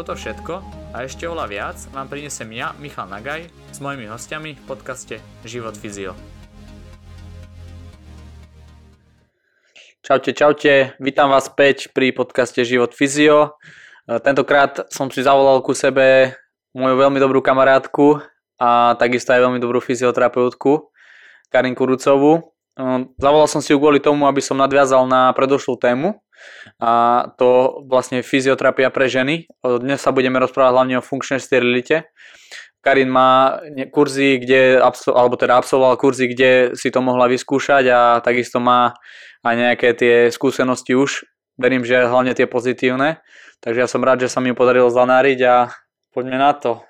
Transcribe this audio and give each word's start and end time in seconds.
Toto 0.00 0.16
všetko 0.16 0.64
a 0.96 1.04
ešte 1.04 1.28
oľa 1.28 1.44
viac 1.44 1.76
vám 1.92 2.08
prinesem 2.08 2.48
ja, 2.56 2.72
Michal 2.80 3.04
Nagaj, 3.04 3.52
s 3.52 3.84
mojimi 3.84 4.08
hostiami 4.08 4.56
v 4.56 4.62
podcaste 4.64 5.20
Život 5.44 5.76
Fyzio. 5.76 6.16
Čaute, 10.00 10.32
čaute, 10.32 10.96
vítam 10.96 11.28
vás 11.28 11.52
späť 11.52 11.92
pri 11.92 12.16
podcaste 12.16 12.64
Život 12.64 12.96
Fyzio. 12.96 13.60
E, 14.08 14.16
tentokrát 14.24 14.88
som 14.88 15.12
si 15.12 15.20
zavolal 15.20 15.60
ku 15.60 15.76
sebe 15.76 16.32
moju 16.72 16.96
veľmi 16.96 17.20
dobrú 17.20 17.44
kamarátku 17.44 18.24
a 18.56 18.96
takisto 18.96 19.36
aj 19.36 19.52
veľmi 19.52 19.60
dobrú 19.60 19.84
fyzioterapeutku 19.84 20.88
Karinku 21.52 21.84
Rucovú. 21.84 22.56
E, 22.72 23.04
zavolal 23.20 23.52
som 23.52 23.60
si 23.60 23.76
ju 23.76 23.76
kvôli 23.76 24.00
tomu, 24.00 24.24
aby 24.24 24.40
som 24.40 24.56
nadviazal 24.56 25.04
na 25.04 25.28
predošlú 25.36 25.76
tému, 25.76 26.16
a 26.80 27.24
to 27.36 27.82
vlastne 27.86 28.24
fyzioterapia 28.24 28.88
pre 28.92 29.06
ženy. 29.10 29.48
Dnes 29.62 30.00
sa 30.00 30.12
budeme 30.14 30.40
rozprávať 30.40 30.72
hlavne 30.72 30.94
o 30.98 31.06
funkčnej 31.06 31.40
sterilite. 31.40 32.10
Karin 32.80 33.12
má 33.12 33.60
kurzy, 33.92 34.40
kde, 34.40 34.80
alebo 35.12 35.36
teda 35.36 35.60
absolvoval 35.60 36.00
kurzy, 36.00 36.32
kde 36.32 36.72
si 36.72 36.88
to 36.88 37.04
mohla 37.04 37.28
vyskúšať 37.28 37.84
a 37.92 38.00
takisto 38.24 38.56
má 38.56 38.96
aj 39.44 39.54
nejaké 39.56 39.92
tie 39.92 40.14
skúsenosti 40.32 40.96
už. 40.96 41.28
Verím, 41.60 41.84
že 41.84 42.08
hlavne 42.08 42.32
tie 42.32 42.48
pozitívne. 42.48 43.20
Takže 43.60 43.84
ja 43.84 43.88
som 43.88 44.00
rád, 44.00 44.24
že 44.24 44.32
sa 44.32 44.40
mi 44.40 44.56
podarilo 44.56 44.88
zanáriť 44.88 45.38
a 45.44 45.68
poďme 46.16 46.40
na 46.40 46.56
to. 46.56 46.80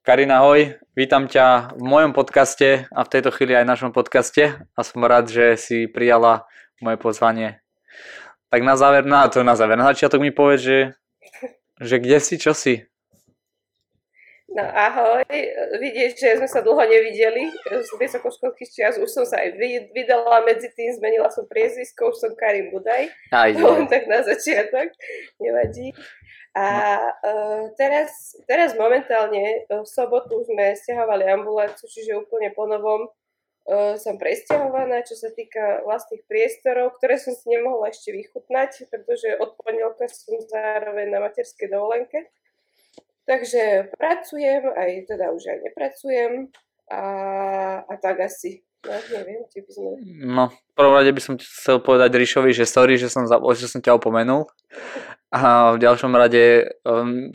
Karina, 0.00 0.40
ahoj, 0.40 0.80
vítam 0.94 1.28
ťa 1.28 1.76
v 1.76 1.82
mojom 1.82 2.14
podcaste 2.14 2.88
a 2.88 3.00
v 3.04 3.10
tejto 3.10 3.34
chvíli 3.34 3.58
aj 3.58 3.66
v 3.66 3.72
našom 3.74 3.90
podcaste 3.92 4.54
a 4.54 4.80
som 4.80 5.02
rád, 5.04 5.28
že 5.28 5.58
si 5.58 5.90
prijala 5.90 6.46
moje 6.80 6.96
pozvanie. 6.96 7.65
Tak 8.46 8.62
na 8.62 8.74
záver, 8.78 9.02
na 9.02 9.26
to 9.28 9.42
na 9.42 9.58
záver, 9.58 9.74
na 9.74 9.90
začiatok 9.90 10.22
mi 10.22 10.30
povedz, 10.30 10.62
že, 10.62 10.78
že 11.82 11.96
kde 11.98 12.18
si, 12.22 12.34
čo 12.38 12.54
si? 12.54 12.86
No 14.56 14.62
ahoj, 14.62 15.26
vidíš, 15.82 16.16
že 16.16 16.40
sme 16.40 16.48
sa 16.48 16.64
dlho 16.64 16.80
nevideli 16.80 17.52
z 17.66 17.90
vysokoškolských 18.00 18.70
čias, 18.72 18.96
už 18.96 19.10
som 19.10 19.28
sa 19.28 19.44
aj 19.44 19.58
vydala 19.92 20.46
medzi 20.48 20.72
tým, 20.72 20.96
zmenila 20.96 21.28
som 21.28 21.44
priezvisko, 21.44 22.08
už 22.08 22.16
som 22.16 22.32
Karim 22.32 22.72
Budaj, 22.72 23.12
aj, 23.36 23.50
tak 23.92 24.08
na 24.08 24.24
začiatok, 24.24 24.94
nevadí. 25.42 25.92
A 26.56 26.64
uh, 27.04 27.68
teraz, 27.76 28.32
teraz 28.48 28.72
momentálne 28.80 29.68
v 29.68 29.84
sobotu 29.84 30.40
sme 30.48 30.72
stiahovali 30.72 31.28
ambuláciu, 31.28 31.84
čiže 31.84 32.16
úplne 32.16 32.48
po 32.56 32.64
novom 32.64 33.12
uh, 33.66 33.94
som 33.98 34.16
presťahovaná, 34.16 35.02
čo 35.02 35.18
sa 35.18 35.30
týka 35.34 35.82
vlastných 35.84 36.22
priestorov, 36.30 36.96
ktoré 36.98 37.18
som 37.18 37.34
si 37.34 37.46
nemohla 37.50 37.90
ešte 37.90 38.14
vychutnať, 38.14 38.90
pretože 38.90 39.36
od 39.38 39.58
pondelka 39.58 40.06
som 40.10 40.38
zároveň 40.46 41.10
na 41.10 41.20
materskej 41.22 41.68
dovolenke. 41.70 42.30
Takže 43.26 43.90
pracujem, 43.98 44.70
aj 44.70 45.10
teda 45.10 45.34
už 45.34 45.42
aj 45.50 45.58
nepracujem 45.66 46.32
a, 46.94 47.02
a 47.82 47.94
tak 47.98 48.22
asi. 48.22 48.62
No, 48.86 48.94
neviem, 49.10 49.42
či 49.50 49.66
by 49.66 49.70
sme... 49.74 49.90
No, 50.22 50.44
v 50.54 50.72
prvom 50.78 50.94
rade 50.94 51.10
by 51.10 51.18
som 51.18 51.34
chcel 51.34 51.82
povedať 51.82 52.14
Ríšovi, 52.14 52.54
že 52.54 52.70
sorry, 52.70 52.94
že 52.94 53.10
som, 53.10 53.26
že 53.26 53.66
som 53.66 53.82
ťa 53.82 53.98
opomenul. 53.98 54.46
A 55.34 55.74
v 55.74 55.82
ďalšom 55.82 56.14
rade 56.14 56.70
um, 56.86 57.34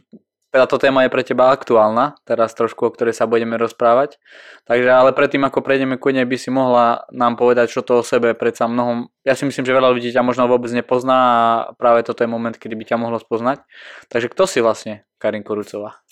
teda 0.52 0.68
to 0.68 0.76
téma 0.76 1.08
je 1.08 1.14
pre 1.16 1.24
teba 1.24 1.48
aktuálna, 1.56 2.20
teraz 2.28 2.52
trošku, 2.52 2.84
o 2.84 2.92
ktorej 2.92 3.16
sa 3.16 3.24
budeme 3.24 3.56
rozprávať. 3.56 4.20
Takže 4.68 4.92
ale 4.92 5.16
predtým, 5.16 5.48
ako 5.48 5.64
prejdeme 5.64 5.96
ku 5.96 6.12
nej, 6.12 6.28
by 6.28 6.36
si 6.36 6.52
mohla 6.52 7.08
nám 7.16 7.40
povedať, 7.40 7.72
čo 7.72 7.80
to 7.80 8.04
o 8.04 8.08
sebe 8.08 8.36
predsa 8.36 8.68
mnohom... 8.68 9.08
Ja 9.24 9.40
si 9.40 9.48
myslím, 9.48 9.64
že 9.64 9.72
veľa 9.72 9.96
ľudí 9.96 10.12
ťa 10.12 10.28
možno 10.28 10.52
vôbec 10.52 10.68
nepozná 10.76 11.16
a 11.16 11.34
práve 11.80 12.04
toto 12.04 12.28
je 12.28 12.30
moment, 12.30 12.52
kedy 12.52 12.76
by 12.76 12.84
ťa 12.84 13.00
mohlo 13.00 13.16
spoznať. 13.16 13.64
Takže 14.12 14.28
kto 14.28 14.44
si 14.44 14.60
vlastne 14.60 15.08
Karin 15.24 15.48
Korucová? 15.48 16.04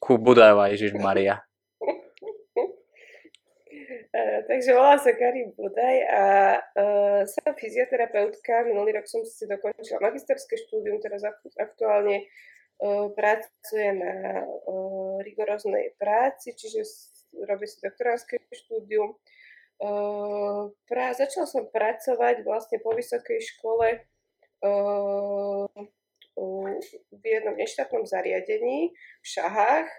Ku 0.00 0.16
Budajová, 0.16 0.72
Ježiš 0.72 0.96
Maria. 0.96 1.44
Uh, 4.08 4.40
takže 4.48 4.72
volám 4.72 5.04
sa 5.04 5.12
Karin 5.12 5.52
Budaj 5.52 5.96
a 6.08 6.24
uh, 6.56 7.20
som 7.28 7.44
fyzioterapeutka. 7.52 8.64
Minulý 8.64 8.96
rok 8.96 9.04
som 9.04 9.20
si 9.20 9.44
dokončila 9.44 10.00
magisterské 10.00 10.56
štúdium, 10.64 10.96
teraz 10.96 11.20
aktuálne 11.60 12.24
pracujem 13.14 14.02
na 14.02 14.42
rigoróznej 15.22 15.94
práci, 16.02 16.50
čiže 16.58 16.82
robím 17.46 17.70
si 17.70 17.78
doktoránske 17.78 18.42
štúdium. 18.50 19.14
Pra, 20.86 21.14
začala 21.14 21.46
som 21.46 21.70
pracovať 21.70 22.42
vlastne 22.42 22.82
po 22.82 22.90
vysokej 22.94 23.38
škole 23.54 24.02
v 27.12 27.22
jednom 27.22 27.54
neštátnom 27.54 28.06
zariadení 28.06 28.90
v 28.94 29.26
Šahách. 29.26 29.90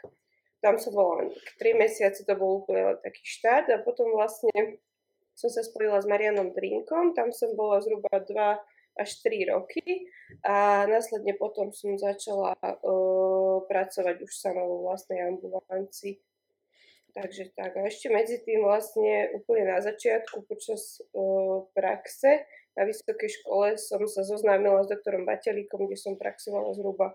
Tam 0.63 0.79
som 0.79 0.95
bola 0.95 1.27
len 1.27 1.35
3 1.59 1.75
mesiace, 1.75 2.23
to 2.23 2.35
bol 2.39 2.63
úplne 2.63 2.95
taký 3.03 3.19
štát 3.19 3.67
a 3.75 3.83
potom 3.83 4.15
vlastne 4.15 4.79
som 5.35 5.51
sa 5.51 5.59
spojila 5.59 5.99
s 5.99 6.07
Marianom 6.07 6.55
Drinkom, 6.55 7.11
tam 7.11 7.35
som 7.35 7.51
bola 7.57 7.83
zhruba 7.83 8.07
2 8.07 8.31
až 8.99 9.09
3 9.25 9.49
roky 9.53 10.09
a 10.45 10.85
následne 10.85 11.33
potom 11.33 11.73
som 11.73 11.97
začala 11.97 12.53
uh, 12.61 13.65
pracovať 13.65 14.21
už 14.21 14.31
sama 14.31 14.61
vo 14.61 14.85
vlastnej 14.85 15.25
ambulancii. 15.25 16.21
Takže 17.13 17.53
tak. 17.53 17.77
A 17.77 17.85
ešte 17.85 18.09
medzi 18.09 18.41
tým 18.41 18.65
vlastne 18.65 19.29
úplne 19.37 19.69
na 19.69 19.79
začiatku 19.81 20.49
počas 20.49 20.97
uh, 21.13 21.69
praxe 21.77 22.41
na 22.73 22.89
vysokej 22.89 23.29
škole 23.29 23.77
som 23.77 24.01
sa 24.09 24.25
zoznámila 24.25 24.81
s 24.81 24.89
doktorom 24.89 25.29
Batelíkom, 25.29 25.85
kde 25.85 25.97
som 25.97 26.17
praxovala 26.17 26.73
zhruba 26.73 27.13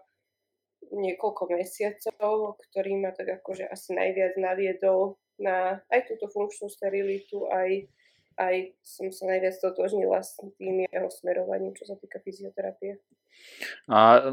niekoľko 0.95 1.51
mesiacov, 1.51 2.55
ktorý 2.71 3.03
ma 3.03 3.11
tak 3.11 3.43
akože 3.43 3.67
asi 3.67 3.93
najviac 3.93 4.39
naviedol 4.39 5.19
na 5.43 5.83
aj 5.91 6.07
túto 6.07 6.31
funkčnú 6.31 6.71
sterilitu, 6.71 7.51
aj 7.51 7.91
aj 8.39 8.79
som 8.87 9.11
sa 9.11 9.27
najviac 9.27 9.59
totožnila 9.59 10.23
s 10.23 10.39
tým 10.57 10.87
jeho 10.87 11.11
smerovaním, 11.11 11.75
čo 11.75 11.91
sa 11.91 11.99
týka 11.99 12.23
fyzioterapie. 12.23 13.03
A 13.91 14.31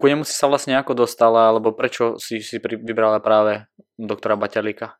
ku 0.00 0.04
nemu 0.08 0.24
si 0.24 0.32
sa 0.32 0.48
vlastne 0.48 0.76
ako 0.80 1.04
dostala, 1.04 1.52
alebo 1.52 1.76
prečo 1.76 2.16
si 2.16 2.40
si 2.40 2.56
vybrala 2.58 3.20
práve 3.20 3.68
doktora 4.00 4.40
Baťalíka? 4.40 4.96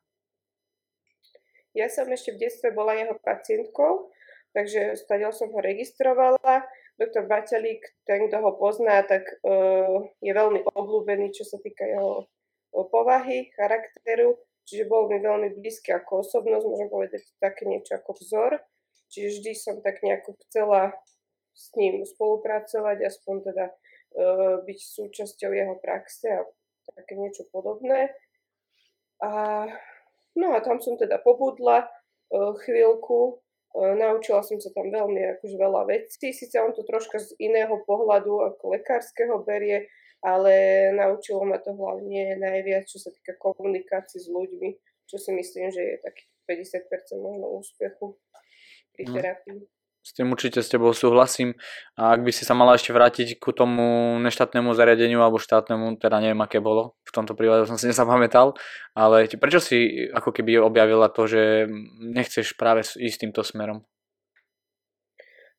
Ja 1.73 1.89
som 1.89 2.05
ešte 2.13 2.37
v 2.37 2.45
detstve 2.45 2.77
bola 2.77 2.93
jeho 2.93 3.17
pacientkou, 3.25 4.13
takže 4.53 5.01
stadiaľ 5.01 5.33
som 5.33 5.49
ho 5.49 5.61
registrovala. 5.65 6.69
Doktor 7.01 7.25
Baťalík, 7.25 8.05
ten, 8.05 8.29
kto 8.29 8.37
ho 8.45 8.53
pozná, 8.61 9.01
tak 9.09 9.25
uh, 9.41 10.05
je 10.21 10.29
veľmi 10.29 10.69
obľúbený, 10.69 11.33
čo 11.33 11.49
sa 11.49 11.57
týka 11.57 11.89
jeho 11.89 12.29
povahy, 12.93 13.49
charakteru 13.57 14.37
Čiže 14.63 14.87
bol 14.87 15.11
mi 15.11 15.19
veľmi 15.19 15.59
blízky 15.59 15.91
ako 15.91 16.23
osobnosť, 16.23 16.65
môžem 16.65 16.89
povedať 16.89 17.23
také 17.43 17.67
niečo 17.67 17.99
ako 17.99 18.15
vzor. 18.19 18.63
Čiže 19.13 19.29
vždy 19.39 19.53
som 19.59 19.77
tak 19.85 20.01
nejako 20.01 20.39
chcela 20.47 20.97
s 21.53 21.69
ním 21.77 22.01
spolupracovať, 22.07 22.97
aspoň 23.05 23.37
teda 23.53 23.65
uh, 23.69 24.65
byť 24.65 24.79
súčasťou 24.81 25.51
jeho 25.53 25.77
praxe 25.77 26.29
a 26.33 26.41
také 26.97 27.21
niečo 27.21 27.45
podobné. 27.53 28.09
A, 29.21 29.31
no 30.35 30.57
a 30.57 30.59
tam 30.65 30.81
som 30.81 30.97
teda 30.97 31.21
pobudla 31.21 31.87
uh, 31.87 32.57
chvíľku, 32.65 33.45
uh, 33.77 33.93
naučila 33.95 34.41
som 34.41 34.57
sa 34.57 34.73
tam 34.73 34.89
veľmi 34.89 35.39
akože 35.39 35.57
veľa 35.61 35.83
vecí, 35.93 36.33
síce 36.33 36.57
on 36.57 36.73
to 36.73 36.81
troška 36.83 37.21
z 37.21 37.37
iného 37.37 37.85
pohľadu 37.85 38.49
ako 38.49 38.81
lekárskeho 38.81 39.45
berie, 39.45 39.93
ale 40.23 40.55
naučilo 40.95 41.43
ma 41.43 41.59
to 41.59 41.75
hlavne 41.75 42.39
najviac, 42.39 42.87
čo 42.87 43.03
sa 43.03 43.11
týka 43.11 43.35
komunikácie 43.43 44.23
s 44.23 44.31
ľuďmi, 44.31 44.71
čo 45.11 45.19
si 45.19 45.31
myslím, 45.35 45.75
že 45.75 45.83
je 45.83 45.97
taký 45.99 46.25
50% 46.47 47.19
možno 47.19 47.47
úspechu 47.59 48.17
pri 48.95 49.05
no. 49.11 49.15
terapii. 49.19 49.61
S 50.03 50.19
tým 50.19 50.35
určite 50.35 50.59
s 50.59 50.67
tebou 50.67 50.91
súhlasím. 50.91 51.55
A 51.95 52.19
ak 52.19 52.27
by 52.27 52.35
si 52.35 52.43
sa 52.43 52.59
mala 52.59 52.75
ešte 52.75 52.91
vrátiť 52.91 53.39
ku 53.39 53.55
tomu 53.55 54.19
neštátnemu 54.19 54.75
zariadeniu 54.75 55.23
alebo 55.23 55.39
štátnemu, 55.39 55.95
teda 56.03 56.19
neviem, 56.19 56.43
aké 56.43 56.59
bolo, 56.59 56.99
v 57.07 57.15
tomto 57.15 57.39
prípade 57.39 57.71
som 57.71 57.79
si 57.79 57.87
nezapamätal, 57.91 58.59
ale 58.99 59.31
prečo 59.39 59.63
si 59.63 60.11
ako 60.11 60.35
keby 60.35 60.59
objavila 60.59 61.07
to, 61.07 61.31
že 61.31 61.71
nechceš 62.03 62.59
práve 62.59 62.83
ísť 62.83 63.19
týmto 63.27 63.47
smerom? 63.47 63.87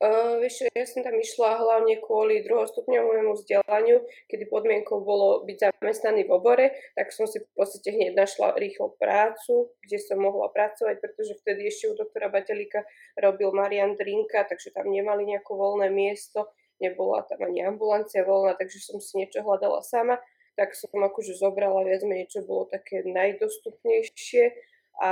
Uh, 0.03 0.35
vieš, 0.43 0.67
ja 0.67 0.83
som 0.83 0.99
tam 0.99 1.15
išla 1.15 1.63
hlavne 1.63 1.95
kvôli 2.03 2.43
druhostupňovému 2.43 3.39
vzdelaniu, 3.39 4.03
kedy 4.27 4.51
podmienkou 4.51 4.99
bolo 4.99 5.47
byť 5.47 5.79
zamestnaný 5.79 6.27
v 6.27 6.33
obore, 6.35 6.75
tak 6.91 7.15
som 7.15 7.23
si 7.23 7.39
v 7.39 7.47
podstate 7.55 7.95
hneď 7.95 8.11
našla 8.11 8.51
rýchlo 8.59 8.99
prácu, 8.99 9.71
kde 9.79 9.97
som 10.03 10.19
mohla 10.19 10.51
pracovať, 10.51 10.99
pretože 10.99 11.39
vtedy 11.39 11.71
ešte 11.71 11.87
u 11.87 11.95
doktora 11.95 12.27
Batelika 12.27 12.83
robil 13.15 13.55
Marian 13.55 13.95
Drinka, 13.95 14.43
takže 14.43 14.75
tam 14.75 14.91
nemali 14.91 15.23
nejaké 15.23 15.55
voľné 15.55 15.87
miesto, 15.87 16.51
nebola 16.83 17.23
tam 17.23 17.39
ani 17.47 17.63
ambulancia 17.63 18.27
voľná, 18.27 18.59
takže 18.59 18.83
som 18.83 18.99
si 18.99 19.23
niečo 19.23 19.39
hľadala 19.39 19.79
sama, 19.87 20.19
tak 20.59 20.75
som 20.75 20.91
akože 20.99 21.31
zobrala 21.39 21.79
viac 21.87 22.03
menej, 22.03 22.27
čo 22.27 22.43
bolo 22.43 22.67
také 22.67 23.07
najdostupnejšie 23.07 24.72
a 25.03 25.11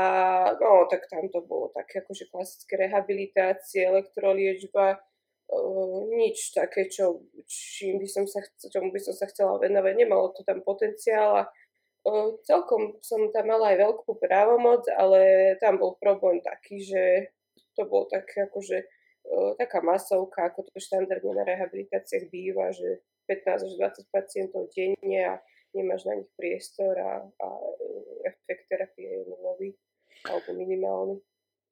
no, 0.55 0.87
tak 0.87 1.03
tam 1.11 1.27
to 1.27 1.43
bolo 1.43 1.67
také 1.75 1.99
akože 1.99 2.31
klasické 2.31 2.79
rehabilitácie, 2.79 3.83
elektroliečba, 3.83 5.03
nič 6.15 6.55
také, 6.55 6.87
čo, 6.87 7.27
čím 7.43 7.99
by 7.99 8.07
som 8.07 8.23
sa, 8.23 8.39
čomu 8.71 8.95
by 8.95 8.99
som 9.03 9.11
sa 9.11 9.27
chcela 9.27 9.59
venovať. 9.59 9.93
Nemalo 9.99 10.31
to 10.31 10.47
tam 10.47 10.63
potenciál 10.63 11.43
a 11.43 11.43
uh, 12.07 12.39
celkom 12.47 13.03
som 13.03 13.27
tam 13.35 13.51
mala 13.51 13.75
aj 13.75 13.83
veľkú 13.83 14.15
právomoc, 14.15 14.87
ale 14.95 15.53
tam 15.59 15.75
bol 15.75 15.99
problém 15.99 16.39
taký, 16.39 16.79
že 16.79 17.03
to 17.75 17.83
bolo 17.83 18.07
tak 18.07 18.31
akože 18.31 18.79
taká 19.57 19.79
masovka, 19.81 20.49
ako 20.49 20.65
to 20.67 20.79
štandardne 20.81 21.31
na 21.37 21.43
rehabilitáciách 21.45 22.27
býva, 22.33 22.73
že 22.73 23.05
15 23.29 23.67
až 23.69 23.73
20 23.77 24.15
pacientov 24.15 24.67
denne 24.73 25.21
a 25.23 25.33
nemáš 25.71 26.03
na 26.03 26.19
nich 26.19 26.31
priestor 26.35 26.97
a, 26.99 27.23
a 27.23 27.47
efekt 28.31 28.71
terapie 28.71 29.07
je 29.07 29.21
nulový 29.27 29.69
alebo 30.25 30.49
minimálny. 30.55 31.15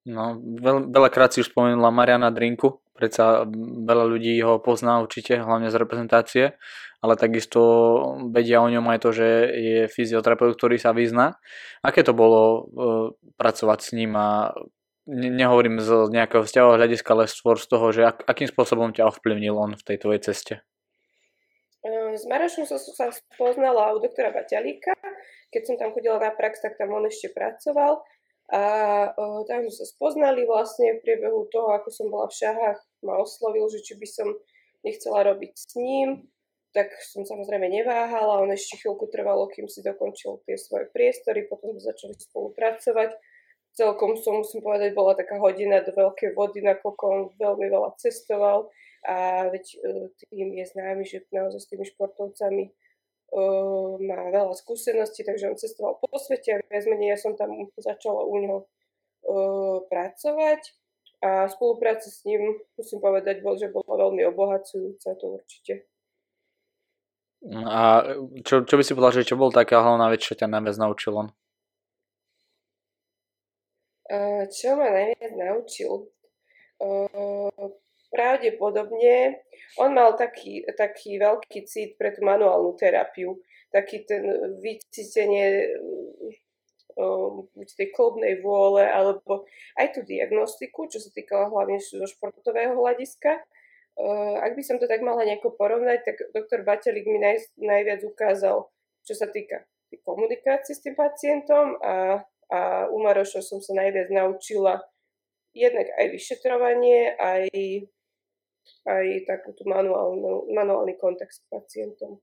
No, 0.08 0.40
veľ, 0.40 0.88
veľakrát 0.88 1.28
si 1.36 1.44
už 1.44 1.52
spomenula 1.52 1.92
Mariana 1.92 2.32
Drinku, 2.32 2.80
predsa 2.96 3.44
veľa 3.84 4.08
ľudí 4.08 4.32
ho 4.40 4.56
pozná 4.56 4.96
určite, 4.96 5.36
hlavne 5.36 5.68
z 5.68 5.76
reprezentácie, 5.76 6.44
ale 7.04 7.20
takisto 7.20 7.60
vedia 8.32 8.64
o 8.64 8.68
ňom 8.72 8.84
aj 8.96 8.98
to, 9.04 9.10
že 9.12 9.28
je 9.52 9.78
fyzioterapeut, 9.92 10.56
ktorý 10.56 10.80
sa 10.80 10.96
vyzná. 10.96 11.36
Aké 11.84 12.00
to 12.00 12.16
bolo 12.16 12.40
uh, 12.40 12.58
pracovať 13.36 13.78
s 13.80 13.90
ním 13.92 14.16
a 14.16 14.56
ne, 15.04 15.28
nehovorím 15.28 15.80
z 15.84 16.08
nejakého 16.12 16.48
vzťahového 16.48 16.80
hľadiska, 16.80 17.10
ale 17.12 17.24
skôr 17.28 17.60
z 17.60 17.66
toho, 17.68 17.86
že 17.92 18.02
ak, 18.08 18.24
akým 18.24 18.48
spôsobom 18.48 18.96
ťa 18.96 19.08
ovplyvnil 19.08 19.52
on 19.52 19.76
v 19.76 19.84
tej 19.84 19.96
tvojej 20.00 20.20
ceste? 20.32 20.54
S 22.14 22.26
Marošom 22.26 22.66
som 22.66 22.78
sa 22.80 23.14
spoznala 23.14 23.94
u 23.94 24.02
doktora 24.02 24.34
Baťalíka. 24.34 24.94
Keď 25.54 25.62
som 25.66 25.76
tam 25.78 25.94
chodila 25.94 26.18
na 26.18 26.30
prax, 26.34 26.62
tak 26.62 26.78
tam 26.78 26.94
on 26.94 27.06
ešte 27.06 27.30
pracoval. 27.30 28.02
A 28.50 28.62
o, 29.14 29.46
tam 29.46 29.62
sme 29.66 29.74
sa 29.74 29.86
spoznali 29.86 30.42
vlastne 30.42 30.98
v 30.98 31.02
priebehu 31.06 31.46
toho, 31.54 31.70
ako 31.70 31.88
som 31.94 32.10
bola 32.10 32.26
v 32.26 32.34
šahách, 32.34 32.78
ma 33.06 33.22
oslovil, 33.22 33.70
že 33.70 33.78
či 33.78 33.94
by 33.94 34.06
som 34.10 34.28
nechcela 34.82 35.22
robiť 35.22 35.52
s 35.54 35.74
ním. 35.78 36.26
Tak 36.74 36.90
som 37.02 37.26
samozrejme 37.26 37.66
neváhala, 37.66 38.42
on 38.42 38.50
ešte 38.50 38.78
chvíľku 38.82 39.10
trvalo, 39.10 39.50
kým 39.50 39.66
si 39.66 39.82
dokončil 39.82 40.42
tie 40.46 40.54
svoje 40.54 40.86
priestory, 40.90 41.46
potom 41.46 41.74
sme 41.74 41.82
začali 41.82 42.14
spolupracovať. 42.14 43.10
Celkom 43.74 44.18
som, 44.18 44.42
musím 44.42 44.66
povedať, 44.66 44.94
bola 44.94 45.14
taká 45.14 45.38
hodina 45.38 45.82
do 45.82 45.94
veľkej 45.94 46.34
vody, 46.34 46.62
nakoľko 46.62 47.02
on 47.06 47.22
veľmi 47.38 47.66
veľa 47.70 47.94
cestoval 48.02 48.70
a 49.06 49.48
veď 49.48 49.64
e, 49.64 49.78
tým 50.28 50.48
je 50.60 50.64
známy, 50.76 51.04
že 51.08 51.24
naozaj 51.32 51.60
s 51.64 51.70
tými 51.72 51.88
športovcami 51.88 52.64
uh, 53.32 53.96
má 53.96 54.28
veľa 54.28 54.52
skúseností, 54.52 55.24
takže 55.24 55.48
on 55.48 55.56
cestoval 55.56 55.96
po 55.96 56.10
svete 56.18 56.58
a 56.58 56.62
viac 56.68 56.84
menej 56.84 57.16
ja 57.16 57.18
som 57.18 57.32
tam 57.38 57.54
začala 57.78 58.26
u 58.26 58.34
neho 58.36 58.58
uh, 59.24 59.80
pracovať 59.88 60.76
a 61.20 61.48
spolupráca 61.48 62.08
s 62.08 62.24
ním, 62.24 62.60
musím 62.76 63.00
povedať, 63.00 63.44
bol, 63.44 63.56
že 63.56 63.68
bola 63.68 64.08
veľmi 64.08 64.24
obohacujúca, 64.32 65.16
to 65.20 65.26
určite. 65.36 65.84
A 67.48 68.04
čo, 68.44 68.64
čo 68.68 68.74
by 68.76 68.82
si 68.84 68.92
povedala, 68.92 69.16
že 69.16 69.28
čo 69.28 69.40
bol 69.40 69.52
taká 69.52 69.80
hlavná 69.80 70.12
vec, 70.12 70.20
čo 70.20 70.36
ťa 70.36 70.48
najviac 70.48 70.76
naučil 70.76 71.12
on? 71.16 71.28
Uh, 74.10 74.44
čo 74.48 74.76
ma 74.76 74.88
najviac 74.92 75.32
naučil? 75.36 76.08
Uh, 76.80 77.68
pravdepodobne 78.10 79.38
on 79.78 79.94
mal 79.94 80.18
taký, 80.18 80.66
taký 80.74 81.16
veľký 81.16 81.62
cít 81.64 81.94
pre 81.94 82.10
tú 82.10 82.26
manuálnu 82.26 82.74
terapiu, 82.74 83.38
taký 83.70 84.02
ten 84.02 84.26
vycítenie 84.58 85.70
um, 86.98 87.46
buď 87.54 87.68
tej 87.78 87.88
klubnej 87.94 88.42
vôle, 88.42 88.82
alebo 88.82 89.46
aj 89.78 89.94
tú 89.94 90.00
diagnostiku, 90.02 90.90
čo 90.90 90.98
sa 90.98 91.10
týkala 91.14 91.48
hlavne 91.48 91.78
zo 91.78 92.02
športového 92.04 92.74
hľadiska. 92.74 93.46
Uh, 93.94 94.42
ak 94.42 94.58
by 94.58 94.62
som 94.66 94.82
to 94.82 94.90
tak 94.90 95.02
mala 95.06 95.22
nejako 95.22 95.54
porovnať, 95.54 96.02
tak 96.02 96.16
doktor 96.34 96.66
Batelik 96.66 97.06
mi 97.06 97.22
naj, 97.22 97.54
najviac 97.58 98.02
ukázal, 98.06 98.66
čo 99.06 99.14
sa 99.14 99.30
týka 99.30 99.66
komunikácie 100.02 100.74
s 100.74 100.82
tým 100.86 100.94
pacientom 100.94 101.74
a, 101.82 102.22
a 102.50 102.60
u 102.90 102.98
Maroša 103.02 103.42
som 103.42 103.58
sa 103.58 103.74
najviac 103.74 104.06
naučila 104.14 104.78
jednak 105.50 105.90
aj 105.98 106.06
vyšetrovanie, 106.14 107.18
aj 107.18 107.50
aj 108.88 109.28
takúto 109.28 109.64
manuálny 109.66 110.94
kontakt 110.96 111.36
s 111.36 111.44
pacientom. 111.48 112.20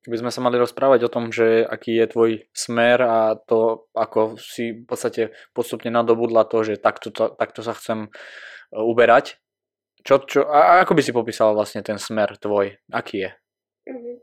Keby 0.00 0.24
sme 0.24 0.30
sa 0.32 0.40
mali 0.40 0.56
rozprávať 0.56 1.04
o 1.04 1.12
tom, 1.12 1.28
že 1.28 1.60
aký 1.66 2.00
je 2.00 2.06
tvoj 2.08 2.30
smer 2.56 3.04
a 3.04 3.36
to, 3.36 3.90
ako 3.92 4.40
si 4.40 4.80
v 4.80 4.84
podstate 4.88 5.22
postupne 5.52 5.92
nadobudla 5.92 6.48
to, 6.48 6.64
že 6.64 6.80
takto, 6.80 7.12
to, 7.12 7.28
takto 7.36 7.60
sa 7.60 7.76
chcem 7.76 8.08
e, 8.08 8.10
uberať, 8.80 9.36
čo, 10.06 10.24
čo, 10.24 10.46
a 10.48 10.80
ako 10.80 10.96
by 10.96 11.02
si 11.04 11.12
popísala 11.12 11.52
vlastne 11.52 11.84
ten 11.84 12.00
smer 12.00 12.38
tvoj? 12.40 12.78
Aký 12.88 13.28
je? 13.28 13.30
Uh-huh. 13.92 14.16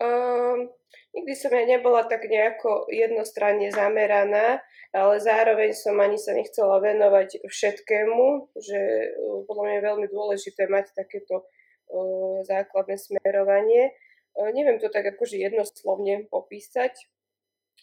Um, 0.00 0.72
nikdy 1.16 1.34
som 1.34 1.50
ja 1.54 1.64
nebola 1.66 2.06
tak 2.06 2.26
nejako 2.26 2.86
jednostranne 2.90 3.70
zameraná 3.74 4.62
ale 4.90 5.22
zároveň 5.22 5.70
som 5.70 5.94
ani 6.02 6.18
sa 6.18 6.34
nechcela 6.34 6.82
venovať 6.82 7.46
všetkému, 7.46 8.50
že 8.58 8.80
uh, 9.14 9.46
podľa 9.46 9.62
mňa 9.62 9.74
je 9.78 9.86
veľmi 9.86 10.06
dôležité 10.10 10.66
mať 10.66 10.90
takéto 10.98 11.46
uh, 11.46 12.42
základné 12.42 12.98
smerovanie. 12.98 13.94
Uh, 14.34 14.50
neviem 14.50 14.82
to 14.82 14.90
tak 14.90 15.06
akože 15.06 15.38
jednoslovne 15.38 16.26
popísať. 16.26 17.06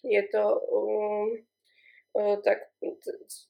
Je 0.03 0.21
to 0.27 0.43
um, 0.67 1.31
tak 2.17 2.73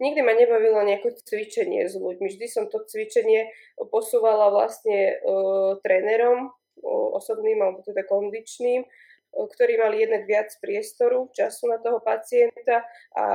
nikdy 0.03 0.19
ma 0.19 0.35
nebavilo 0.35 0.83
nejaké 0.83 1.15
cvičenie 1.23 1.87
s 1.87 1.95
ľuďmi. 1.95 2.27
Vždy 2.27 2.47
som 2.51 2.67
to 2.67 2.83
cvičenie 2.83 3.47
posúvala 3.89 4.51
vlastne 4.51 5.17
uh, 5.23 5.79
trénerom, 5.81 6.51
uh, 6.51 7.09
osobným 7.17 7.57
alebo 7.63 7.81
teda 7.81 8.05
kondičným 8.05 8.85
ktorí 9.33 9.77
mali 9.77 10.03
jednak 10.03 10.23
viac 10.25 10.49
priestoru, 10.61 11.29
času 11.33 11.69
na 11.69 11.77
toho 11.77 12.01
pacienta 12.01 12.83
a 13.13 13.25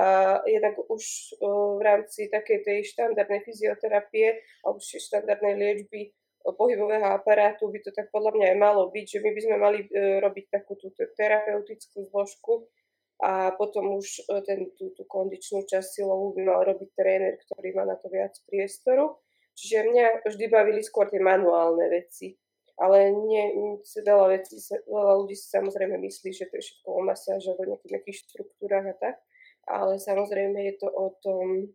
jednak 0.49 0.75
už 0.79 1.37
v 1.79 1.81
rámci 1.81 2.27
takej 2.27 2.59
tej 2.65 2.79
štandardnej 2.91 3.43
fyzioterapie 3.47 4.41
alebo 4.67 4.79
štandardnej 4.81 5.55
liečby 5.59 6.11
pohybového 6.51 7.07
aparátu 7.15 7.71
by 7.71 7.79
to 7.79 7.95
tak 7.95 8.11
podľa 8.11 8.35
mňa 8.35 8.47
aj 8.51 8.59
malo 8.59 8.91
byť, 8.91 9.07
že 9.07 9.19
my 9.23 9.31
by 9.31 9.41
sme 9.41 9.57
mali 9.63 9.79
e, 9.87 10.19
robiť 10.19 10.45
takú 10.51 10.75
tú 10.75 10.91
terapeutickú 10.91 12.11
zložku 12.11 12.67
a 13.23 13.55
potom 13.55 14.03
už 14.03 14.27
e, 14.27 14.43
ten, 14.43 14.61
tú, 14.75 14.91
tú 14.91 15.07
kondičnú 15.07 15.63
časť 15.71 16.03
silovú 16.03 16.35
by 16.35 16.43
mal 16.43 16.67
robiť 16.67 16.91
tréner, 16.99 17.39
ktorý 17.47 17.79
má 17.79 17.87
na 17.87 17.95
to 17.95 18.11
viac 18.11 18.35
priestoru. 18.51 19.23
Čiže 19.55 19.87
mňa 19.87 20.07
vždy 20.27 20.47
bavili 20.51 20.83
skôr 20.83 21.07
tie 21.07 21.23
manuálne 21.23 21.87
veci 21.93 22.35
ale 22.83 23.15
nie, 23.15 23.79
veľa, 23.79 24.27
vecí, 24.35 24.59
veľa 24.91 25.13
ľudí 25.23 25.39
si 25.39 25.47
samozrejme 25.47 26.03
myslí, 26.03 26.35
že 26.35 26.51
to 26.51 26.59
je 26.59 26.67
všetko 26.67 26.89
o 26.91 27.01
masáže 27.07 27.55
alebo 27.55 27.71
nejakých, 27.71 27.93
nejakých 27.95 28.19
štruktúrach 28.27 28.87
a 28.91 28.95
tak, 28.99 29.15
ale 29.71 30.03
samozrejme 30.03 30.59
je 30.67 30.75
to 30.83 30.89
o 30.91 31.15
tom, 31.23 31.71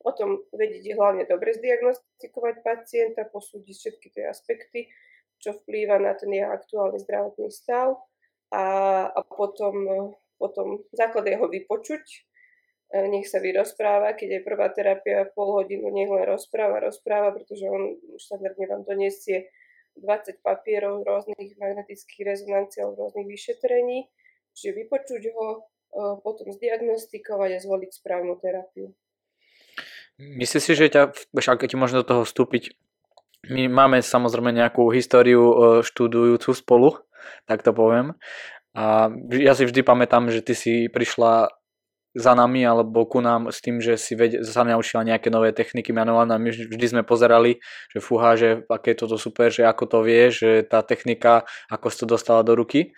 o 0.00 0.10
tom 0.16 0.40
vedieť 0.56 0.96
hlavne 0.96 1.28
dobre 1.28 1.52
zdiagnostikovať 1.52 2.64
pacienta, 2.64 3.28
posúdiť 3.28 3.76
všetky 3.76 4.08
tie 4.16 4.24
aspekty, 4.32 4.88
čo 5.44 5.52
vplýva 5.60 6.00
na 6.00 6.16
ten 6.16 6.32
jeho 6.32 6.48
aktuálny 6.56 6.96
zdravotný 7.04 7.52
stav 7.52 8.00
a, 8.48 8.64
a 9.12 9.20
potom, 9.28 10.16
potom 10.40 10.80
základ 10.96 11.28
jeho 11.28 11.52
vypočuť, 11.52 12.04
e, 12.96 12.98
nech 13.12 13.28
sa 13.28 13.44
vyrozpráva, 13.44 14.16
keď 14.16 14.40
je 14.40 14.46
prvá 14.48 14.72
terapia 14.72 15.28
pol 15.36 15.60
hodinu, 15.60 15.92
nech 15.92 16.08
len 16.08 16.24
rozpráva, 16.24 16.80
rozpráva, 16.80 17.36
pretože 17.36 17.68
on 17.68 18.00
štandardne 18.16 18.64
vám 18.72 18.82
donesie 18.88 19.52
20 20.00 20.40
papierov 20.40 21.04
rôznych 21.04 21.56
magnetických 21.60 22.24
rezonancií 22.24 22.82
alebo 22.82 23.08
rôznych 23.08 23.28
vyšetrení, 23.28 24.08
čiže 24.56 24.76
vypočuť 24.84 25.22
ho, 25.36 25.46
e, 25.56 25.58
potom 26.24 26.48
zdiagnostikovať 26.50 27.50
a 27.56 27.62
zvoliť 27.62 27.90
správnu 27.94 28.34
terapiu. 28.40 28.90
Myslíš 30.20 30.62
si, 30.64 30.72
že 30.76 30.92
ťa, 30.92 31.16
keď 31.32 31.68
ti 31.70 31.76
možno 31.80 32.04
do 32.04 32.08
toho 32.08 32.22
vstúpiť, 32.28 32.76
my 33.48 33.72
máme 33.72 34.04
samozrejme 34.04 34.52
nejakú 34.52 34.92
históriu 34.92 35.40
e, 35.40 35.54
študujúcu 35.80 36.50
spolu, 36.52 37.00
tak 37.48 37.64
to 37.64 37.72
poviem. 37.72 38.16
A 38.76 39.10
ja 39.34 39.56
si 39.56 39.66
vždy 39.66 39.80
pamätám, 39.82 40.30
že 40.30 40.44
ty 40.44 40.54
si 40.54 40.74
prišla 40.86 41.50
za 42.14 42.34
nami 42.34 42.66
alebo 42.66 43.06
ku 43.06 43.22
nám 43.22 43.54
s 43.54 43.62
tým, 43.62 43.78
že 43.78 43.94
si 43.94 44.18
ved- 44.18 44.42
sa 44.42 44.66
naučila 44.66 45.06
nejaké 45.06 45.30
nové 45.30 45.54
techniky 45.54 45.94
manuálne 45.94 46.34
a 46.34 46.42
my 46.42 46.50
vždy 46.50 46.86
sme 46.90 47.02
pozerali, 47.06 47.62
že 47.94 47.98
fúha, 48.02 48.34
že 48.34 48.66
aké 48.66 48.94
je 48.94 49.06
toto 49.06 49.14
super, 49.14 49.54
že 49.54 49.62
ako 49.62 49.84
to 49.86 49.98
vie, 50.02 50.34
že 50.34 50.66
tá 50.66 50.82
technika, 50.82 51.46
ako 51.70 51.86
si 51.88 51.96
to 52.02 52.06
dostala 52.10 52.42
do 52.42 52.58
ruky. 52.58 52.90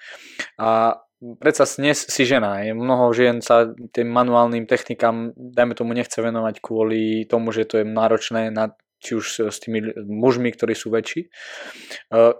A 0.56 0.96
predsa 1.38 1.68
dnes 1.78 2.02
si 2.02 2.26
žena, 2.26 2.64
je 2.66 2.74
mnoho 2.74 3.14
žien 3.14 3.38
sa 3.38 3.70
tým 3.94 4.10
manuálnym 4.10 4.66
technikám, 4.66 5.30
dajme 5.36 5.78
tomu, 5.78 5.94
nechce 5.94 6.18
venovať 6.18 6.58
kvôli 6.58 7.28
tomu, 7.30 7.54
že 7.54 7.68
to 7.68 7.80
je 7.80 7.86
náročné 7.86 8.50
na 8.50 8.74
či 9.02 9.18
už 9.18 9.50
s 9.50 9.58
tými 9.58 9.82
mužmi, 10.06 10.54
ktorí 10.54 10.78
sú 10.78 10.94
väčší. 10.94 11.26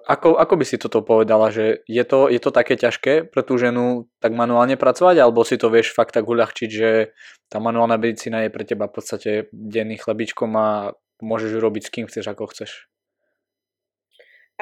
Ako, 0.06 0.38
ako 0.38 0.54
by 0.54 0.64
si 0.64 0.78
toto 0.78 1.02
povedala, 1.02 1.50
že 1.50 1.82
je 1.90 2.04
to, 2.06 2.30
je 2.30 2.38
to 2.38 2.54
také 2.54 2.78
ťažké 2.78 3.26
pre 3.26 3.42
tú 3.42 3.58
ženu 3.58 4.06
tak 4.22 4.30
manuálne 4.30 4.78
pracovať, 4.78 5.18
alebo 5.18 5.42
si 5.42 5.58
to 5.58 5.66
vieš 5.74 5.90
fakt 5.90 6.14
tak 6.14 6.30
uľahčiť, 6.30 6.70
že 6.70 7.10
tá 7.50 7.58
manuálna 7.58 7.98
medicína 7.98 8.46
je 8.46 8.54
pre 8.54 8.62
teba 8.62 8.86
v 8.86 8.94
podstate 8.94 9.30
denný 9.50 9.98
chlebičkom 9.98 10.54
a 10.54 10.94
môžeš 11.18 11.50
ju 11.54 11.58
robiť 11.58 11.82
s 11.82 11.92
kým 11.92 12.06
chceš, 12.06 12.30
ako 12.30 12.46
chceš? 12.54 12.86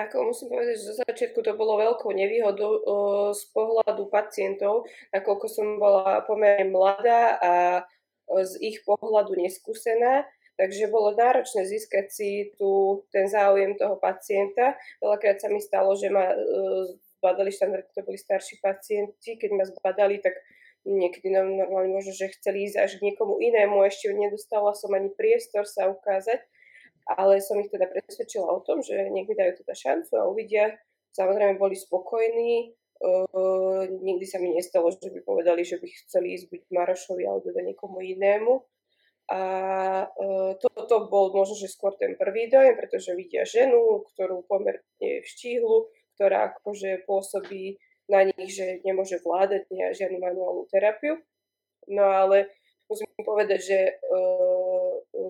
Ako 0.00 0.32
musím 0.32 0.48
povedať, 0.48 0.80
že 0.80 0.88
zo 0.88 0.94
začiatku 1.04 1.44
to 1.44 1.52
bolo 1.60 1.76
veľkou 1.76 2.08
nevýhodou 2.16 2.72
z 3.36 3.42
pohľadu 3.52 4.08
pacientov, 4.08 4.88
nakoľko 5.12 5.46
som 5.50 5.76
bola 5.76 6.24
pomerne 6.24 6.72
mladá 6.72 7.36
a 7.36 7.52
z 8.30 8.52
ich 8.62 8.80
pohľadu 8.86 9.36
neskúsená 9.36 10.24
Takže 10.60 10.92
bolo 10.92 11.16
náročné 11.16 11.64
získať 11.64 12.12
si 12.12 12.52
tu 12.60 13.00
ten 13.08 13.24
záujem 13.24 13.80
toho 13.80 13.96
pacienta. 13.96 14.76
Veľakrát 15.00 15.40
sa 15.40 15.48
mi 15.48 15.56
stalo, 15.56 15.96
že 15.96 16.12
ma 16.12 16.36
uh, 16.36 16.84
zbadali 17.16 17.48
štandard, 17.48 17.88
to 17.96 18.04
boli 18.04 18.20
starší 18.20 18.60
pacienti. 18.60 19.40
Keď 19.40 19.50
ma 19.56 19.64
zbadali, 19.64 20.20
tak 20.20 20.36
niekedy 20.84 21.32
normálne 21.32 21.96
možno, 21.96 22.12
že 22.12 22.28
chceli 22.36 22.68
ísť 22.68 22.76
až 22.76 22.90
k 23.00 23.08
niekomu 23.08 23.40
inému. 23.40 23.80
Ešte 23.88 24.12
nedostala 24.12 24.76
som 24.76 24.92
ani 24.92 25.08
priestor 25.16 25.64
sa 25.64 25.88
ukázať. 25.88 26.44
Ale 27.08 27.40
som 27.40 27.56
ich 27.56 27.72
teda 27.72 27.88
presvedčila 27.88 28.44
o 28.44 28.60
tom, 28.60 28.84
že 28.84 29.08
mi 29.08 29.24
dajú 29.24 29.64
teda 29.64 29.72
šancu 29.72 30.12
a 30.20 30.28
uvidia. 30.28 30.76
Samozrejme 31.16 31.56
boli 31.56 31.72
spokojní, 31.72 32.76
Uh, 33.00 33.88
nikdy 34.04 34.28
sa 34.28 34.36
mi 34.36 34.52
nestalo, 34.52 34.92
že 34.92 35.08
by 35.08 35.24
povedali, 35.24 35.64
že 35.64 35.80
by 35.80 35.88
chceli 36.04 36.36
ísť 36.36 36.52
buď 36.52 36.60
Marošovi 36.68 37.24
alebo 37.24 37.48
do 37.48 37.64
niekomu 37.64 38.04
inému. 38.04 38.60
A 39.30 39.40
e, 40.10 40.58
toto 40.58 41.06
bol 41.06 41.30
možno, 41.30 41.54
že 41.54 41.70
skôr 41.70 41.94
ten 41.94 42.18
prvý 42.18 42.50
dojem, 42.50 42.74
pretože 42.74 43.14
vidia 43.14 43.46
ženu, 43.46 44.02
ktorú 44.10 44.42
pomerne 44.50 45.10
vštíhlu, 45.22 45.86
ktorá 46.18 46.50
akože 46.50 47.06
pôsobí 47.06 47.78
na 48.10 48.26
nich, 48.26 48.50
že 48.58 48.82
nemôže 48.82 49.22
vládať 49.22 49.70
žiadnu 49.70 50.18
manuálnu 50.18 50.66
terapiu. 50.66 51.22
No 51.86 52.10
ale 52.10 52.50
musím 52.90 53.06
povedať, 53.22 53.60
že 53.62 53.78
e, 53.86 53.92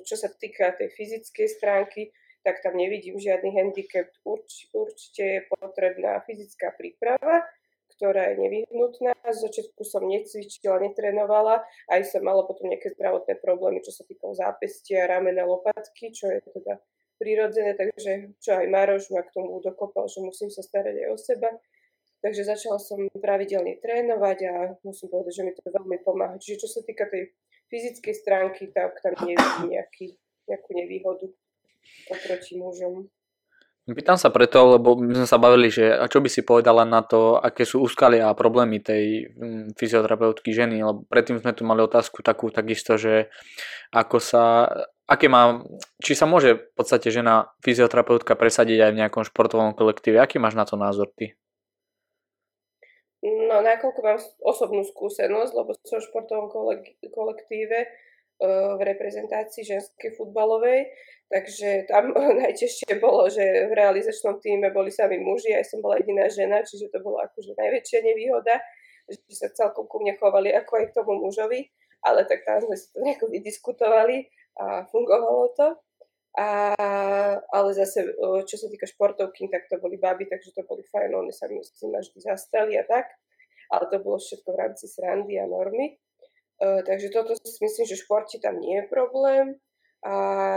čo 0.09 0.17
sa 0.17 0.33
týka 0.33 0.73
tej 0.81 0.89
fyzickej 0.97 1.49
stránky, 1.61 2.09
tak 2.41 2.65
tam 2.65 2.81
nevidím 2.81 3.21
žiadny 3.21 3.53
handicap. 3.53 4.09
Urč, 4.25 4.73
určite 4.73 5.23
je 5.23 5.41
potrebná 5.45 6.25
fyzická 6.25 6.73
príprava, 6.73 7.45
ktorá 8.01 8.33
je 8.33 8.41
nevyhnutná. 8.41 9.13
Z 9.29 9.45
začiatku 9.45 9.85
som 9.85 10.09
necvičila, 10.09 10.81
netrenovala, 10.81 11.61
aj 11.93 12.01
som 12.09 12.25
mala 12.25 12.49
potom 12.49 12.73
nejaké 12.73 12.97
zdravotné 12.97 13.37
problémy, 13.45 13.85
čo 13.85 13.93
sa 13.93 14.09
týkalo 14.09 14.33
zápestia, 14.33 15.05
ramena, 15.05 15.45
lopatky, 15.45 16.09
čo 16.09 16.33
je 16.33 16.41
teda 16.49 16.81
prirodzené, 17.21 17.77
takže 17.77 18.33
čo 18.41 18.57
aj 18.57 18.67
Maroš 18.73 19.13
ma 19.13 19.21
k 19.21 19.37
tomu 19.37 19.61
dokopal, 19.61 20.09
že 20.09 20.25
musím 20.25 20.49
sa 20.49 20.65
starať 20.65 20.97
aj 20.97 21.09
o 21.13 21.19
seba. 21.21 21.53
Takže 22.25 22.49
začala 22.49 22.81
som 22.81 23.05
pravidelne 23.21 23.77
trénovať 23.85 24.39
a 24.49 24.53
musím 24.81 25.13
povedať, 25.13 25.41
že 25.41 25.45
mi 25.45 25.53
to 25.53 25.61
veľmi 25.69 26.01
pomáha. 26.01 26.41
Čiže 26.41 26.65
čo 26.65 26.69
sa 26.69 26.81
týka 26.81 27.05
tej 27.09 27.37
fyzickej 27.69 28.15
stránky, 28.17 28.73
tak 28.73 28.97
tam 29.05 29.13
nevidím 29.25 29.77
nejaký, 29.77 30.17
nejakú 30.49 30.71
nevýhodu 30.73 31.27
oproti 32.09 32.57
mužom. 32.57 33.09
Pýtam 33.89 34.21
sa 34.21 34.29
preto, 34.29 34.77
lebo 34.77 34.93
my 35.01 35.25
sme 35.25 35.29
sa 35.29 35.41
bavili, 35.41 35.73
že 35.73 35.89
a 35.89 36.05
čo 36.05 36.21
by 36.21 36.29
si 36.29 36.45
povedala 36.45 36.85
na 36.85 37.01
to, 37.01 37.41
aké 37.41 37.65
sú 37.65 37.81
úskalia 37.81 38.29
a 38.29 38.37
problémy 38.37 38.77
tej 38.79 39.33
mm, 39.33 39.75
fyzioterapeutky 39.75 40.53
ženy, 40.53 40.85
lebo 40.85 41.09
predtým 41.09 41.41
sme 41.41 41.57
tu 41.57 41.65
mali 41.65 41.81
otázku 41.81 42.21
takú 42.21 42.53
takisto, 42.53 43.01
že 43.01 43.33
ako 43.91 44.21
sa, 44.21 44.69
aké 45.09 45.33
má, 45.33 45.65
či 45.97 46.13
sa 46.13 46.29
môže 46.29 46.61
v 46.61 46.73
podstate 46.77 47.09
žena 47.09 47.51
fyzioterapeutka 47.65 48.37
presadiť 48.37 48.79
aj 48.85 48.91
v 48.93 49.01
nejakom 49.01 49.25
športovom 49.25 49.73
kolektíve, 49.73 50.21
aký 50.21 50.37
máš 50.37 50.61
na 50.61 50.69
to 50.69 50.77
názor 50.77 51.09
ty? 51.17 51.35
No, 53.21 53.65
nakoľko 53.65 54.01
mám 54.01 54.21
osobnú 54.45 54.81
skúsenosť, 54.85 55.53
lebo 55.57 55.77
som 55.85 56.01
v 56.01 56.09
športovom 56.09 56.49
kolektíve, 57.11 57.89
v 58.41 58.81
reprezentácii 58.81 59.69
ženskej 59.69 60.17
futbalovej, 60.17 60.89
takže 61.29 61.85
tam 61.87 62.17
najtežšie 62.43 62.97
bolo, 62.97 63.29
že 63.29 63.69
v 63.69 63.73
realizačnom 63.77 64.41
týme 64.41 64.73
boli 64.73 64.89
sami 64.89 65.21
muži, 65.21 65.53
aj 65.53 65.69
som 65.69 65.85
bola 65.85 66.01
jediná 66.01 66.25
žena, 66.27 66.65
čiže 66.65 66.89
to 66.89 67.05
bola 67.05 67.29
akože 67.29 67.53
najväčšia 67.55 68.01
nevýhoda, 68.01 68.57
že 69.07 69.35
sa 69.37 69.49
celkom 69.53 69.85
ku 69.85 70.01
mne 70.01 70.17
chovali 70.17 70.51
ako 70.57 70.73
aj 70.81 70.85
k 70.89 70.97
tomu 70.97 71.21
mužovi, 71.21 71.69
ale 72.01 72.25
tak 72.25 72.43
tam 72.49 72.65
sme 72.65 72.77
si 72.77 72.89
to 72.91 73.05
nejako 73.05 73.29
vydiskutovali 73.29 74.25
a 74.57 74.89
fungovalo 74.89 75.53
to. 75.53 75.69
A, 76.39 76.79
ale 77.51 77.75
zase, 77.75 78.07
čo 78.47 78.55
sa 78.55 78.71
týka 78.71 78.87
športovky, 78.87 79.51
tak 79.51 79.67
to 79.67 79.83
boli 79.83 79.99
baby, 79.99 80.31
takže 80.31 80.55
to 80.55 80.63
boli 80.63 80.87
fajn, 80.87 81.11
oni 81.11 81.35
sa 81.35 81.51
mi 81.51 81.59
s 81.59 81.75
tým 81.75 81.91
vždy 81.91 82.23
zastali 82.23 82.79
a 82.79 82.87
tak. 82.87 83.11
Ale 83.71 83.91
to 83.91 83.99
bolo 83.99 84.19
všetko 84.19 84.49
v 84.55 84.61
rámci 84.63 84.87
srandy 84.87 85.39
a 85.43 85.47
normy. 85.47 85.99
Uh, 86.61 86.85
takže 86.85 87.09
toto 87.09 87.33
si 87.41 87.59
myslím, 87.65 87.89
že 87.89 87.97
v 87.97 88.05
športe 88.05 88.37
tam 88.37 88.61
nie 88.61 88.85
je 88.85 88.85
problém. 88.93 89.57
A 90.01 90.13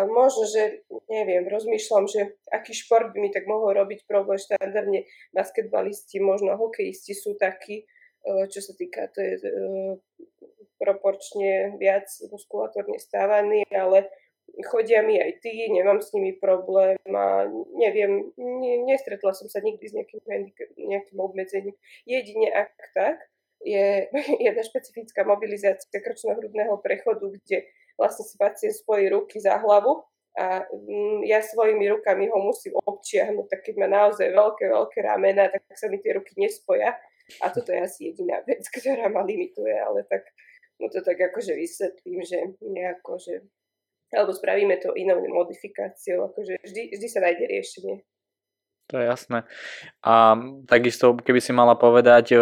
možno, 0.07 0.47
že 0.47 0.87
neviem, 1.11 1.43
rozmýšľam, 1.47 2.07
že 2.07 2.39
aký 2.47 2.71
šport 2.71 3.11
by 3.11 3.17
mi 3.19 3.31
tak 3.31 3.43
mohol 3.47 3.75
robiť 3.75 4.07
problém. 4.07 4.39
Štandardne 4.39 5.07
basketbalisti, 5.35 6.19
možno 6.19 6.55
hokejisti 6.59 7.15
sú 7.15 7.39
takí, 7.39 7.87
uh, 8.27 8.47
čo 8.51 8.59
sa 8.59 8.75
týka, 8.75 9.07
to 9.15 9.19
je 9.19 9.33
uh, 9.39 9.95
proporčne 10.79 11.79
viac 11.79 12.07
muskulatórne 12.27 12.99
stávaní, 12.99 13.63
ale 13.71 14.11
chodia 14.67 15.01
mi 15.01 15.15
aj 15.17 15.39
tí, 15.39 15.71
nemám 15.71 16.03
s 16.03 16.11
nimi 16.11 16.35
problém 16.35 16.99
a 17.07 17.47
neviem, 17.79 18.31
ne, 18.37 18.73
nestretla 18.85 19.31
som 19.31 19.47
sa 19.47 19.63
nikdy 19.63 19.87
s 19.87 19.95
nejakým, 19.95 20.19
nejakým 20.77 21.17
obmedzením. 21.17 21.75
Jedine 22.03 22.51
ak 22.51 22.75
tak, 22.93 23.17
je 23.63 24.07
jedna 24.45 24.63
špecifická 24.63 25.23
mobilizácia 25.23 25.99
krčnohrudného 25.99 26.77
prechodu, 26.83 27.31
kde 27.31 27.67
vlastne 27.97 28.27
si 28.27 28.35
pacient 28.37 28.75
spojí 28.75 29.09
ruky 29.09 29.39
za 29.39 29.57
hlavu 29.57 30.03
a 30.33 30.65
mm, 30.65 31.29
ja 31.29 31.45
svojimi 31.45 31.85
rukami 31.93 32.25
ho 32.25 32.37
musím 32.41 32.73
občiahnuť, 32.81 33.45
tak 33.49 33.59
keď 33.69 33.75
má 33.85 33.87
naozaj 33.87 34.33
veľké, 34.33 34.65
veľké 34.65 34.99
ramena, 35.05 35.45
tak 35.49 35.61
sa 35.77 35.85
mi 35.89 36.01
tie 36.01 36.17
ruky 36.17 36.33
nespoja. 36.41 36.97
A 37.39 37.53
toto 37.53 37.71
je 37.71 37.79
asi 37.79 37.99
jediná 38.11 38.41
vec, 38.43 38.65
ktorá 38.75 39.13
ma 39.13 39.21
limituje, 39.21 39.77
ale 39.77 40.03
tak 40.09 40.25
mu 40.81 40.89
to 40.89 41.05
tak 41.05 41.21
akože 41.21 41.53
vysvetlím, 41.53 42.25
že 42.25 42.37
nejako, 42.65 43.21
že 43.21 43.45
alebo 44.13 44.33
spravíme 44.33 44.77
to 44.77 44.93
inou 44.93 45.25
modifikáciou, 45.25 46.29
akože 46.29 46.61
vždy, 46.61 46.81
vždy 46.93 47.07
sa 47.09 47.19
nájde 47.25 47.45
riešenie. 47.49 47.95
To 48.93 49.01
je 49.01 49.05
jasné. 49.09 49.41
A 50.05 50.37
takisto, 50.69 51.17
keby 51.17 51.41
si 51.41 51.49
mala 51.49 51.73
povedať, 51.73 52.37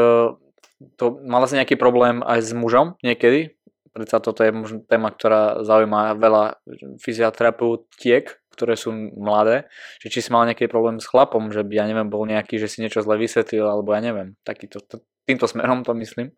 to 0.97 1.21
mala 1.25 1.45
si 1.45 1.57
nejaký 1.57 1.77
problém 1.77 2.25
aj 2.25 2.39
s 2.41 2.51
mužom 2.55 2.97
niekedy? 3.05 3.53
Predsa 3.91 4.23
toto 4.23 4.41
je 4.47 4.55
možno 4.55 4.87
téma, 4.87 5.11
ktorá 5.11 5.67
zaujíma 5.67 6.15
veľa 6.15 6.63
fyzioterapeutiek, 7.03 8.23
ktoré 8.55 8.79
sú 8.79 8.95
mladé. 8.95 9.67
Že 9.99 10.07
či 10.07 10.19
si 10.23 10.29
mal 10.31 10.47
nejaký 10.47 10.71
problém 10.71 11.03
s 11.03 11.11
chlapom, 11.11 11.51
že 11.51 11.67
by, 11.67 11.73
ja 11.75 11.85
neviem, 11.91 12.07
bol 12.07 12.23
nejaký, 12.23 12.55
že 12.55 12.71
si 12.71 12.79
niečo 12.79 13.03
zle 13.03 13.19
vysvetlil, 13.19 13.67
alebo 13.67 13.91
ja 13.91 13.99
neviem, 13.99 14.39
takýto, 14.47 14.79
týmto 15.27 15.43
smerom 15.43 15.83
to 15.83 15.91
myslím. 15.99 16.31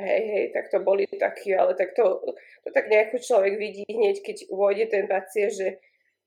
Hej, 0.00 0.22
hej, 0.32 0.44
tak 0.56 0.72
to 0.72 0.80
boli 0.80 1.04
takí, 1.04 1.52
ale 1.52 1.76
tak 1.76 1.92
to, 1.92 2.24
to 2.64 2.68
tak 2.72 2.88
nejako 2.88 3.20
človek 3.20 3.60
vidí 3.60 3.84
hneď, 3.84 4.24
keď 4.24 4.36
vôjde 4.48 4.86
ten 4.88 5.04
pacient, 5.04 5.52
že, 5.52 5.68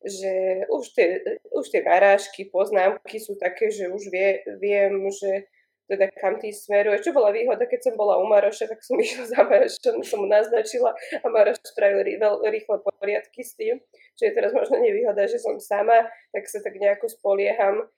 že 0.05 0.33
už, 0.69 0.93
tie, 0.93 1.25
už 1.49 1.65
tie 1.73 1.81
narážky, 1.81 2.45
poznámky 2.53 3.17
sú 3.17 3.33
také, 3.33 3.73
že 3.73 3.89
už 3.89 4.13
vie, 4.13 4.45
viem, 4.61 5.09
že 5.09 5.49
teda 5.87 6.07
kam 6.15 6.39
tým 6.39 6.55
smeruje. 6.55 7.03
Čo 7.03 7.11
bola 7.11 7.35
výhoda, 7.35 7.67
keď 7.67 7.91
som 7.91 7.93
bola 7.99 8.15
u 8.19 8.25
Maroša, 8.27 8.71
tak 8.71 8.79
som 8.83 8.95
išla 9.03 9.25
za 9.27 9.41
Marošom, 9.43 9.99
som 10.03 10.23
mu 10.23 10.27
naznačila 10.31 10.95
a 10.95 11.25
Maroš 11.27 11.59
spravil 11.63 12.03
rýchle 12.47 12.77
poriadky 12.79 13.43
s 13.43 13.53
tým. 13.59 13.83
Čo 14.15 14.29
je 14.29 14.35
teraz 14.35 14.55
možno 14.55 14.79
nevýhoda, 14.79 15.27
že 15.27 15.39
som 15.39 15.59
sama, 15.59 16.07
tak 16.31 16.43
sa 16.47 16.63
tak 16.63 16.79
nejako 16.79 17.11
spolieham 17.11 17.89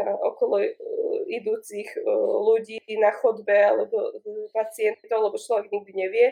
na 0.00 0.16
okolo 0.16 0.64
e, 0.64 0.72
idúcich 1.28 1.92
e, 1.92 2.00
ľudí 2.40 2.80
na 2.96 3.12
chodbe 3.12 3.52
alebo 3.52 4.16
pacientov, 4.56 5.28
lebo 5.28 5.36
človek 5.36 5.68
nikdy 5.68 5.92
nevie. 5.92 6.26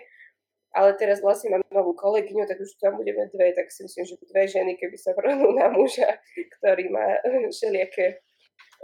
Ale 0.71 0.95
teraz 0.95 1.19
vlastne 1.19 1.51
mám 1.51 1.67
novú 1.75 1.99
kolegyňu, 1.99 2.47
tak 2.47 2.63
už 2.63 2.79
tam 2.79 2.95
budeme 2.95 3.27
dve, 3.35 3.51
tak 3.59 3.75
si 3.75 3.83
myslím, 3.83 4.07
že 4.07 4.15
dve 4.31 4.47
ženy, 4.47 4.79
keby 4.79 4.97
sa 4.97 5.13
vrhnú 5.19 5.53
na 5.53 5.69
muža, 5.69 6.17
ktorý 6.59 6.89
má 6.95 7.19
všelijaké 7.51 8.23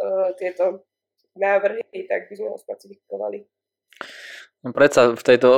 uh, 0.02 0.34
tieto 0.34 0.82
návrhy, 1.38 1.84
tak 2.08 2.28
by 2.28 2.34
sme 2.34 2.48
ho 2.50 2.58
spacifikovali. 2.58 3.44
No 4.64 4.74
predsa 4.74 5.14
v 5.14 5.22
tejto, 5.22 5.48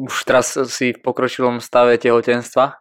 už 0.00 0.24
teraz 0.24 0.56
si 0.72 0.96
v 0.96 1.02
pokročilom 1.04 1.60
stave 1.60 2.00
tehotenstva, 2.00 2.80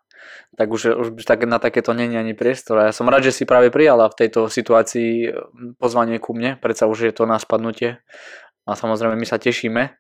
tak 0.58 0.68
už, 0.74 0.96
už 0.98 1.22
tak, 1.22 1.46
na 1.46 1.60
takéto 1.60 1.94
není 1.94 2.18
ani 2.18 2.34
priestor. 2.34 2.82
Ja 2.82 2.96
som 2.96 3.06
rád, 3.06 3.30
že 3.30 3.36
si 3.36 3.44
práve 3.46 3.70
prijala 3.70 4.10
v 4.10 4.18
tejto 4.26 4.50
situácii 4.50 5.30
pozvanie 5.78 6.18
ku 6.18 6.34
mne, 6.34 6.58
predsa 6.58 6.90
už 6.90 7.12
je 7.12 7.14
to 7.14 7.30
na 7.30 7.38
spadnutie. 7.38 8.02
A 8.68 8.76
samozrejme 8.76 9.16
my 9.16 9.28
sa 9.28 9.40
tešíme 9.40 9.96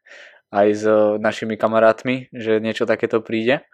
aj 0.48 0.68
s 0.72 0.84
našimi 1.20 1.60
kamarátmi, 1.60 2.32
že 2.32 2.64
niečo 2.64 2.88
takéto 2.88 3.20
príde. 3.20 3.68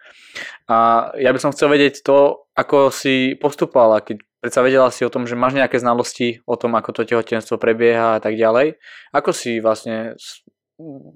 A 0.66 1.10
ja 1.14 1.30
by 1.30 1.38
som 1.38 1.54
chcel 1.54 1.70
vedieť 1.70 2.02
to, 2.02 2.50
ako 2.58 2.90
si 2.90 3.38
postupovala, 3.38 4.02
keď 4.02 4.18
predsa 4.44 4.60
vedela 4.60 4.92
si 4.92 5.08
o 5.08 5.08
tom, 5.08 5.24
že 5.24 5.40
máš 5.40 5.56
nejaké 5.56 5.80
znalosti 5.80 6.44
o 6.44 6.52
tom, 6.60 6.76
ako 6.76 6.92
to 6.92 7.08
tehotenstvo 7.08 7.56
prebieha 7.56 8.20
a 8.20 8.20
tak 8.20 8.36
ďalej. 8.36 8.76
Ako 9.16 9.32
si 9.32 9.56
vlastne 9.56 10.20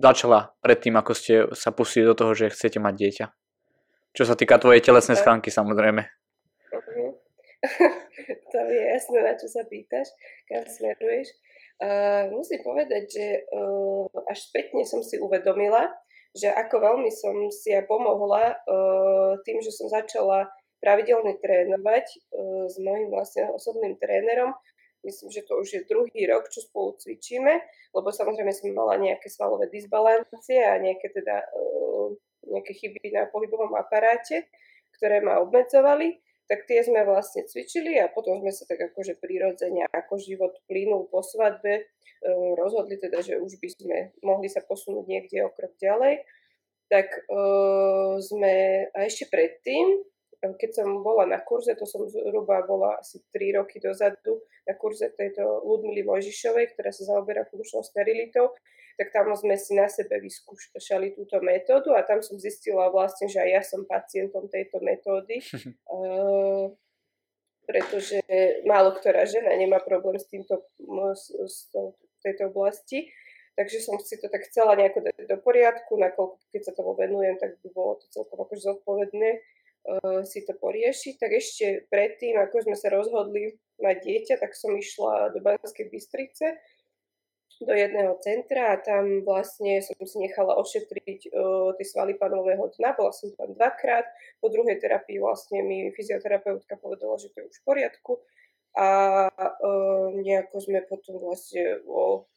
začala 0.01 0.57
predtým, 0.65 0.97
ako 0.97 1.13
ste 1.13 1.45
sa 1.53 1.69
pustili 1.69 2.09
do 2.09 2.17
toho, 2.17 2.33
že 2.33 2.49
chcete 2.49 2.81
mať 2.81 2.95
dieťa? 2.97 3.27
Čo 4.17 4.25
sa 4.25 4.33
týka 4.33 4.57
tvojej 4.57 4.81
telesnej 4.81 5.21
schránky 5.21 5.53
samozrejme. 5.53 6.09
Uh-huh. 6.73 7.13
to 8.57 8.59
je 8.65 8.83
jasné, 8.97 9.19
na 9.21 9.37
čo 9.37 9.45
sa 9.45 9.61
pýtaš, 9.69 10.09
kam 10.49 10.65
smeruješ. 10.65 11.29
Uh, 11.85 12.33
musím 12.33 12.65
povedať, 12.65 13.13
že 13.13 13.27
uh, 13.53 14.09
až 14.25 14.41
spätne 14.41 14.89
som 14.89 15.05
si 15.05 15.21
uvedomila, 15.21 15.93
že 16.33 16.49
ako 16.49 16.81
veľmi 16.81 17.13
som 17.13 17.37
si 17.53 17.77
ja 17.77 17.85
pomohla 17.85 18.57
uh, 18.57 19.37
tým, 19.45 19.61
že 19.61 19.69
som 19.69 19.87
začala 19.93 20.49
pravidelne 20.79 21.39
trénovať 21.39 22.07
uh, 22.07 22.65
s 22.71 22.77
mojim 22.79 23.11
vlastne 23.11 23.51
osobným 23.51 23.99
trénerom, 23.99 24.55
myslím, 25.05 25.31
že 25.31 25.47
to 25.47 25.59
už 25.59 25.69
je 25.75 25.89
druhý 25.89 26.27
rok, 26.27 26.51
čo 26.51 26.63
spolu 26.65 26.99
cvičíme, 26.99 27.55
lebo 27.95 28.09
samozrejme 28.11 28.51
som 28.51 28.71
mala 28.75 28.99
nejaké 28.99 29.31
svalové 29.31 29.71
disbalancie 29.71 30.59
a 30.63 30.79
nejaké 30.79 31.11
teda 31.15 31.45
uh, 31.45 32.09
nejaké 32.49 32.73
chyby 32.75 33.13
na 33.13 33.29
pohybovom 33.29 33.77
aparáte, 33.77 34.49
ktoré 34.97 35.21
ma 35.21 35.39
obmedzovali, 35.45 36.19
tak 36.49 36.65
tie 36.65 36.81
sme 36.81 37.05
vlastne 37.05 37.45
cvičili 37.45 38.01
a 38.01 38.09
potom 38.09 38.41
sme 38.41 38.49
sa 38.49 38.65
tak 38.65 38.81
akože 38.81 39.21
prirodzene, 39.21 39.85
ako 39.93 40.17
život 40.17 40.57
plynul 40.65 41.07
po 41.13 41.21
svadbe, 41.21 41.85
uh, 41.85 42.51
rozhodli 42.57 42.97
teda, 42.97 43.21
že 43.21 43.37
už 43.37 43.61
by 43.61 43.69
sme 43.69 43.99
mohli 44.25 44.49
sa 44.49 44.65
posunúť 44.65 45.05
niekde 45.07 45.45
o 45.45 45.53
krok 45.53 45.77
ďalej. 45.77 46.25
Tak 46.89 47.29
uh, 47.29 48.17
sme, 48.25 48.89
a 48.97 48.99
ešte 49.05 49.29
predtým, 49.29 50.01
keď 50.39 50.71
som 50.71 51.03
bola 51.03 51.27
na 51.27 51.43
kurze, 51.43 51.75
to 51.75 51.83
som 51.83 52.07
zhruba 52.07 52.63
bola 52.63 53.03
asi 53.03 53.19
3 53.35 53.59
roky 53.59 53.83
dozadu 53.83 54.39
na 54.67 54.75
kurze 54.79 55.11
tejto 55.11 55.43
Ludmily 55.67 56.07
Mojžišovej, 56.07 56.79
ktorá 56.79 56.95
sa 56.95 57.11
zaoberá 57.11 57.43
funkčnou 57.51 57.83
sterilitou, 57.83 58.55
tak 58.99 59.11
tam 59.15 59.35
sme 59.35 59.59
si 59.59 59.75
na 59.75 59.91
sebe 59.91 60.19
vyskúšali 60.23 61.15
túto 61.15 61.39
metódu 61.43 61.95
a 61.95 62.07
tam 62.07 62.23
som 62.23 62.39
zistila 62.39 62.91
vlastne, 62.91 63.31
že 63.31 63.39
aj 63.39 63.51
ja 63.51 63.63
som 63.63 63.87
pacientom 63.87 64.51
tejto 64.51 64.79
metódy, 64.83 65.43
uh, 65.91 66.71
pretože 67.71 68.23
málo 68.67 68.95
ktorá 68.95 69.27
žena 69.27 69.55
nemá 69.55 69.83
problém 69.83 70.19
s 70.19 70.27
týmto, 70.27 70.67
s, 71.15 71.31
s 71.35 71.71
tejto 72.23 72.51
oblasti. 72.51 73.11
Takže 73.59 73.83
som 73.83 73.99
si 73.99 74.15
to 74.23 74.31
tak 74.31 74.47
chcela 74.47 74.79
nejako 74.79 75.03
dať 75.03 75.27
do 75.27 75.37
poriadku, 75.43 75.99
nakoľko 75.99 76.39
keď 76.55 76.63
sa 76.63 76.73
tomu 76.79 76.95
venujem, 76.95 77.35
tak 77.43 77.59
by 77.59 77.69
bolo 77.75 77.99
to 77.99 78.07
celkom 78.15 78.39
akože 78.47 78.63
zodpovedné 78.63 79.43
si 80.29 80.45
to 80.45 80.53
poriešiť, 80.57 81.15
tak 81.17 81.33
ešte 81.33 81.89
predtým, 81.89 82.37
ako 82.37 82.69
sme 82.69 82.77
sa 82.77 82.93
rozhodli 82.93 83.57
mať 83.81 83.97
dieťa, 84.05 84.35
tak 84.43 84.53
som 84.53 84.77
išla 84.77 85.33
do 85.33 85.41
Banskej 85.41 85.89
Bystrice 85.89 86.61
do 87.59 87.75
jedného 87.75 88.15
centra 88.23 88.75
a 88.75 88.79
tam 88.79 89.27
vlastne 89.27 89.83
som 89.83 89.99
si 90.07 90.23
nechala 90.23 90.55
ošetriť 90.63 91.21
uh, 91.35 91.75
tie 91.75 91.87
svaly 91.87 92.15
panového 92.15 92.71
dna. 92.79 92.95
Bola 92.95 93.11
som 93.11 93.35
tam 93.35 93.51
dvakrát. 93.51 94.07
Po 94.39 94.47
druhej 94.47 94.79
terapii 94.79 95.19
vlastne 95.19 95.67
mi 95.67 95.91
fyzioterapeutka 95.91 96.79
povedala, 96.79 97.19
že 97.19 97.35
to 97.35 97.43
je 97.43 97.49
už 97.51 97.57
v 97.59 97.67
poriadku. 97.67 98.13
A 98.79 98.89
uh, 99.27 100.07
nejako 100.23 100.63
sme 100.63 100.87
potom 100.87 101.19
vlastne 101.19 101.83
o 101.91 102.31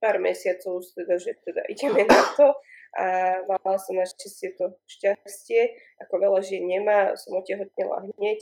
pár 0.00 0.16
mesiacov, 0.24 0.80
teda, 0.96 1.20
že 1.20 1.36
teda 1.44 1.60
ideme 1.68 2.08
na 2.08 2.20
to 2.32 2.56
a 2.94 3.04
mala 3.44 3.78
som 3.82 3.98
našťastie 3.98 4.54
to 4.56 4.72
šťastie, 4.86 5.74
ako 6.06 6.14
veľa 6.22 6.40
žien 6.40 6.64
nemá, 6.64 7.12
som 7.18 7.36
otehotnela 7.36 8.06
hneď, 8.14 8.40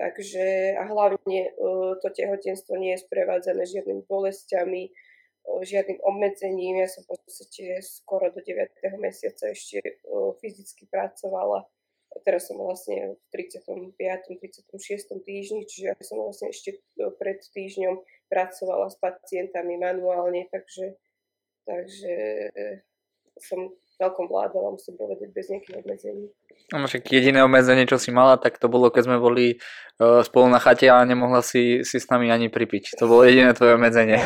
takže 0.00 0.74
a 0.74 0.88
hlavne 0.88 1.52
uh, 1.54 1.94
to 2.00 2.08
tehotenstvo 2.10 2.74
nie 2.80 2.96
je 2.96 3.04
sprevádzané 3.04 3.62
žiadnymi 3.62 4.02
bolestiami, 4.08 4.90
uh, 4.90 5.62
žiadnym 5.62 6.02
obmedzením. 6.02 6.82
Ja 6.82 6.88
som 6.90 7.06
v 7.06 7.14
podstate 7.14 7.78
skoro 7.84 8.32
do 8.34 8.42
9. 8.42 8.74
mesiaca 8.98 9.52
ešte 9.52 9.78
uh, 10.08 10.34
fyzicky 10.42 10.90
pracovala. 10.90 11.68
Teraz 12.26 12.50
som 12.50 12.60
vlastne 12.60 13.16
v 13.16 13.20
35. 13.32 13.96
36. 13.96 15.24
týždni, 15.24 15.64
čiže 15.64 15.84
ja 15.94 15.96
som 16.04 16.20
vlastne 16.20 16.52
ešte 16.52 16.76
pred 17.16 17.40
týždňom 17.40 18.04
pracovala 18.28 18.92
s 18.92 19.00
pacientami 19.00 19.80
manuálne, 19.80 20.44
takže, 20.52 21.00
takže 21.64 22.14
som 23.38 23.72
celkom 24.02 24.26
vládala, 24.26 24.74
musím 24.74 24.98
povedať, 24.98 25.30
bez 25.30 25.46
nejakých 25.52 25.76
obmedzení. 25.78 26.26
No 26.72 26.88
však 26.88 27.06
jediné 27.06 27.44
obmedzenie, 27.44 27.84
čo 27.84 28.00
si 28.00 28.10
mala, 28.10 28.40
tak 28.40 28.56
to 28.56 28.66
bolo, 28.66 28.88
keď 28.88 29.02
sme 29.06 29.18
boli 29.20 29.60
uh, 30.00 30.24
spolu 30.24 30.48
na 30.48 30.58
chate 30.58 30.88
a 30.88 31.04
nemohla 31.04 31.44
si, 31.44 31.84
si 31.84 31.96
s 32.00 32.08
nami 32.08 32.32
ani 32.32 32.48
pripiť. 32.48 32.96
To 32.96 33.06
bolo 33.06 33.28
jediné 33.28 33.52
tvoje 33.52 33.76
obmedzenie. 33.76 34.16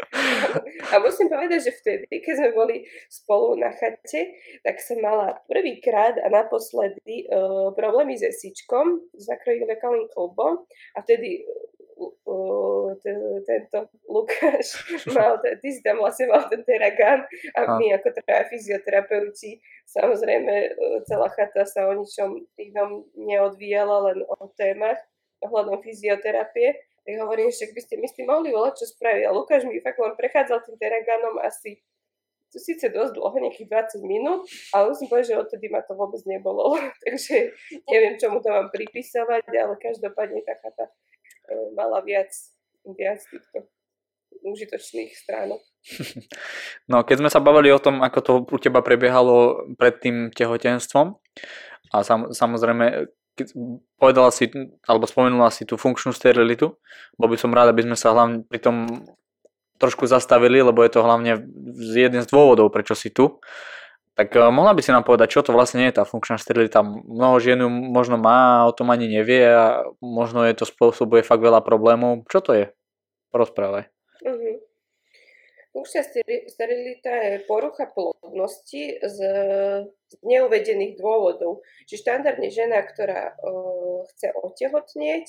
a 0.92 0.94
musím 0.98 1.30
povedať, 1.30 1.70
že 1.70 1.72
vtedy, 1.78 2.10
keď 2.10 2.34
sme 2.34 2.50
boli 2.52 2.76
spolu 3.06 3.56
na 3.56 3.70
chate, 3.70 4.34
tak 4.66 4.82
som 4.82 4.98
mala 4.98 5.38
prvýkrát 5.46 6.18
a 6.20 6.26
naposledy 6.28 7.30
uh, 7.30 7.70
problémy 7.72 8.18
s 8.18 8.26
esičkom, 8.26 9.14
s 9.14 9.26
akrylovekálnym 9.30 10.10
klubom 10.10 10.66
a 10.92 10.98
vtedy 11.06 11.46
tento 13.44 13.88
Lukáš 14.08 14.76
mal, 15.16 15.40
ty 15.40 15.68
si 15.72 15.80
tam 15.82 16.02
vlastne 16.02 16.28
mal 16.28 16.46
ten 16.48 16.62
teragán 16.64 17.24
a 17.56 17.78
my 17.78 17.96
ako 17.96 18.08
teda 18.20 18.46
fyzioterapeuti, 18.50 19.60
samozrejme 19.88 20.54
e, 20.66 20.70
celá 21.06 21.28
chata 21.32 21.64
sa 21.64 21.88
o 21.88 21.92
ničom 21.96 22.44
inom 22.58 23.06
neodvíjala, 23.16 24.12
len 24.12 24.18
o 24.26 24.48
témach 24.54 24.98
ohľadom 25.40 25.80
fyzioterapie. 25.80 26.76
Tak 27.00 27.16
hovorím, 27.16 27.48
že 27.48 27.72
by 27.72 27.80
ste 27.80 27.96
mi 27.96 28.04
s 28.04 28.12
tým 28.12 28.28
mohli 28.28 28.52
volať, 28.52 28.84
čo 28.84 28.92
spraviť. 28.92 29.24
A 29.24 29.32
Lukáš 29.32 29.64
mi 29.64 29.80
fakt 29.80 29.96
len 29.96 30.12
prechádzal 30.20 30.60
tým 30.68 30.76
teragánom 30.76 31.40
asi 31.40 31.80
to 32.50 32.58
síce 32.58 32.82
dosť 32.90 33.14
dlho, 33.14 33.36
nejakých 33.46 33.70
20 34.02 34.10
minút, 34.10 34.42
ale 34.74 34.90
musím 34.90 35.06
povedať, 35.06 35.26
že 35.32 35.38
odtedy 35.38 35.70
ma 35.70 35.86
to 35.86 35.94
vôbec 35.94 36.18
nebolo. 36.26 36.74
Takže 37.06 37.54
neviem, 37.86 38.18
čomu 38.18 38.42
to 38.42 38.50
mám 38.50 38.74
pripísavať, 38.74 39.46
ale 39.54 39.78
každopádne 39.78 40.42
tá 40.42 40.58
chata 40.58 40.90
mala 41.74 42.00
viac, 42.02 42.30
viac 42.84 43.20
týchto 43.28 43.66
užitočných 44.44 45.10
stránok. 45.14 45.60
No, 46.90 47.06
keď 47.06 47.22
sme 47.22 47.30
sa 47.30 47.38
bavili 47.40 47.70
o 47.70 47.78
tom, 47.78 48.02
ako 48.02 48.18
to 48.20 48.32
u 48.42 48.58
teba 48.58 48.82
prebiehalo 48.82 49.64
pred 49.78 49.96
tým 50.02 50.16
tehotenstvom 50.34 51.16
a 51.94 51.96
sam, 52.02 52.34
samozrejme 52.34 53.06
povedala 53.96 54.28
si, 54.34 54.50
alebo 54.84 55.06
spomenula 55.06 55.48
si 55.54 55.64
tú 55.64 55.78
funkčnú 55.80 56.12
sterilitu, 56.12 56.76
bo 57.16 57.24
by 57.30 57.36
som 57.38 57.54
rád, 57.54 57.72
aby 57.72 57.86
sme 57.86 57.96
sa 57.96 58.12
hlavne 58.12 58.44
pri 58.44 58.60
tom 58.60 59.06
trošku 59.80 60.04
zastavili, 60.04 60.60
lebo 60.60 60.84
je 60.84 60.92
to 60.92 61.00
hlavne 61.00 61.40
jeden 61.94 62.20
z 62.20 62.28
dôvodov, 62.28 62.68
prečo 62.68 62.92
si 62.92 63.08
tu. 63.08 63.40
Tak 64.20 64.36
eh, 64.36 64.52
mohla 64.52 64.76
by 64.76 64.84
si 64.84 64.92
nám 64.92 65.08
povedať, 65.08 65.32
čo 65.32 65.40
to 65.40 65.56
vlastne 65.56 65.88
je 65.88 65.96
tá 65.96 66.04
funkčná 66.04 66.36
sterilita? 66.36 66.84
Mnoho 66.84 67.40
žien 67.40 67.56
možno 67.64 68.20
má, 68.20 68.68
o 68.68 68.72
tom 68.76 68.92
ani 68.92 69.08
nevie 69.08 69.48
a 69.48 69.88
možno 70.04 70.44
je 70.44 70.52
to 70.52 70.68
spôsobuje 70.68 71.24
fakt 71.24 71.40
veľa 71.40 71.64
problémov. 71.64 72.28
Čo 72.28 72.44
to 72.44 72.52
je? 72.52 72.66
Rozprávaj. 73.32 73.88
Uh-huh. 74.20 74.60
Funkčná 75.72 76.04
sterilita 76.52 77.08
je 77.08 77.48
porucha 77.48 77.88
plodnosti 77.88 79.00
z, 79.00 79.18
z 79.88 80.12
neuvedených 80.20 81.00
dôvodov. 81.00 81.64
Čiže 81.88 82.04
štandardne 82.04 82.52
žena, 82.52 82.84
ktorá 82.84 83.32
uh, 83.32 84.04
chce 84.12 84.34
otehotnieť, 84.36 85.26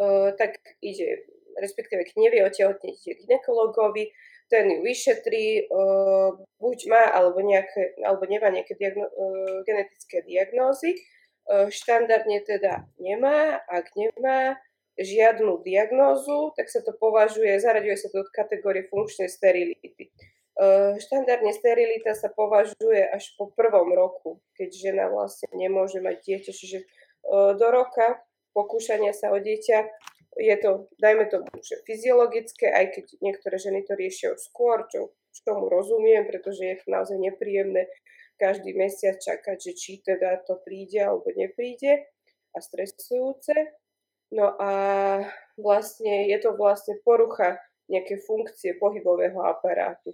uh, 0.00 0.30
tak 0.38 0.62
ide, 0.78 1.26
respektíve 1.58 2.06
k 2.06 2.16
nevie 2.16 2.46
otehotnieť 2.46 3.26
ginekologovi, 3.26 4.14
ten 4.52 4.68
ju 4.70 4.80
vyšetrí, 4.84 5.68
buď 6.60 6.78
má 6.92 7.04
alebo, 7.12 7.40
nejaké, 7.40 7.96
alebo 8.04 8.24
nemá 8.28 8.52
nejaké 8.52 8.76
diagno, 8.76 9.08
genetické 9.64 10.20
diagnózy. 10.24 11.00
Štandardne 11.48 12.40
teda 12.44 12.88
nemá, 12.96 13.60
ak 13.68 13.92
nemá 13.96 14.56
žiadnu 14.94 15.60
diagnózu, 15.66 16.54
tak 16.54 16.70
sa 16.70 16.80
to 16.80 16.94
považuje, 16.96 17.58
zaraďuje 17.58 17.96
sa 17.98 18.08
to 18.08 18.22
do 18.22 18.30
kategórie 18.30 18.86
funkčnej 18.88 19.26
sterility. 19.26 20.14
Štandardne 21.02 21.50
sterilita 21.50 22.14
sa 22.14 22.30
považuje 22.30 23.02
až 23.10 23.34
po 23.34 23.50
prvom 23.50 23.90
roku, 23.90 24.38
keď 24.54 24.70
žena 24.70 25.04
vlastne 25.10 25.50
nemôže 25.50 25.98
mať 25.98 26.16
dieťa, 26.22 26.52
čiže 26.54 26.78
do 27.58 27.68
roka 27.74 28.22
pokúšania 28.54 29.10
sa 29.10 29.34
o 29.34 29.38
dieťa 29.42 29.82
je 30.38 30.56
to, 30.58 30.90
dajme 30.98 31.30
to, 31.30 31.42
že 31.62 31.82
fyziologické, 31.86 32.70
aj 32.70 32.86
keď 32.98 33.04
niektoré 33.22 33.56
ženy 33.58 33.86
to 33.86 33.94
riešia 33.94 34.34
skôr, 34.38 34.86
čo, 34.90 35.14
čo 35.30 35.50
mu 35.54 35.70
rozumiem, 35.70 36.26
pretože 36.26 36.66
je 36.66 36.76
to 36.82 36.86
naozaj 36.90 37.18
nepríjemné 37.18 37.86
každý 38.34 38.74
mesiac 38.74 39.18
čakať, 39.18 39.56
že 39.58 39.72
či 39.78 39.92
teda 40.02 40.42
to 40.42 40.58
príde 40.66 40.98
alebo 40.98 41.30
nepríde 41.34 42.10
a 42.54 42.58
stresujúce. 42.58 43.54
No 44.34 44.58
a 44.58 44.70
vlastne 45.54 46.26
je 46.26 46.38
to 46.42 46.58
vlastne 46.58 46.98
porucha 47.06 47.62
nejaké 47.86 48.18
funkcie 48.18 48.74
pohybového 48.80 49.38
aparátu, 49.44 50.10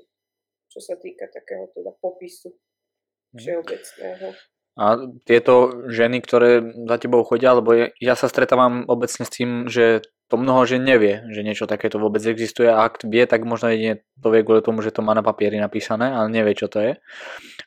čo 0.69 0.81
sa 0.83 1.01
týka 1.01 1.31
takého 1.33 1.71
teda 1.73 1.97
popisu 2.03 2.53
mhm. 2.53 3.39
všeobecného. 3.41 4.29
A 4.81 4.97
tieto 5.29 5.85
ženy, 5.93 6.25
ktoré 6.25 6.65
za 6.65 6.97
tebou 6.97 7.21
chodia, 7.21 7.53
lebo 7.53 7.93
ja 8.01 8.15
sa 8.17 8.33
stretávam 8.33 8.89
obecne 8.89 9.29
s 9.29 9.33
tým, 9.33 9.69
že 9.69 10.01
to 10.33 10.41
mnoho 10.41 10.65
žen 10.65 10.87
nevie, 10.87 11.21
že 11.29 11.45
niečo 11.45 11.69
takéto 11.69 12.01
vôbec 12.01 12.25
existuje 12.25 12.71
a 12.71 12.89
ak 12.89 13.05
vie, 13.05 13.29
tak 13.29 13.45
možno 13.45 13.69
jedine 13.69 14.01
to 14.23 14.33
vie 14.33 14.41
kvôli 14.41 14.65
tomu, 14.65 14.81
že 14.81 14.95
to 14.95 15.05
má 15.05 15.13
na 15.13 15.21
papieri 15.21 15.61
napísané, 15.61 16.09
ale 16.15 16.33
nevie, 16.33 16.57
čo 16.57 16.73
to 16.73 16.81
je. 16.81 16.93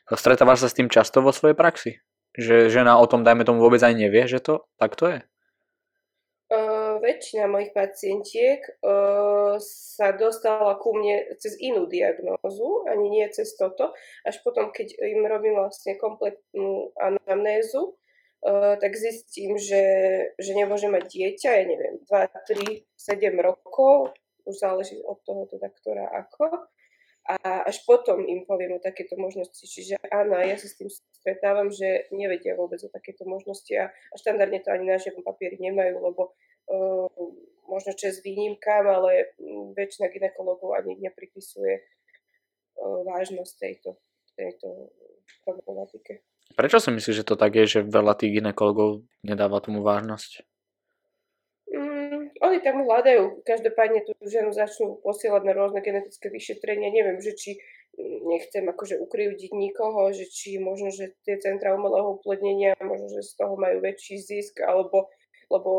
Stretávaš 0.09 0.65
sa 0.65 0.71
s 0.71 0.77
tým 0.79 0.89
často 0.89 1.21
vo 1.21 1.29
svojej 1.29 1.53
praxi? 1.53 2.01
Že 2.33 2.73
žena 2.73 2.97
o 2.97 3.05
tom, 3.05 3.21
dajme 3.21 3.45
tomu, 3.45 3.61
vôbec 3.61 3.83
aj 3.83 3.93
nevie, 3.93 4.25
že 4.25 4.41
to 4.41 4.65
takto 4.81 5.05
je? 5.11 5.19
Väčšina 7.03 7.51
mojich 7.51 7.75
pacientiek 7.75 8.63
uh, 8.79 9.59
sa 9.59 10.15
dostala 10.15 10.79
ku 10.79 10.95
mne 10.95 11.35
cez 11.35 11.59
inú 11.59 11.91
diagnózu, 11.91 12.87
ani 12.87 13.11
nie 13.11 13.27
cez 13.35 13.51
toto. 13.59 13.91
Až 14.23 14.39
potom, 14.47 14.71
keď 14.71 14.95
im 15.03 15.27
robím 15.27 15.59
vlastne 15.59 15.99
kompletnú 15.99 16.95
anamnézu, 16.95 17.91
uh, 18.47 18.79
tak 18.79 18.95
zistím, 18.95 19.59
že, 19.59 19.83
že 20.39 20.51
nemôžem 20.55 20.95
mať 20.95 21.11
dieťa, 21.11 21.49
ja 21.51 21.63
neviem, 21.67 21.99
2, 22.07 22.87
3, 22.87 22.87
7 22.95 23.35
rokov, 23.43 24.15
už 24.47 24.55
záleží 24.55 25.03
od 25.03 25.19
toho 25.27 25.43
teda, 25.51 25.67
ktorá 25.67 26.07
ako. 26.07 26.71
A 27.23 27.63
až 27.63 27.79
potom 27.87 28.19
im 28.27 28.43
poviem 28.43 28.75
o 28.75 28.83
takéto 28.83 29.15
možnosti. 29.15 29.63
Čiže 29.63 29.95
áno, 30.11 30.35
ja 30.43 30.59
sa 30.59 30.67
s 30.67 30.75
tým 30.75 30.91
stretávam, 30.91 31.71
že 31.71 32.11
nevedia 32.11 32.51
vôbec 32.51 32.83
o 32.83 32.91
takéto 32.91 33.23
možnosti 33.23 33.71
a, 33.79 33.87
a 33.87 34.15
štandardne 34.19 34.59
to 34.59 34.75
ani 34.75 34.91
na 34.91 34.99
žiadnom 34.99 35.23
papieri 35.23 35.55
nemajú, 35.55 36.03
lebo 36.03 36.35
možno 37.67 37.91
čas 37.97 38.21
výnimkám, 38.21 38.85
ale 38.85 39.33
mm, 39.39 39.73
väčšina 39.73 40.13
ginekologov 40.13 40.77
ani 40.77 40.99
nepripisuje 41.01 41.73
ehm, 41.81 42.99
vážnosť 43.07 43.53
tejto, 43.57 43.97
tejto 44.37 44.93
problematike. 45.41 46.21
Prečo 46.53 46.77
si 46.77 46.93
myslíš, 46.93 47.23
že 47.23 47.27
to 47.27 47.35
tak 47.39 47.57
je, 47.57 47.65
že 47.65 47.79
veľa 47.81 48.13
tých 48.13 48.37
ginekologov 48.37 49.07
nedáva 49.25 49.57
tomu 49.63 49.81
vážnosť? 49.81 50.45
Mm, 51.73 52.35
oni 52.37 52.57
tam 52.61 52.85
hľadajú, 52.85 53.41
každopádne 53.41 54.05
tú 54.05 54.13
ženu 54.29 54.53
začnú 54.53 55.01
posielať 55.01 55.41
na 55.47 55.53
rôzne 55.57 55.81
genetické 55.81 56.29
vyšetrenia. 56.29 56.93
Neviem, 56.93 57.17
že 57.23 57.33
či 57.33 57.57
mm, 57.97 58.29
nechcem 58.29 58.63
akože 58.69 59.01
ukryvdiť 59.01 59.51
nikoho, 59.55 60.13
že 60.13 60.29
či 60.29 60.61
možno, 60.61 60.93
že 60.93 61.17
tie 61.25 61.41
centra 61.41 61.73
umelého 61.73 62.21
uplodnenia, 62.21 62.77
možno, 62.83 63.09
že 63.09 63.25
z 63.25 63.33
toho 63.33 63.57
majú 63.57 63.81
väčší 63.81 64.21
zisk, 64.21 64.61
alebo 64.61 65.09
lebo 65.53 65.71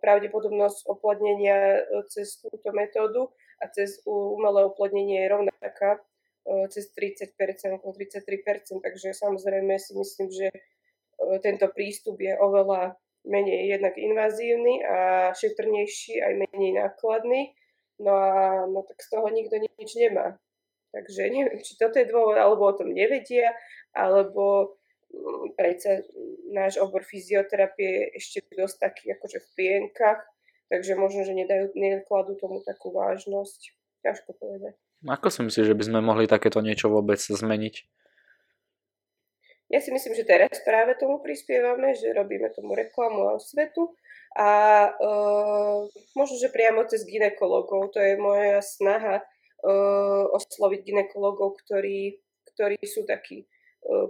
pravdepodobnosť 0.00 0.86
oplodnenia 0.88 1.56
e, 1.56 1.80
cez 2.12 2.38
túto 2.40 2.70
metódu 2.76 3.32
a 3.60 3.68
cez 3.72 4.00
umelé 4.06 4.64
oplodnenie 4.68 5.24
je 5.24 5.32
rovnaká 5.32 5.90
e, 5.96 6.00
cez 6.70 6.92
30%, 6.92 7.80
okolo 7.80 7.92
33%, 7.96 8.84
takže 8.84 9.16
samozrejme 9.16 9.74
si 9.80 9.92
myslím, 9.96 10.28
že 10.30 10.48
e, 10.52 10.60
tento 11.40 11.66
prístup 11.72 12.20
je 12.20 12.36
oveľa 12.36 12.96
menej 13.24 13.72
jednak 13.80 13.96
invazívny 13.96 14.84
a 14.84 15.32
šetrnejší, 15.32 16.20
aj 16.20 16.32
menej 16.44 16.72
nákladný. 16.76 17.56
No 18.04 18.12
a 18.12 18.32
no 18.68 18.84
tak 18.84 19.00
z 19.00 19.08
toho 19.08 19.26
nikto 19.32 19.56
nič 19.56 19.96
nemá. 19.96 20.36
Takže 20.92 21.26
neviem, 21.26 21.58
či 21.64 21.74
toto 21.74 21.98
je 21.98 22.06
dôvod, 22.06 22.38
alebo 22.38 22.70
o 22.70 22.76
tom 22.76 22.92
nevedia, 22.92 23.50
alebo 23.96 24.76
predsa 25.56 26.02
náš 26.50 26.78
obor 26.78 27.02
fyzioterapie 27.02 27.88
je 27.88 28.04
ešte 28.18 28.38
dosť 28.54 28.76
taký 28.78 29.04
akože 29.14 29.38
v 29.42 29.48
plienkach, 29.56 30.22
takže 30.70 30.94
možno, 30.94 31.26
že 31.26 31.34
nedajú, 31.34 31.74
nekladú 31.74 32.38
tomu 32.38 32.62
takú 32.62 32.94
vážnosť. 32.94 33.74
Ťažko 34.04 34.36
povedať. 34.36 34.76
Ako 35.04 35.28
si 35.32 35.40
myslíš, 35.44 35.72
že 35.72 35.76
by 35.76 35.84
sme 35.84 36.00
mohli 36.04 36.28
takéto 36.28 36.60
niečo 36.60 36.92
vôbec 36.92 37.16
zmeniť? 37.16 37.74
Ja 39.72 39.80
si 39.80 39.90
myslím, 39.90 40.12
že 40.12 40.28
teraz 40.28 40.60
práve 40.60 40.92
tomu 41.00 41.24
prispievame, 41.24 41.96
že 41.96 42.12
robíme 42.12 42.52
tomu 42.52 42.76
reklamu 42.76 43.32
a 43.32 43.40
osvetu 43.40 43.96
a 44.36 44.50
uh, 44.92 45.88
možno, 46.12 46.36
že 46.36 46.52
priamo 46.52 46.84
cez 46.84 47.08
ginekologov, 47.08 47.96
to 47.96 47.98
je 47.98 48.14
moja 48.20 48.60
snaha 48.60 49.24
uh, 49.24 50.24
osloviť 50.36 50.80
ginekologov, 50.84 51.56
ktorí, 51.64 52.20
ktorí 52.54 52.76
sú 52.84 53.08
takí 53.08 53.48
E, 53.48 53.53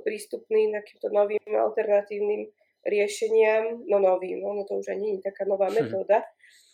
prístupný 0.02 0.70
takýmto 0.70 1.10
novým 1.10 1.42
alternatívnym 1.50 2.46
riešeniam, 2.84 3.88
no 3.88 3.96
novým, 3.98 4.44
no 4.44 4.62
to 4.68 4.78
už 4.78 4.92
ani 4.92 5.16
nie 5.16 5.16
je 5.18 5.26
taká 5.32 5.48
nová 5.48 5.72
hm. 5.72 5.74
metóda, 5.74 6.20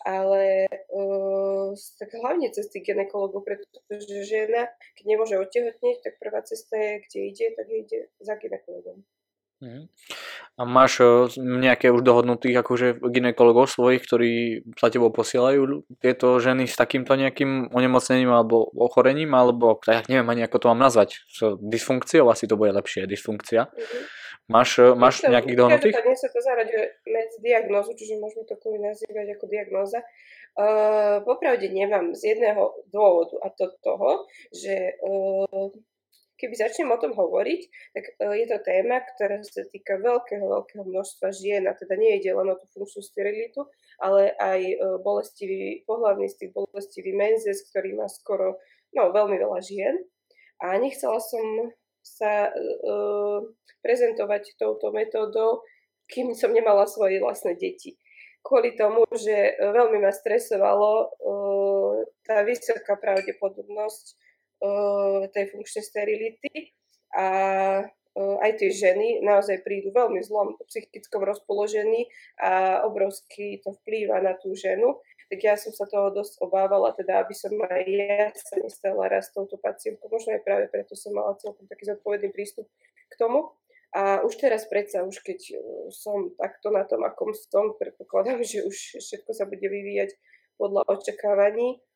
ale 0.03 0.67
uh, 0.91 1.71
tak 2.01 2.11
hlavne 2.17 2.49
cez 2.51 2.73
tých 2.73 2.89
ginekologov, 2.89 3.45
pretože 3.45 4.25
žena, 4.27 4.67
keď 4.97 5.05
nemôže 5.07 5.37
odtehotnieť, 5.37 5.97
tak 6.03 6.13
prvá 6.17 6.41
cesta 6.43 6.77
je, 6.77 6.93
kde 7.05 7.19
ide, 7.31 7.47
tak 7.53 7.67
ide 7.69 7.99
za 8.19 8.35
ginekologom. 8.41 9.05
Mhm. 9.61 9.93
A 10.61 10.63
máš 10.69 11.01
nejaké 11.41 11.89
už 11.89 12.05
dohodnutých 12.05 12.61
akože 12.61 13.01
ginekologov 13.13 13.69
svojich, 13.69 14.05
ktorí 14.05 14.33
sa 14.77 14.93
tebou 14.93 15.09
posielajú 15.09 15.85
tieto 16.05 16.37
ženy 16.37 16.69
s 16.69 16.77
takýmto 16.77 17.17
nejakým 17.17 17.73
onemocnením 17.73 18.29
alebo 18.29 18.69
ochorením, 18.77 19.33
alebo 19.33 19.81
ja 19.89 20.05
neviem 20.05 20.29
ani 20.29 20.45
ako 20.45 20.57
to 20.61 20.67
mám 20.73 20.81
nazvať, 20.85 21.25
so 21.33 21.57
dysfunkciou 21.61 22.29
asi 22.29 22.45
to 22.45 22.61
bude 22.61 22.77
lepšie, 22.77 23.09
dysfunkcia. 23.09 23.73
Mm-hmm. 23.73 24.21
Máš, 24.51 24.83
máš 24.99 25.23
to, 25.23 25.31
nejakých 25.31 25.57
dohodnutých? 25.63 25.95
Dnes 25.95 26.19
sa 26.19 26.29
to 26.35 26.43
zaraďuje 26.43 26.85
medzi 27.07 27.39
diagnózu, 27.39 27.95
čiže 27.95 28.19
môžeme 28.19 28.43
to 28.51 28.59
kvôli 28.59 28.83
nazývať 28.83 29.39
ako 29.39 29.45
diagnóza. 29.47 30.03
Uh, 30.59 31.23
popravde 31.23 31.71
nemám 31.71 32.11
z 32.19 32.35
jedného 32.35 32.75
dôvodu 32.91 33.39
a 33.47 33.55
to 33.55 33.71
toho, 33.79 34.27
že 34.51 34.99
uh, 35.07 35.71
keby 36.41 36.57
začnem 36.57 36.89
o 36.89 36.97
tom 36.97 37.13
hovoriť, 37.13 37.61
tak 37.93 38.05
e, 38.17 38.41
je 38.41 38.47
to 38.49 38.59
téma, 38.65 39.05
ktorá 39.05 39.45
sa 39.45 39.69
týka 39.69 40.01
veľkého, 40.01 40.41
veľkého 40.41 40.89
množstva 40.89 41.29
žien 41.37 41.69
a 41.69 41.77
teda 41.77 42.01
nie 42.01 42.17
ide 42.17 42.33
len 42.33 42.49
o 42.49 42.57
tú 42.57 42.65
funkčnú 42.73 43.05
sterilitu, 43.05 43.69
ale 44.01 44.33
aj 44.41 44.61
e, 44.65 44.77
bolestivý, 45.05 45.85
pohľavný 45.85 46.27
styk, 46.33 46.57
bolestivý 46.57 47.13
menzes, 47.13 47.69
ktorý 47.69 48.01
má 48.01 48.09
skoro, 48.09 48.57
no 48.97 49.13
veľmi 49.13 49.37
veľa 49.37 49.61
žien. 49.61 50.01
A 50.61 50.77
nechcela 50.77 51.17
som 51.21 51.73
sa 52.05 52.49
uh, 52.53 53.41
prezentovať 53.85 54.57
touto 54.57 54.93
metódou, 54.93 55.65
kým 56.09 56.37
som 56.37 56.53
nemala 56.53 56.85
svoje 56.85 57.21
vlastné 57.21 57.57
deti. 57.57 57.97
Kvôli 58.41 58.73
tomu, 58.73 59.05
že 59.13 59.57
veľmi 59.61 60.01
ma 60.01 60.13
stresovalo 60.13 61.13
uh, 61.13 61.97
tá 62.25 62.41
vysoká 62.45 62.97
pravdepodobnosť 62.97 64.17
tej 65.33 65.45
funkčnej 65.57 65.85
sterility 65.85 66.77
a 67.17 67.27
aj 68.19 68.51
tie 68.59 68.71
ženy 68.75 69.23
naozaj 69.23 69.63
prídu 69.63 69.95
veľmi 69.95 70.19
zlom 70.27 70.59
psychickom 70.67 71.23
rozpoložení 71.23 72.11
a 72.43 72.83
obrovský 72.85 73.63
to 73.63 73.73
vplýva 73.83 74.19
na 74.19 74.35
tú 74.35 74.53
ženu. 74.53 74.99
Tak 75.31 75.39
ja 75.47 75.55
som 75.55 75.71
sa 75.71 75.87
toho 75.87 76.11
dosť 76.11 76.43
obávala, 76.43 76.91
teda 76.91 77.23
aby 77.23 77.31
som 77.39 77.55
aj 77.55 77.87
ja 77.87 78.35
sa 78.35 78.59
nestala 78.59 79.07
raz 79.07 79.31
touto 79.31 79.63
pacientkou. 79.63 80.11
Možno 80.11 80.35
aj 80.35 80.43
práve 80.43 80.67
preto 80.67 80.99
som 80.99 81.15
mala 81.15 81.39
celkom 81.39 81.71
taký 81.71 81.87
zodpovedný 81.87 82.35
prístup 82.35 82.67
k 83.07 83.15
tomu. 83.15 83.55
A 83.95 84.27
už 84.27 84.43
teraz 84.43 84.67
predsa, 84.67 85.07
už 85.07 85.23
keď 85.23 85.39
e, 85.51 85.55
som 85.91 86.31
takto 86.39 86.71
na 86.71 86.87
tom, 86.87 87.03
akom 87.03 87.31
som, 87.35 87.75
predpokladám, 87.79 88.43
že 88.51 88.67
už 88.67 89.03
všetko 89.03 89.31
sa 89.31 89.47
bude 89.47 89.67
vyvíjať 89.67 90.19
podľa 90.59 90.83
očakávaní, 90.91 91.79
Eh, 91.79 91.90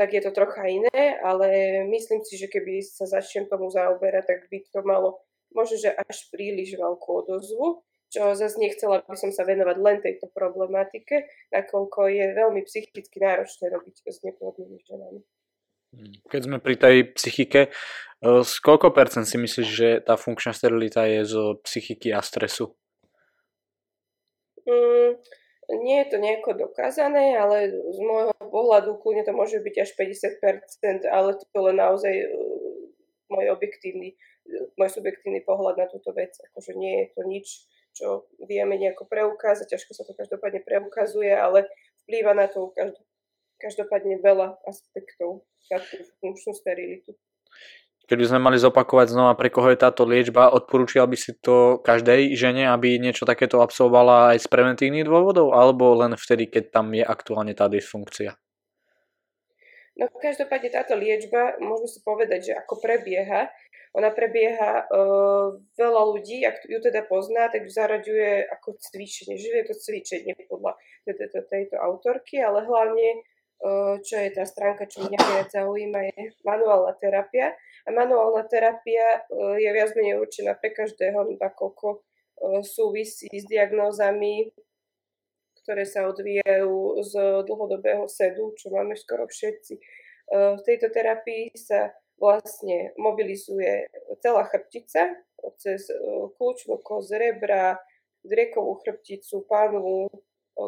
tak 0.00 0.16
je 0.16 0.24
to 0.24 0.32
trocha 0.32 0.64
iné, 0.64 1.20
ale 1.20 1.80
myslím 1.92 2.24
si, 2.24 2.40
že 2.40 2.48
keby 2.48 2.80
sa 2.80 3.04
začnem 3.04 3.44
tomu 3.44 3.68
zaoberať, 3.68 4.24
tak 4.24 4.40
by 4.48 4.58
to 4.72 4.80
malo 4.80 5.20
možno, 5.52 5.76
že 5.78 5.92
až 5.92 6.32
príliš 6.32 6.74
veľkú 6.80 7.10
odozvu, 7.24 7.84
čo 8.10 8.34
zase 8.34 8.56
nechcela 8.62 9.02
by 9.02 9.16
som 9.18 9.30
sa 9.34 9.42
venovať 9.42 9.76
len 9.82 9.98
tejto 9.98 10.30
problematike, 10.30 11.26
nakoľko 11.50 12.10
je 12.10 12.24
veľmi 12.34 12.60
psychicky 12.66 13.16
náročné 13.18 13.70
robiť 13.70 13.94
s 14.06 14.18
neplodnými 14.22 14.78
ženami. 14.86 15.20
Hmm. 15.94 16.14
Keď 16.26 16.40
sme 16.42 16.58
pri 16.58 16.74
tej 16.74 16.96
psychike, 17.14 17.70
eh, 17.70 18.42
z 18.42 18.52
koľko 18.62 18.90
percent 18.90 19.26
si 19.26 19.38
myslíš, 19.38 19.68
že 19.68 19.88
tá 20.02 20.18
funkčná 20.18 20.50
sterilita 20.50 21.06
je 21.06 21.22
z 21.26 21.34
psychiky 21.62 22.10
a 22.10 22.22
stresu? 22.22 22.74
Mm, 24.64 25.20
nie 25.84 26.02
je 26.02 26.06
to 26.10 26.16
nejako 26.18 26.50
dokázané, 26.56 27.38
ale 27.38 27.70
z 27.70 27.98
môjho 28.02 28.33
pohľadu 28.54 29.02
kľudne 29.02 29.26
to 29.26 29.34
môže 29.34 29.58
byť 29.58 29.74
až 29.82 29.90
50%, 29.98 31.02
ale 31.10 31.34
to 31.34 31.42
je 31.50 31.60
len 31.66 31.76
naozaj 31.82 32.14
uh, 32.14 32.30
môj 33.34 33.50
objektívny, 33.50 34.14
uh, 34.14 34.70
môj 34.78 34.94
subjektívny 34.94 35.42
pohľad 35.42 35.74
na 35.74 35.86
túto 35.90 36.14
vec. 36.14 36.38
Akože 36.54 36.78
nie 36.78 37.02
je 37.02 37.06
to 37.18 37.22
nič, 37.26 37.46
čo 37.98 38.30
vieme 38.38 38.78
nejako 38.78 39.10
preukázať, 39.10 39.74
ťažko 39.74 39.90
sa 39.98 40.06
to 40.06 40.14
každopádne 40.14 40.62
preukazuje, 40.62 41.34
ale 41.34 41.66
vplýva 42.06 42.38
na 42.38 42.46
to 42.46 42.70
každopádne 43.58 44.22
veľa 44.22 44.58
aspektov 44.66 45.42
na 45.70 45.78
tú 45.82 46.02
funkčnú 46.22 46.52
sterilitu. 46.54 47.14
Keby 48.04 48.20
sme 48.28 48.36
mali 48.36 48.60
zopakovať 48.60 49.16
znova, 49.16 49.32
pre 49.32 49.48
koho 49.48 49.72
je 49.72 49.80
táto 49.80 50.04
liečba, 50.04 50.52
odporúčal 50.52 51.08
by 51.08 51.16
si 51.16 51.32
to 51.40 51.80
každej 51.80 52.36
žene, 52.36 52.68
aby 52.68 53.00
niečo 53.00 53.24
takéto 53.24 53.64
absolvovala 53.64 54.36
aj 54.36 54.44
z 54.44 54.46
preventívnych 54.52 55.08
dôvodov, 55.08 55.56
alebo 55.56 55.96
len 55.96 56.12
vtedy, 56.12 56.52
keď 56.52 56.64
tam 56.68 56.92
je 56.92 57.00
aktuálne 57.00 57.56
tá 57.56 57.64
dysfunkcia? 57.64 58.36
No 59.94 60.10
každopádne 60.10 60.74
táto 60.74 60.98
liečba, 60.98 61.54
môžeme 61.62 61.86
si 61.86 62.00
povedať, 62.02 62.40
že 62.50 62.52
ako 62.58 62.82
prebieha, 62.82 63.46
ona 63.94 64.10
prebieha 64.10 64.90
uh, 64.90 65.54
veľa 65.78 66.02
ľudí, 66.18 66.42
ak 66.42 66.66
ju 66.66 66.82
teda 66.82 67.06
pozná, 67.06 67.46
tak 67.46 67.70
zaraďuje 67.70 68.42
ako 68.50 68.74
cvičenie, 68.82 69.38
že 69.38 69.54
je 69.54 69.64
to 69.70 69.74
cvičenie 69.78 70.34
podľa 70.50 70.74
tejto, 71.06 71.78
autorky, 71.78 72.42
ale 72.42 72.66
hlavne, 72.66 73.22
uh, 73.62 73.94
čo 74.02 74.18
je 74.18 74.34
tá 74.34 74.42
stránka, 74.42 74.90
čo 74.90 75.06
mňa 75.06 75.18
viac 75.22 75.48
zaujíma, 75.54 76.10
je 76.10 76.34
manuálna 76.42 76.98
terapia. 76.98 77.54
A 77.86 77.94
manuálna 77.94 78.42
terapia 78.50 79.22
uh, 79.30 79.54
je 79.62 79.70
viac 79.70 79.94
menej 79.94 80.18
určená 80.18 80.58
pre 80.58 80.74
každého, 80.74 81.38
nakoľko 81.38 81.86
uh, 81.94 82.66
súvisí 82.66 83.30
s 83.30 83.46
diagnózami, 83.46 84.50
ktoré 85.64 85.88
sa 85.88 86.06
odvíjajú 86.12 87.00
z 87.00 87.12
dlhodobého 87.48 88.04
sedu, 88.06 88.52
čo 88.60 88.68
máme 88.70 88.94
skoro 88.94 89.24
všetci. 89.24 89.74
Uh, 90.28 90.60
v 90.60 90.62
tejto 90.62 90.92
terapii 90.92 91.50
sa 91.56 91.90
vlastne 92.20 92.94
mobilizuje 93.00 93.90
celá 94.22 94.46
chrbtica 94.46 95.18
cez 95.58 95.90
e, 95.90 95.96
kľúčnú 96.38 96.80
koz 96.80 97.12
rebra, 97.12 97.76
driekovú 98.24 98.80
chrbticu, 98.80 99.44
pánu, 99.44 100.08
e, 100.08 100.10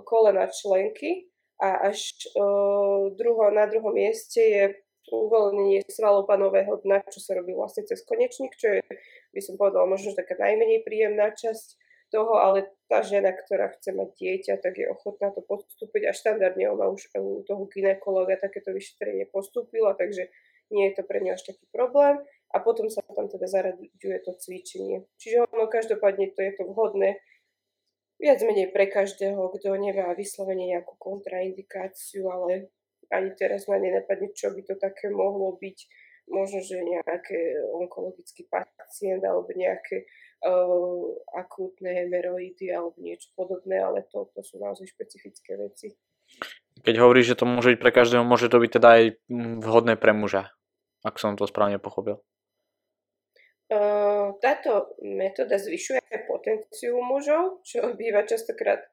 kolena 0.04 0.50
členky 0.50 1.30
a 1.56 1.88
až 1.88 2.12
uh, 2.36 3.08
druho, 3.16 3.48
na 3.48 3.64
druhom 3.64 3.96
mieste 3.96 4.44
je 4.44 4.64
uvoľnenie 5.08 5.88
svalov 5.88 6.28
panového 6.28 6.76
dna, 6.84 7.00
čo 7.08 7.16
sa 7.16 7.32
robí 7.32 7.56
vlastne 7.56 7.88
cez 7.88 8.04
konečník, 8.04 8.52
čo 8.60 8.76
je, 8.76 8.84
by 9.32 9.40
som 9.40 9.56
povedala, 9.56 9.88
možno 9.88 10.12
taká 10.12 10.36
najmenej 10.36 10.84
príjemná 10.84 11.32
časť 11.32 11.80
toho, 12.10 12.38
ale 12.38 12.70
tá 12.86 13.02
žena, 13.02 13.34
ktorá 13.34 13.74
chce 13.74 13.90
mať 13.92 14.08
dieťa, 14.14 14.54
tak 14.62 14.78
je 14.78 14.86
ochotná 14.86 15.34
to 15.34 15.42
postúpiť 15.42 16.06
a 16.06 16.12
štandardne 16.14 16.70
ona 16.70 16.86
už 16.86 17.10
u 17.18 17.42
toho 17.42 17.66
ginekologa 17.66 18.38
takéto 18.38 18.70
vyšetrenie 18.70 19.26
postúpila, 19.26 19.98
takže 19.98 20.30
nie 20.70 20.90
je 20.90 20.98
to 20.98 21.02
pre 21.06 21.22
ňu 21.22 21.34
až 21.34 21.50
taký 21.50 21.66
problém 21.70 22.22
a 22.54 22.56
potom 22.62 22.86
sa 22.90 23.02
tam 23.10 23.26
teda 23.26 23.46
zaraďuje 23.46 24.18
to 24.22 24.32
cvičenie. 24.38 25.06
Čiže 25.18 25.50
ono 25.50 25.66
každopádne 25.66 26.30
to 26.34 26.40
je 26.42 26.52
to 26.54 26.62
vhodné 26.66 27.18
viac 28.16 28.40
menej 28.42 28.72
pre 28.72 28.88
každého, 28.88 29.38
kto 29.58 29.76
nemá 29.76 30.14
vyslovene 30.16 30.66
nejakú 30.72 30.96
kontraindikáciu, 30.96 32.30
ale 32.30 32.72
ani 33.12 33.30
teraz 33.38 33.70
ma 33.70 33.78
nenapadne, 33.78 34.32
čo 34.34 34.50
by 34.50 34.62
to 34.66 34.74
také 34.80 35.12
mohlo 35.12 35.54
byť. 35.58 35.78
Možno, 36.26 36.58
že 36.58 36.82
nejaký 36.82 37.38
onkologický 37.70 38.50
pacient 38.50 39.22
alebo 39.22 39.46
nejaké 39.54 40.10
uh, 40.42 41.06
akútne 41.38 41.94
hemeroidy 41.94 42.66
alebo 42.74 42.98
niečo 42.98 43.30
podobné, 43.38 43.78
ale 43.78 44.02
to, 44.10 44.26
to 44.34 44.42
sú 44.42 44.58
naozaj 44.58 44.90
špecifické 44.90 45.54
veci. 45.54 45.94
Keď 46.82 46.94
hovoríš, 46.98 47.34
že 47.34 47.38
to 47.38 47.46
môže 47.46 47.74
byť 47.74 47.80
pre 47.80 47.94
každého, 47.94 48.26
môže 48.26 48.50
to 48.50 48.58
byť 48.58 48.70
teda 48.74 48.88
aj 48.90 49.02
mm, 49.30 49.54
vhodné 49.62 49.94
pre 49.94 50.10
muža, 50.10 50.50
ak 51.06 51.16
som 51.22 51.38
to 51.38 51.46
správne 51.46 51.78
pochopil. 51.78 52.20
Táto 54.38 54.94
metóda 55.02 55.58
zvyšuje 55.58 55.98
potenciu 56.30 57.02
mužov, 57.02 57.66
čo 57.66 57.94
býva 57.98 58.22
častokrát 58.22 58.86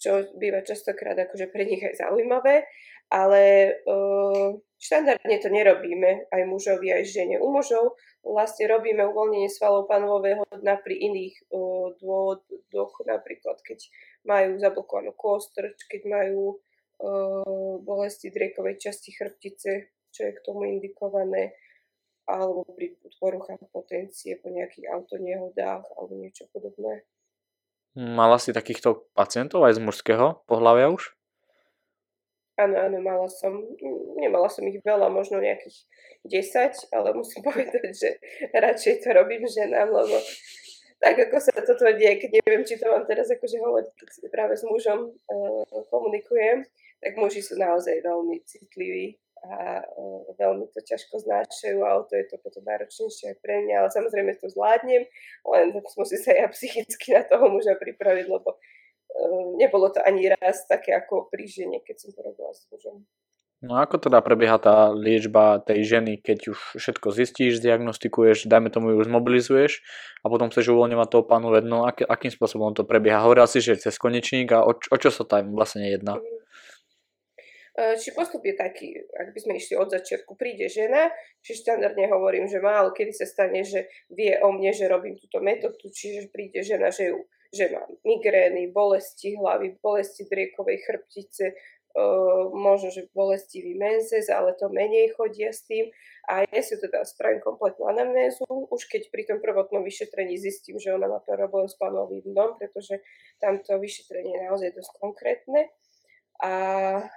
čo 0.00 0.10
býva 0.40 0.64
častokrát 0.64 1.12
akože 1.12 1.52
pre 1.52 1.68
nich 1.68 1.84
aj 1.84 2.00
zaujímavé, 2.00 2.64
ale 3.12 3.76
štandardne 4.80 5.36
to 5.44 5.52
nerobíme 5.52 6.32
aj 6.32 6.42
mužovi, 6.48 6.88
aj 6.88 7.04
žene. 7.04 7.36
U 7.36 7.52
mužov 7.52 8.00
vlastne 8.24 8.64
robíme 8.64 9.04
uvoľnenie 9.04 9.52
svalov 9.52 9.84
panového 9.84 10.48
dna 10.48 10.80
pri 10.80 10.96
iných 10.96 11.52
dôvodoch, 12.00 12.92
napríklad 13.04 13.60
keď 13.60 13.84
majú 14.24 14.56
zablokovanú 14.56 15.12
kostrč, 15.12 15.84
keď 15.84 16.02
majú 16.08 16.56
uh, 16.56 17.76
bolesti 17.84 18.32
driekovej 18.32 18.80
časti 18.80 19.12
chrbtice, 19.12 19.92
čo 20.10 20.20
je 20.24 20.32
k 20.32 20.44
tomu 20.44 20.64
indikované, 20.64 21.52
alebo 22.24 22.64
pri 22.72 22.96
poruchách 23.20 23.60
potencie 23.68 24.40
po 24.40 24.48
nejakých 24.48 24.88
autonehodách 24.96 25.84
alebo 25.98 26.12
niečo 26.16 26.48
podobné. 26.54 27.04
Mala 27.98 28.38
si 28.38 28.54
takýchto 28.54 29.10
pacientov 29.18 29.66
aj 29.66 29.76
z 29.76 29.80
mužského 29.82 30.46
pohľavia 30.46 30.94
už? 30.94 31.19
Áno, 32.60 32.76
áno, 32.76 33.00
mala 33.00 33.24
som, 33.32 33.56
nemala 34.20 34.52
som 34.52 34.68
ich 34.68 34.84
veľa, 34.84 35.08
možno 35.08 35.40
nejakých 35.40 35.80
10, 36.28 36.92
ale 36.92 37.16
musím 37.16 37.40
povedať, 37.48 37.88
že 37.96 38.20
radšej 38.52 39.00
to 39.00 39.08
robím 39.16 39.48
ženám, 39.48 39.88
lebo 39.88 40.20
tak 41.00 41.16
ako 41.16 41.40
sa 41.40 41.56
toto 41.56 41.88
deje, 41.96 42.20
keď 42.20 42.44
neviem, 42.44 42.60
či 42.68 42.76
to 42.76 42.92
mám 42.92 43.08
teraz 43.08 43.32
akože 43.32 43.56
hovoriť, 43.56 43.88
práve 44.28 44.60
s 44.60 44.68
mužom 44.68 45.08
uh, 45.08 45.64
komunikujem, 45.88 46.68
tak 47.00 47.16
muži 47.16 47.40
sú 47.40 47.56
naozaj 47.56 48.04
veľmi 48.04 48.44
citliví 48.44 49.16
a 49.40 49.80
uh, 49.80 50.28
veľmi 50.36 50.68
to 50.68 50.84
ťažko 50.84 51.24
znášajú 51.24 51.80
a 51.80 51.96
o 51.96 52.04
to 52.04 52.20
je 52.20 52.28
to 52.28 52.36
potom 52.44 52.60
náročnejšie 52.68 53.32
aj 53.32 53.36
pre 53.40 53.64
mňa, 53.64 53.74
ale 53.80 53.88
samozrejme 53.88 54.36
to 54.36 54.52
zvládnem, 54.52 55.08
len 55.48 55.66
musím 55.72 56.20
sa 56.20 56.36
ja 56.36 56.44
psychicky 56.52 57.16
na 57.16 57.24
toho 57.24 57.48
muža 57.48 57.80
pripraviť, 57.80 58.28
lebo 58.28 58.60
nebolo 59.58 59.90
to 59.92 60.00
ani 60.02 60.32
raz 60.38 60.64
také 60.66 60.94
ako 60.96 61.28
pri 61.28 61.44
žene, 61.46 61.78
keď 61.82 61.96
som 61.98 62.10
to 62.14 62.20
robila 62.22 62.52
s 62.54 62.64
mužom. 62.70 63.04
No 63.60 63.76
ako 63.76 64.00
teda 64.00 64.24
prebieha 64.24 64.56
tá 64.56 64.88
liečba 64.88 65.60
tej 65.60 65.84
ženy, 65.84 66.16
keď 66.16 66.56
už 66.56 66.80
všetko 66.80 67.12
zistíš, 67.12 67.60
diagnostikuješ, 67.60 68.48
dajme 68.48 68.72
tomu 68.72 68.96
ju 68.96 69.04
zmobilizuješ 69.04 69.84
a 70.24 70.32
potom 70.32 70.48
chceš 70.48 70.72
uvoľňovať 70.72 71.08
toho 71.12 71.24
pánu 71.28 71.52
vedno, 71.52 71.84
ak, 71.84 72.00
akým 72.08 72.32
spôsobom 72.32 72.72
to 72.72 72.88
prebieha? 72.88 73.20
Hovoril 73.20 73.44
si, 73.44 73.60
že 73.60 73.76
cez 73.76 74.00
konečník 74.00 74.48
a 74.56 74.64
o, 74.64 74.72
o 74.72 74.96
čo 74.96 75.12
sa 75.12 75.28
tam 75.28 75.52
vlastne 75.52 75.92
jedná? 75.92 76.16
E, 77.76 78.00
či 78.00 78.16
postup 78.16 78.40
je 78.48 78.56
taký, 78.56 78.96
ak 78.96 79.36
by 79.36 79.38
sme 79.44 79.52
išli 79.60 79.76
od 79.76 79.92
začiatku, 79.92 80.40
príde 80.40 80.64
žena, 80.72 81.12
či 81.44 81.52
štandardne 81.60 82.08
hovorím, 82.08 82.48
že 82.48 82.64
málo 82.64 82.96
kedy 82.96 83.12
sa 83.12 83.28
stane, 83.28 83.60
že 83.60 83.92
vie 84.08 84.40
o 84.40 84.56
mne, 84.56 84.72
že 84.72 84.88
robím 84.88 85.20
túto 85.20 85.36
metódu, 85.44 85.84
čiže 85.92 86.32
príde 86.32 86.64
žena, 86.64 86.88
že, 86.88 87.12
ju, 87.12 87.28
že 87.50 87.66
má 87.70 87.82
migrény, 88.06 88.70
bolesti 88.70 89.34
hlavy, 89.34 89.82
bolesti 89.82 90.26
driekovej 90.30 90.78
chrbtice, 90.86 91.54
možno, 92.54 92.94
že 92.94 93.10
bolestivý 93.10 93.74
menzes, 93.74 94.30
ale 94.30 94.54
to 94.54 94.70
menej 94.70 95.10
chodia 95.18 95.50
s 95.50 95.66
tým. 95.66 95.90
A 96.30 96.46
ja 96.46 96.62
si 96.62 96.78
teda 96.78 97.02
spravím 97.02 97.42
kompletnú 97.42 97.90
anamnézu, 97.90 98.46
už 98.46 98.86
keď 98.86 99.10
pri 99.10 99.26
tom 99.26 99.42
prvotnom 99.42 99.82
vyšetrení 99.82 100.38
zistím, 100.38 100.78
že 100.78 100.94
ona 100.94 101.10
má 101.10 101.18
problém 101.18 101.66
s 101.66 101.74
panovým 101.74 102.22
dnom, 102.30 102.54
pretože 102.54 103.02
tamto 103.42 103.74
vyšetrenie 103.82 104.38
je 104.38 104.46
naozaj 104.46 104.70
dosť 104.70 104.92
konkrétne. 105.02 105.74
A 106.40 106.52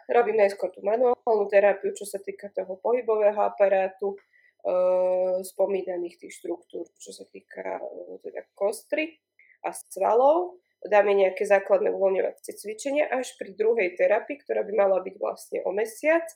robím 0.09 0.41
najskôr 0.41 0.73
tú 0.73 0.81
manuálnu 0.81 1.45
terapiu, 1.53 1.93
čo 1.93 2.09
sa 2.09 2.17
týka 2.17 2.49
toho 2.49 2.81
pohybového 2.81 3.37
aparátu, 3.37 4.17
spomínaných 5.43 6.23
tých 6.23 6.39
štruktúr, 6.39 6.87
čo 6.95 7.11
sa 7.11 7.27
týka 7.27 7.83
teda 8.23 8.47
kostry 8.55 9.19
a 9.63 9.71
svalov 9.71 10.59
dáme 10.83 11.15
nejaké 11.15 11.47
základné 11.47 11.91
uvoľňovacie 11.95 12.59
cvičenia 12.59 13.07
až 13.07 13.31
pri 13.39 13.55
druhej 13.55 13.95
terapii, 13.95 14.43
ktorá 14.43 14.67
by 14.67 14.73
mala 14.75 14.99
byť 14.99 15.15
vlastne 15.15 15.59
o 15.63 15.71
mesiac, 15.71 16.27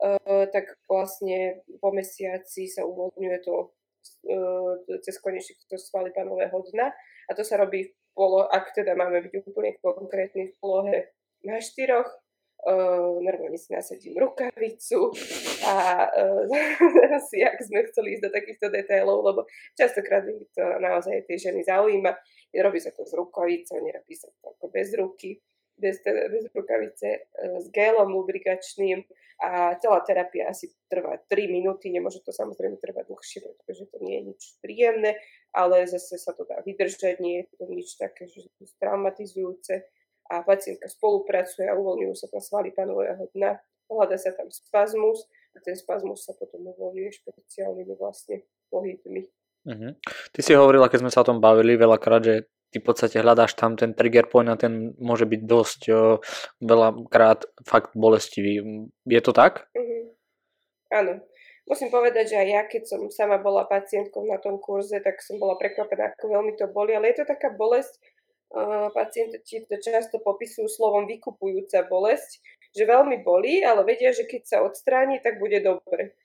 uh, 0.00 0.48
tak 0.48 0.80
vlastne 0.88 1.60
po 1.80 1.92
mesiaci 1.92 2.72
sa 2.72 2.88
uvoľňuje 2.88 3.38
to 3.44 3.54
uh, 3.68 4.72
cez 5.04 5.16
konečník 5.20 5.60
to 5.68 5.76
svaly 5.76 6.08
panového 6.16 6.56
dna. 6.72 6.88
A 7.28 7.30
to 7.36 7.44
sa 7.44 7.60
robí 7.60 7.92
v 7.92 7.92
polo, 8.16 8.48
ak 8.48 8.72
teda 8.72 8.96
máme 8.96 9.20
byť 9.28 9.32
úplne 9.44 9.76
konkrétny 9.80 10.52
v 10.52 10.54
polohe 10.56 10.98
na 11.44 11.60
štyroch, 11.60 12.08
uh, 12.08 13.20
normálne 13.20 13.60
si 13.60 13.76
nasadím 13.76 14.16
rukavicu 14.16 15.12
a 15.62 16.06
uh, 16.10 16.44
si, 17.30 17.42
ak 17.42 17.58
sme 17.62 17.86
chceli 17.90 18.18
ísť 18.18 18.24
do 18.26 18.30
takýchto 18.34 18.66
detailov, 18.70 19.22
lebo 19.22 19.40
častokrát 19.78 20.26
to 20.26 20.62
naozaj 20.82 21.22
tie 21.26 21.38
ženy 21.38 21.62
zaujíma, 21.62 22.14
Nerobí 22.52 22.80
sa 22.80 22.92
to 22.92 23.08
z 23.08 23.16
rukavice, 23.16 23.80
nerobí 23.80 24.12
sa 24.12 24.28
to 24.28 24.52
ako 24.52 24.68
bez 24.68 24.92
ruky, 24.92 25.40
bez, 25.72 26.04
bez 26.04 26.44
rukavice, 26.52 27.08
e, 27.08 27.20
s 27.64 27.66
gélom 27.72 28.12
lubrikačným. 28.12 29.00
A 29.42 29.74
celá 29.80 29.98
terapia 30.06 30.52
asi 30.52 30.70
trvá 30.86 31.18
3 31.26 31.50
minúty, 31.50 31.90
nemôže 31.90 32.22
to 32.22 32.30
samozrejme 32.30 32.78
trvať 32.78 33.10
dlhšie, 33.10 33.40
pretože 33.42 33.90
to 33.90 33.98
nie 34.04 34.20
je 34.20 34.22
nič 34.30 34.42
príjemné, 34.62 35.18
ale 35.50 35.88
zase 35.88 36.14
sa 36.14 36.30
to 36.36 36.46
dá 36.46 36.62
vydržať, 36.62 37.18
nie 37.18 37.42
je 37.42 37.44
to 37.58 37.64
nič 37.66 37.98
také 37.98 38.28
že 38.28 38.46
traumatizujúce. 38.78 39.82
A 40.30 40.46
pacientka 40.46 40.86
spolupracuje 40.86 41.66
a 41.66 41.74
uvoľňujú 41.74 42.14
sa 42.14 42.30
tam 42.30 42.38
svaly 42.38 42.70
panového 42.70 43.26
dna, 43.34 43.58
hľada 43.90 44.16
sa 44.20 44.30
tam 44.30 44.46
spazmus 44.52 45.26
a 45.52 45.58
ten 45.60 45.76
spazmus 45.76 46.24
sa 46.24 46.32
potom 46.36 46.64
uvoľňuje 46.72 47.10
špeciálnymi 47.12 47.94
vlastne 47.96 48.44
pohybmi 48.72 49.28
Uh-huh. 49.62 49.94
Ty 50.34 50.40
si 50.42 50.52
hovorila, 50.58 50.90
keď 50.90 51.06
sme 51.06 51.14
sa 51.14 51.22
o 51.22 51.28
tom 51.28 51.38
bavili 51.38 51.78
veľakrát, 51.78 52.22
že 52.22 52.34
ty 52.74 52.82
v 52.82 52.86
podstate 52.86 53.22
hľadáš 53.22 53.54
tam 53.54 53.78
ten 53.78 53.94
trigger 53.94 54.26
point 54.26 54.50
a 54.50 54.58
ten 54.58 54.96
môže 54.98 55.28
byť 55.28 55.40
dosť 55.46 55.80
o, 55.92 56.18
veľakrát 56.58 57.46
fakt 57.62 57.94
bolestivý. 57.94 58.58
Je 59.06 59.20
to 59.22 59.30
tak? 59.30 59.70
Uh-huh. 59.78 60.10
Áno. 60.90 61.22
Musím 61.62 61.94
povedať, 61.94 62.34
že 62.34 62.36
aj 62.42 62.48
ja, 62.50 62.62
keď 62.66 62.82
som 62.90 63.00
sama 63.14 63.38
bola 63.38 63.62
pacientkou 63.70 64.26
na 64.26 64.42
tom 64.42 64.58
kurze, 64.58 64.98
tak 64.98 65.22
som 65.22 65.38
bola 65.38 65.54
prekvapená, 65.54 66.10
ako 66.18 66.34
veľmi 66.34 66.58
to 66.58 66.66
boli, 66.74 66.90
ale 66.90 67.14
je 67.14 67.22
to 67.22 67.30
taká 67.30 67.54
bolesť, 67.54 68.02
uh, 68.50 68.90
pacienti 68.90 69.62
to 69.70 69.76
často 69.78 70.18
popisujú 70.26 70.66
slovom 70.66 71.06
vykupujúca 71.06 71.86
bolesť, 71.86 72.42
že 72.72 72.88
veľmi 72.88 73.20
bolí, 73.20 73.60
ale 73.62 73.84
vedia, 73.84 74.10
že 74.12 74.24
keď 74.24 74.42
sa 74.44 74.58
odstráni, 74.64 75.20
tak 75.20 75.38
bude 75.38 75.60
dobre. 75.60 76.16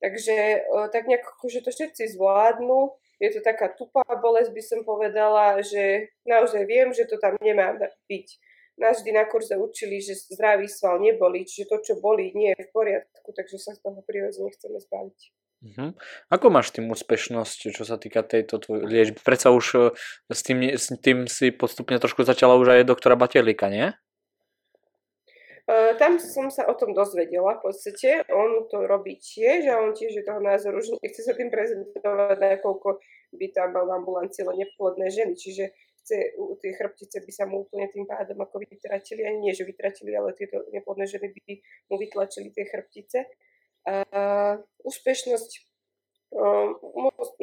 Takže 0.00 0.64
tak 0.96 1.04
nejako, 1.04 1.44
že 1.52 1.60
to 1.60 1.70
všetci 1.70 2.16
zvládnu, 2.16 2.96
je 3.20 3.36
to 3.36 3.44
taká 3.44 3.68
tupá 3.68 4.00
bolesť, 4.16 4.50
by 4.56 4.62
som 4.64 4.80
povedala, 4.80 5.60
že 5.60 6.08
naozaj 6.24 6.64
viem, 6.64 6.88
že 6.96 7.04
to 7.04 7.20
tam 7.20 7.36
nemá 7.44 7.76
byť 8.08 8.26
nás 8.80 9.04
vždy 9.04 9.12
na 9.12 9.28
kurze 9.28 9.54
učili, 9.60 10.00
že 10.00 10.16
zdravý 10.16 10.64
sval 10.64 11.04
nebolí, 11.04 11.44
čiže 11.44 11.68
to, 11.68 11.76
čo 11.84 11.92
bolí, 12.00 12.32
nie 12.32 12.56
je 12.56 12.64
v 12.64 12.72
poriadku, 12.72 13.28
takže 13.36 13.60
sa 13.60 13.76
z 13.76 13.84
toho 13.84 14.00
prirodzene 14.00 14.48
chceme 14.56 14.80
zbaviť. 14.80 15.20
Uh-huh. 15.60 15.92
Ako 16.32 16.48
máš 16.48 16.72
tým 16.72 16.88
úspešnosť, 16.88 17.76
čo 17.76 17.84
sa 17.84 18.00
týka 18.00 18.24
tejto 18.24 18.56
tvojej 18.64 18.88
liečby? 18.88 19.20
Predsa 19.20 19.52
už 19.52 19.66
e, 19.76 19.80
s 20.32 20.40
tým, 20.40 20.64
s 20.72 20.88
tým 21.04 21.28
si 21.28 21.52
postupne 21.52 22.00
trošku 22.00 22.24
začala 22.24 22.56
už 22.56 22.80
aj 22.80 22.88
doktora 22.88 23.20
Batelika, 23.20 23.68
nie? 23.68 23.92
Uh, 25.70 25.94
tam 26.02 26.18
som 26.18 26.50
sa 26.50 26.66
o 26.66 26.74
tom 26.74 26.90
dozvedela 26.90 27.62
v 27.62 27.70
podstate. 27.70 28.26
On 28.26 28.66
to 28.66 28.90
robí 28.90 29.22
tiež 29.22 29.70
a 29.70 29.78
on 29.78 29.94
tiež 29.94 30.18
je 30.18 30.26
toho 30.26 30.42
názoru, 30.42 30.82
že 30.82 30.98
nechce 30.98 31.22
sa 31.22 31.30
tým 31.30 31.46
prezentovať, 31.46 32.42
nakoľko 32.42 32.98
by 33.38 33.46
tam 33.54 33.78
mal 33.78 33.86
v 33.86 34.02
ambulancii 34.02 34.42
len 34.50 34.66
neplodné 34.66 35.06
ženy. 35.14 35.38
Čiže 35.38 35.70
chce, 36.02 36.16
tie 36.58 36.70
chrbtice 36.74 37.22
by 37.22 37.30
sa 37.30 37.46
mu 37.46 37.62
úplne 37.62 37.86
tým 37.86 38.02
pádom 38.02 38.42
ako 38.42 38.66
vytratili, 38.66 39.22
ani 39.22 39.46
nie, 39.46 39.52
že 39.54 39.62
vytratili, 39.62 40.10
ale 40.10 40.34
tieto 40.34 40.58
neplodné 40.74 41.06
ženy 41.06 41.30
by 41.30 41.62
mu 41.86 41.94
vytlačili 42.02 42.50
tie 42.50 42.66
chrbtice. 42.66 43.30
A 43.86 43.94
úspešnosť, 44.82 45.50
um, 46.34 46.74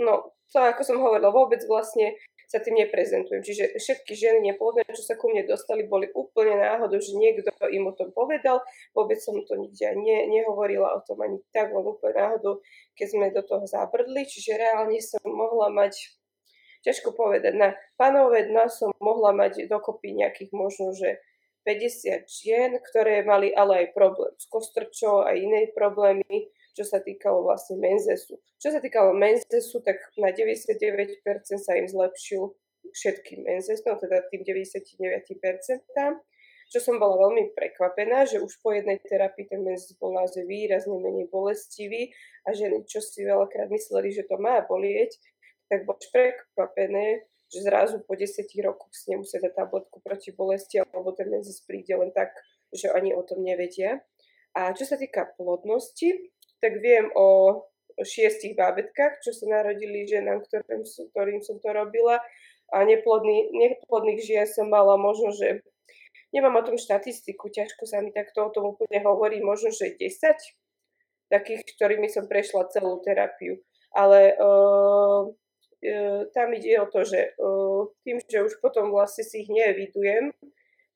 no 0.04 0.14
to 0.52 0.58
ako 0.60 0.82
som 0.84 1.00
hovorila, 1.00 1.32
vôbec 1.32 1.64
vlastne 1.64 2.20
sa 2.48 2.64
tým 2.64 2.80
neprezentujem. 2.80 3.44
Čiže 3.44 3.76
všetky 3.76 4.16
ženy 4.16 4.40
neplodné, 4.52 4.88
čo 4.96 5.04
sa 5.04 5.20
ku 5.20 5.28
mne 5.28 5.44
dostali, 5.44 5.84
boli 5.84 6.08
úplne 6.16 6.56
náhodou, 6.56 6.96
že 6.96 7.20
niekto 7.20 7.52
im 7.68 7.92
o 7.92 7.94
tom 7.94 8.16
povedal. 8.16 8.64
Vôbec 8.96 9.20
som 9.20 9.36
to 9.44 9.60
nikde 9.60 9.84
ne, 10.00 10.32
nehovorila 10.32 10.96
o 10.96 11.04
tom 11.04 11.20
ani 11.20 11.44
tak, 11.52 11.76
len 11.76 11.84
úplne 11.84 12.16
náhodou, 12.16 12.64
keď 12.96 13.08
sme 13.12 13.36
do 13.36 13.44
toho 13.44 13.68
zabrdli. 13.68 14.24
Čiže 14.24 14.56
reálne 14.56 14.96
som 15.04 15.20
mohla 15.28 15.68
mať 15.68 16.16
ťažko 16.88 17.12
povedať. 17.12 17.52
Na 17.60 17.76
panové 18.00 18.48
dna 18.48 18.72
som 18.72 18.96
mohla 19.04 19.36
mať 19.36 19.68
dokopy 19.68 20.16
nejakých 20.16 20.56
možno, 20.56 20.96
že 20.96 21.20
50 21.68 22.32
žien, 22.32 22.80
ktoré 22.80 23.28
mali 23.28 23.52
ale 23.52 23.84
aj 23.84 23.88
problém 23.92 24.32
s 24.40 24.48
kostrčou 24.48 25.28
a 25.28 25.36
iné 25.36 25.68
problémy, 25.76 26.48
čo 26.78 26.86
sa 26.86 27.02
týkalo 27.02 27.42
vlastne 27.42 27.82
menzesu. 27.82 28.38
Čo 28.62 28.70
sa 28.70 28.78
týkalo 28.78 29.18
menzesu, 29.18 29.82
tak 29.82 29.98
na 30.22 30.30
99% 30.30 31.26
sa 31.58 31.74
im 31.74 31.90
zlepšil 31.90 32.54
všetkým 32.94 33.42
menzes, 33.50 33.82
no 33.82 33.98
teda 33.98 34.22
tým 34.30 34.46
99%. 34.46 35.02
Čo 36.68 36.84
som 36.84 37.00
bola 37.00 37.16
veľmi 37.18 37.56
prekvapená, 37.56 38.28
že 38.28 38.44
už 38.44 38.60
po 38.60 38.76
jednej 38.76 39.00
terapii 39.00 39.48
ten 39.48 39.64
menzes 39.64 39.96
bol 39.98 40.12
naozaj 40.14 40.44
výrazne 40.46 41.00
menej 41.00 41.32
bolestivý 41.32 42.12
a 42.44 42.52
ženy, 42.52 42.84
čo 42.86 43.00
si 43.00 43.24
veľakrát 43.24 43.72
mysleli, 43.72 44.12
že 44.12 44.28
to 44.28 44.36
má 44.36 44.62
bolieť, 44.68 45.16
tak 45.72 45.88
boli 45.88 46.04
prekvapené, 46.12 47.24
že 47.48 47.64
zrazu 47.64 48.04
po 48.04 48.20
10 48.20 48.44
rokoch 48.68 48.92
si 48.92 49.16
nemusia 49.16 49.40
dať 49.40 49.56
tabletku 49.56 50.04
proti 50.04 50.36
bolesti, 50.36 50.84
alebo 50.84 51.16
ten 51.16 51.32
menzis 51.32 51.64
príde 51.64 51.96
len 51.96 52.12
tak, 52.12 52.36
že 52.76 52.92
ani 52.92 53.16
o 53.16 53.24
tom 53.24 53.42
nevedia. 53.48 54.04
A 54.52 54.76
čo 54.76 54.84
sa 54.84 55.00
týka 55.00 55.24
plodnosti, 55.40 56.36
tak 56.62 56.80
viem 56.82 57.10
o 57.14 57.62
šiestich 57.98 58.54
bábetkách, 58.54 59.26
čo 59.26 59.34
sa 59.34 59.46
narodili 59.50 60.06
ženám, 60.06 60.46
ktorým, 60.46 60.86
ktorým 60.86 61.42
som 61.42 61.58
to 61.58 61.70
robila. 61.74 62.22
A 62.70 62.84
neplodný, 62.84 63.50
neplodných 63.56 64.22
žien 64.22 64.46
som 64.46 64.68
mala 64.68 65.00
možno, 65.00 65.32
že 65.32 65.64
nemám 66.36 66.62
o 66.62 66.68
tom 66.68 66.78
štatistiku, 66.78 67.48
ťažko 67.48 67.88
sa 67.88 68.04
mi 68.04 68.12
takto 68.12 68.48
o 68.48 68.54
tom 68.54 68.76
úplne 68.76 69.00
hovorí, 69.02 69.40
možno, 69.40 69.72
že 69.72 69.96
10 69.96 70.12
takých, 71.32 71.64
ktorými 71.76 72.12
som 72.12 72.28
prešla 72.28 72.68
celú 72.72 73.00
terapiu. 73.04 73.60
Ale 73.96 74.36
uh, 74.36 75.32
E, 75.84 76.26
tam 76.34 76.54
ide 76.54 76.82
o 76.82 76.90
to, 76.90 77.06
že 77.06 77.18
e, 77.18 77.32
tým, 78.02 78.18
že 78.26 78.42
už 78.42 78.58
potom 78.58 78.90
vlastne 78.90 79.22
si 79.22 79.46
ich 79.46 79.50
neevidujem, 79.50 80.34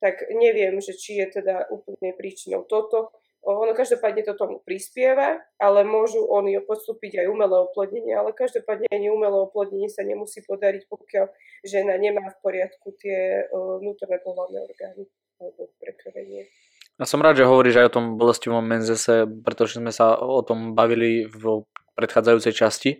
tak 0.01 0.25
neviem, 0.33 0.81
že 0.81 0.97
či 0.97 1.21
je 1.21 1.37
teda 1.37 1.69
úplne 1.69 2.17
príčinou 2.17 2.65
toto. 2.65 3.13
Ono 3.41 3.73
každopádne 3.73 4.21
to 4.21 4.37
tomu 4.37 4.61
prispieva, 4.61 5.41
ale 5.57 5.81
môžu 5.81 6.21
oni 6.29 6.61
postúpiť 6.61 7.25
aj 7.25 7.27
umelé 7.33 7.57
oplodnenie, 7.57 8.13
ale 8.13 8.37
každopádne 8.37 8.85
ani 8.93 9.09
umelé 9.09 9.33
oplodnenie 9.33 9.89
sa 9.89 10.05
nemusí 10.05 10.45
podariť, 10.45 10.85
pokiaľ 10.85 11.25
žena 11.65 11.97
nemá 11.97 12.21
v 12.21 12.37
poriadku 12.45 12.93
tie 13.01 13.41
e, 13.41 13.57
vnútorné 13.81 14.21
pohľadné 14.21 14.57
orgány 14.61 15.03
alebo 15.41 15.73
prekrvenie. 15.81 16.53
Ja 17.01 17.09
som 17.09 17.17
rád, 17.17 17.41
že 17.41 17.49
hovoríš 17.49 17.81
aj 17.81 17.87
o 17.89 17.95
tom 17.97 18.05
bolestivom 18.21 18.61
menzese, 18.61 19.25
pretože 19.25 19.81
sme 19.81 19.89
sa 19.89 20.21
o 20.21 20.45
tom 20.45 20.77
bavili 20.77 21.25
v 21.25 21.65
predchádzajúcej 21.97 22.53
časti 22.53 22.91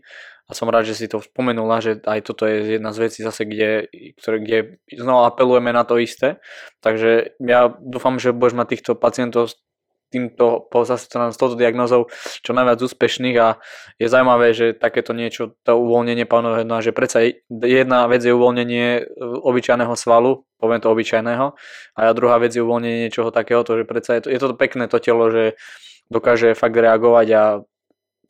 a 0.50 0.58
som 0.58 0.68
rád, 0.68 0.90
že 0.90 1.00
si 1.00 1.08
to 1.08 1.24
spomenula, 1.24 1.80
že 1.80 2.02
aj 2.04 2.20
toto 2.28 2.44
je 2.44 2.76
jedna 2.82 2.92
z 2.92 3.08
vecí 3.08 3.20
zase, 3.24 3.48
kde, 3.48 3.88
ktoré, 4.20 4.38
kde 4.44 4.58
znova 4.92 5.32
apelujeme 5.32 5.72
na 5.72 5.88
to 5.88 5.96
isté. 5.96 6.44
Takže 6.84 7.40
ja 7.40 7.72
dúfam, 7.80 8.20
že 8.20 8.36
budeš 8.36 8.60
mať 8.60 8.68
týchto 8.76 8.92
pacientov 9.00 9.56
týmto, 10.12 10.68
s 10.68 11.38
touto 11.40 11.56
diagnozou 11.56 12.12
čo 12.44 12.52
najviac 12.52 12.84
úspešných 12.84 13.38
a 13.40 13.56
je 13.96 14.12
zaujímavé, 14.12 14.52
že 14.52 14.76
takéto 14.76 15.16
niečo, 15.16 15.56
to 15.64 15.80
uvoľnenie 15.80 16.28
pánového 16.28 16.68
no 16.68 16.84
že 16.84 16.92
predsa 16.92 17.32
jedna 17.50 18.06
vec 18.12 18.20
je 18.22 18.36
uvoľnenie 18.36 18.88
e, 19.00 19.02
obyčajného 19.24 19.96
svalu, 19.96 20.44
poviem 20.60 20.84
to 20.84 20.92
obyčajného, 20.92 21.56
a 21.96 22.00
druhá 22.12 22.38
vec 22.44 22.52
je 22.52 22.62
uvoľnenie 22.62 23.08
niečoho 23.08 23.32
takého, 23.32 23.64
že 23.64 23.88
predsa 23.88 24.20
je 24.20 24.28
to, 24.28 24.30
je 24.30 24.40
to 24.44 24.48
pekné 24.60 24.92
to 24.92 25.00
telo, 25.00 25.32
že 25.32 25.56
dokáže 26.12 26.54
fakt 26.60 26.76
reagovať 26.76 27.28
a 27.32 27.44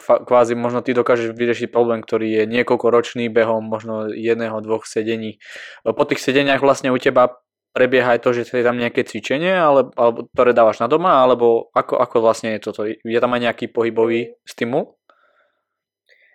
kvázi 0.02 0.58
možno 0.58 0.82
ty 0.82 0.98
dokážeš 0.98 1.38
vyriešiť 1.38 1.70
problém, 1.70 2.02
ktorý 2.02 2.42
je 2.42 2.44
niekoľko 2.50 2.88
ročný 2.90 3.30
behom 3.30 3.66
možno 3.66 4.10
jedného, 4.10 4.58
dvoch 4.62 4.90
sedení. 4.90 5.38
Po 5.86 6.04
tých 6.06 6.22
sedeniach 6.22 6.62
vlastne 6.62 6.90
u 6.90 6.98
teba 6.98 7.42
prebieha 7.72 8.16
aj 8.16 8.22
to, 8.24 8.30
že 8.36 8.52
je 8.52 8.68
tam 8.68 8.78
nejaké 8.78 9.08
cvičenie, 9.08 9.52
ale, 9.52 9.88
alebo 9.96 10.28
ktoré 10.32 10.52
dávaš 10.52 10.84
na 10.84 10.92
doma, 10.92 11.24
alebo 11.24 11.72
ako, 11.72 12.00
ako 12.00 12.16
vlastne 12.20 12.56
je 12.56 12.64
toto? 12.64 12.84
Je 12.88 13.20
tam 13.20 13.32
aj 13.32 13.42
nejaký 13.48 13.72
pohybový 13.72 14.36
stimul? 14.44 15.00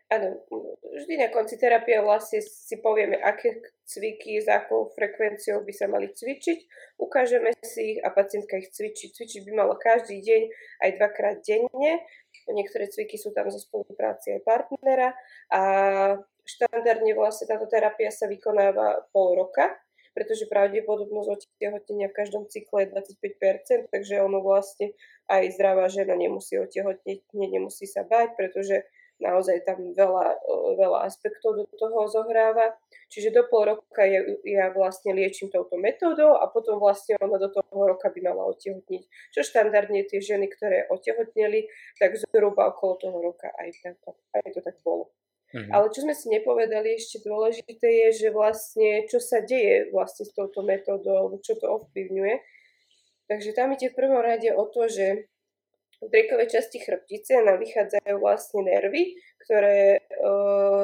Áno, 0.06 0.38
vždy 0.94 1.18
na 1.18 1.34
konci 1.34 1.58
terapie 1.58 1.98
vlastne 1.98 2.38
si 2.38 2.78
povieme, 2.78 3.18
aké 3.18 3.58
cviky, 3.82 4.38
s 4.38 4.46
akou 4.46 4.94
frekvenciou 4.94 5.66
by 5.66 5.72
sa 5.74 5.90
mali 5.90 6.14
cvičiť. 6.14 6.58
Ukážeme 7.02 7.50
si 7.66 7.98
ich 7.98 8.00
a 8.06 8.14
pacientka 8.14 8.54
ich 8.54 8.70
cvičí. 8.70 9.10
Cvičiť 9.10 9.42
by 9.50 9.52
mala 9.58 9.74
každý 9.74 10.22
deň 10.22 10.42
aj 10.86 10.90
dvakrát 11.02 11.36
denne. 11.42 12.06
Niektoré 12.46 12.86
cviky 12.86 13.18
sú 13.18 13.34
tam 13.34 13.50
zo 13.50 13.58
spolupráci 13.58 14.38
aj 14.38 14.46
partnera 14.46 15.10
a 15.50 15.60
štandardne 16.46 17.10
vlastne 17.18 17.50
táto 17.50 17.66
terapia 17.66 18.14
sa 18.14 18.30
vykonáva 18.30 19.10
pol 19.10 19.34
roka, 19.34 19.74
pretože 20.16 20.48
pravdepodobnosť 20.48 21.28
otehotnenia 21.60 22.08
v 22.08 22.16
každom 22.16 22.48
cykle 22.48 22.88
je 22.88 22.96
25%, 22.96 23.92
takže 23.92 24.24
ono 24.24 24.40
vlastne 24.40 24.96
aj 25.28 25.52
zdravá 25.60 25.92
žena 25.92 26.16
nemusí 26.16 26.56
otehotniť, 26.56 27.36
nemusí 27.36 27.84
sa 27.84 28.00
bať, 28.00 28.32
pretože 28.32 28.88
naozaj 29.20 29.64
tam 29.64 29.92
veľa, 29.92 30.40
veľa 30.76 30.98
aspektov 31.08 31.56
do 31.56 31.64
toho 31.76 32.08
zohráva. 32.08 32.76
Čiže 33.12 33.32
do 33.32 33.44
pol 33.48 33.76
roka 33.76 34.04
ja, 34.04 34.20
ja 34.44 34.72
vlastne 34.72 35.14
liečím 35.14 35.48
touto 35.48 35.76
metódou 35.76 36.36
a 36.36 36.48
potom 36.48 36.80
vlastne 36.80 37.16
ona 37.20 37.36
do 37.36 37.48
toho 37.48 37.96
roka 37.96 38.08
by 38.12 38.20
mala 38.24 38.48
otehotniť. 38.52 39.02
Čo 39.32 39.40
štandardne 39.44 40.04
tie 40.08 40.20
ženy, 40.20 40.48
ktoré 40.52 40.88
otehotneli, 40.92 41.68
tak 42.00 42.16
zhruba 42.16 42.72
okolo 42.72 42.92
toho 43.00 43.18
roka 43.20 43.48
aj, 43.56 43.68
tak, 43.84 44.16
aj 44.36 44.48
to 44.52 44.60
tak 44.64 44.76
bolo. 44.80 45.12
Mhm. 45.54 45.70
Ale 45.70 45.86
čo 45.94 46.02
sme 46.02 46.14
si 46.14 46.26
nepovedali 46.26 46.98
ešte 46.98 47.22
dôležité 47.22 47.86
je, 47.86 48.26
že 48.26 48.28
vlastne 48.34 49.06
čo 49.06 49.22
sa 49.22 49.38
deje 49.38 49.90
vlastne 49.94 50.26
s 50.26 50.34
touto 50.34 50.66
metódou, 50.66 51.38
čo 51.38 51.54
to 51.54 51.70
ovplyvňuje. 51.70 52.34
Takže 53.26 53.50
tam 53.54 53.74
ide 53.74 53.90
v 53.90 53.98
prvom 53.98 54.22
rade 54.22 54.50
o 54.54 54.66
to, 54.66 54.86
že 54.90 55.30
v 56.02 56.08
driekovej 56.12 56.52
časti 56.52 56.78
chrbtice 56.78 57.40
nám 57.40 57.56
vychádzajú 57.56 58.16
vlastne 58.20 58.68
nervy, 58.68 59.16
ktoré 59.46 59.96
e, 59.96 60.00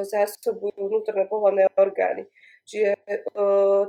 zásobujú 0.09 0.89
vnútorné 0.89 1.29
pohľadné 1.29 1.77
orgány. 1.77 2.25
Čiže 2.65 2.97
e, 2.97 3.19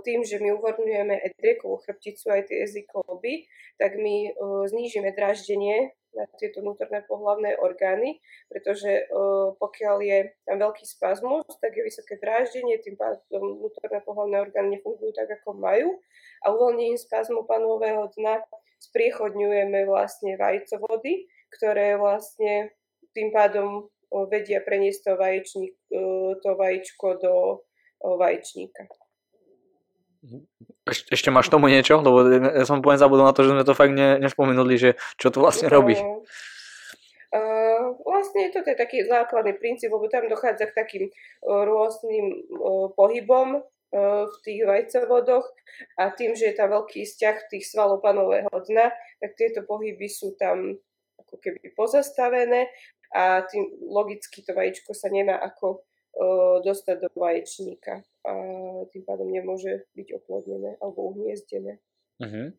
tým, 0.04 0.20
že 0.28 0.44
my 0.44 0.52
uvoľňujeme 0.60 1.16
aj 1.16 1.30
driekovú 1.40 1.80
chrbticu, 1.88 2.28
aj 2.28 2.52
tie 2.52 2.68
ezikolby, 2.68 3.48
tak 3.80 3.96
my 3.96 4.16
e, 4.28 4.32
znížime 4.68 5.16
draždenie 5.16 5.96
na 6.14 6.30
tieto 6.38 6.62
vnútorné 6.62 7.02
pohlavné 7.10 7.58
orgány, 7.58 8.22
pretože 8.48 9.10
pokiaľ 9.58 9.98
je 10.02 10.20
tam 10.46 10.62
veľký 10.62 10.86
spazmus, 10.86 11.46
tak 11.58 11.74
je 11.74 11.84
vysoké 11.84 12.22
dráždenie, 12.22 12.78
tým 12.82 12.98
pádom 12.98 13.62
vnútorné 13.62 14.00
pohlavné 14.06 14.38
orgány 14.42 14.78
nefungujú 14.78 15.12
tak, 15.14 15.42
ako 15.42 15.58
majú 15.58 15.98
a 16.46 16.54
uvoľnením 16.54 17.00
spazmu 17.00 17.46
panového 17.50 18.10
dna 18.20 18.46
spriechodňujeme 18.84 19.88
vlastne 19.88 20.36
vajcovody, 20.36 21.26
ktoré 21.56 21.96
vlastne 21.96 22.76
tým 23.16 23.32
pádom 23.32 23.88
vedia 24.30 24.62
preniesť 24.62 25.00
to, 25.10 25.14
vaječník, 25.18 25.74
to 26.44 26.50
vajíčko 26.54 27.08
do 27.18 27.34
vaječníka. 28.04 28.86
Eš, 30.84 31.08
ešte 31.08 31.32
máš 31.32 31.48
tomu 31.48 31.72
niečo? 31.72 32.04
Lebo 32.04 32.28
ja 32.28 32.68
som 32.68 32.84
poviem 32.84 33.00
zabudol 33.00 33.24
na 33.24 33.36
to, 33.36 33.48
že 33.48 33.56
sme 33.56 33.64
to 33.64 33.72
fakt 33.72 33.96
ne, 33.96 34.20
nespomenuli, 34.20 34.76
že 34.76 34.90
čo 35.16 35.32
to 35.32 35.40
vlastne 35.40 35.72
robí. 35.72 35.96
Uh, 37.34 37.98
vlastne 38.06 38.52
toto 38.54 38.70
je 38.70 38.78
taký 38.78 39.08
základný 39.08 39.58
princíp, 39.58 39.90
lebo 39.90 40.06
tam 40.12 40.30
dochádza 40.30 40.70
k 40.70 40.78
takým 40.78 41.04
uh, 41.10 41.66
rôznym 41.66 42.46
uh, 42.52 42.92
pohybom 42.94 43.64
v 43.94 44.36
tých 44.42 44.66
vajcovodoch 44.66 45.46
a 46.02 46.10
tým, 46.10 46.34
že 46.34 46.50
je 46.50 46.58
tam 46.58 46.74
veľký 46.74 47.06
vzťah 47.06 47.46
tých 47.46 47.70
svalov 47.70 48.02
panového 48.02 48.50
dna, 48.50 48.90
tak 49.22 49.38
tieto 49.38 49.62
pohyby 49.70 50.10
sú 50.10 50.34
tam 50.34 50.82
ako 51.22 51.38
keby 51.38 51.78
pozastavené 51.78 52.74
a 53.14 53.46
tým 53.46 53.70
logicky 53.86 54.42
to 54.42 54.58
vajíčko 54.58 54.98
sa 54.98 55.14
nemá 55.14 55.38
ako 55.38 55.86
dostať 56.66 57.06
do 57.06 57.10
vaječníka 57.14 58.02
a 58.24 58.34
tým 58.92 59.04
pádom 59.04 59.28
nemôže 59.28 59.88
byť 59.96 60.08
oplodnené 60.16 60.80
alebo 60.80 61.12
uhniezdené. 61.12 61.84
Uh-huh. 62.22 62.54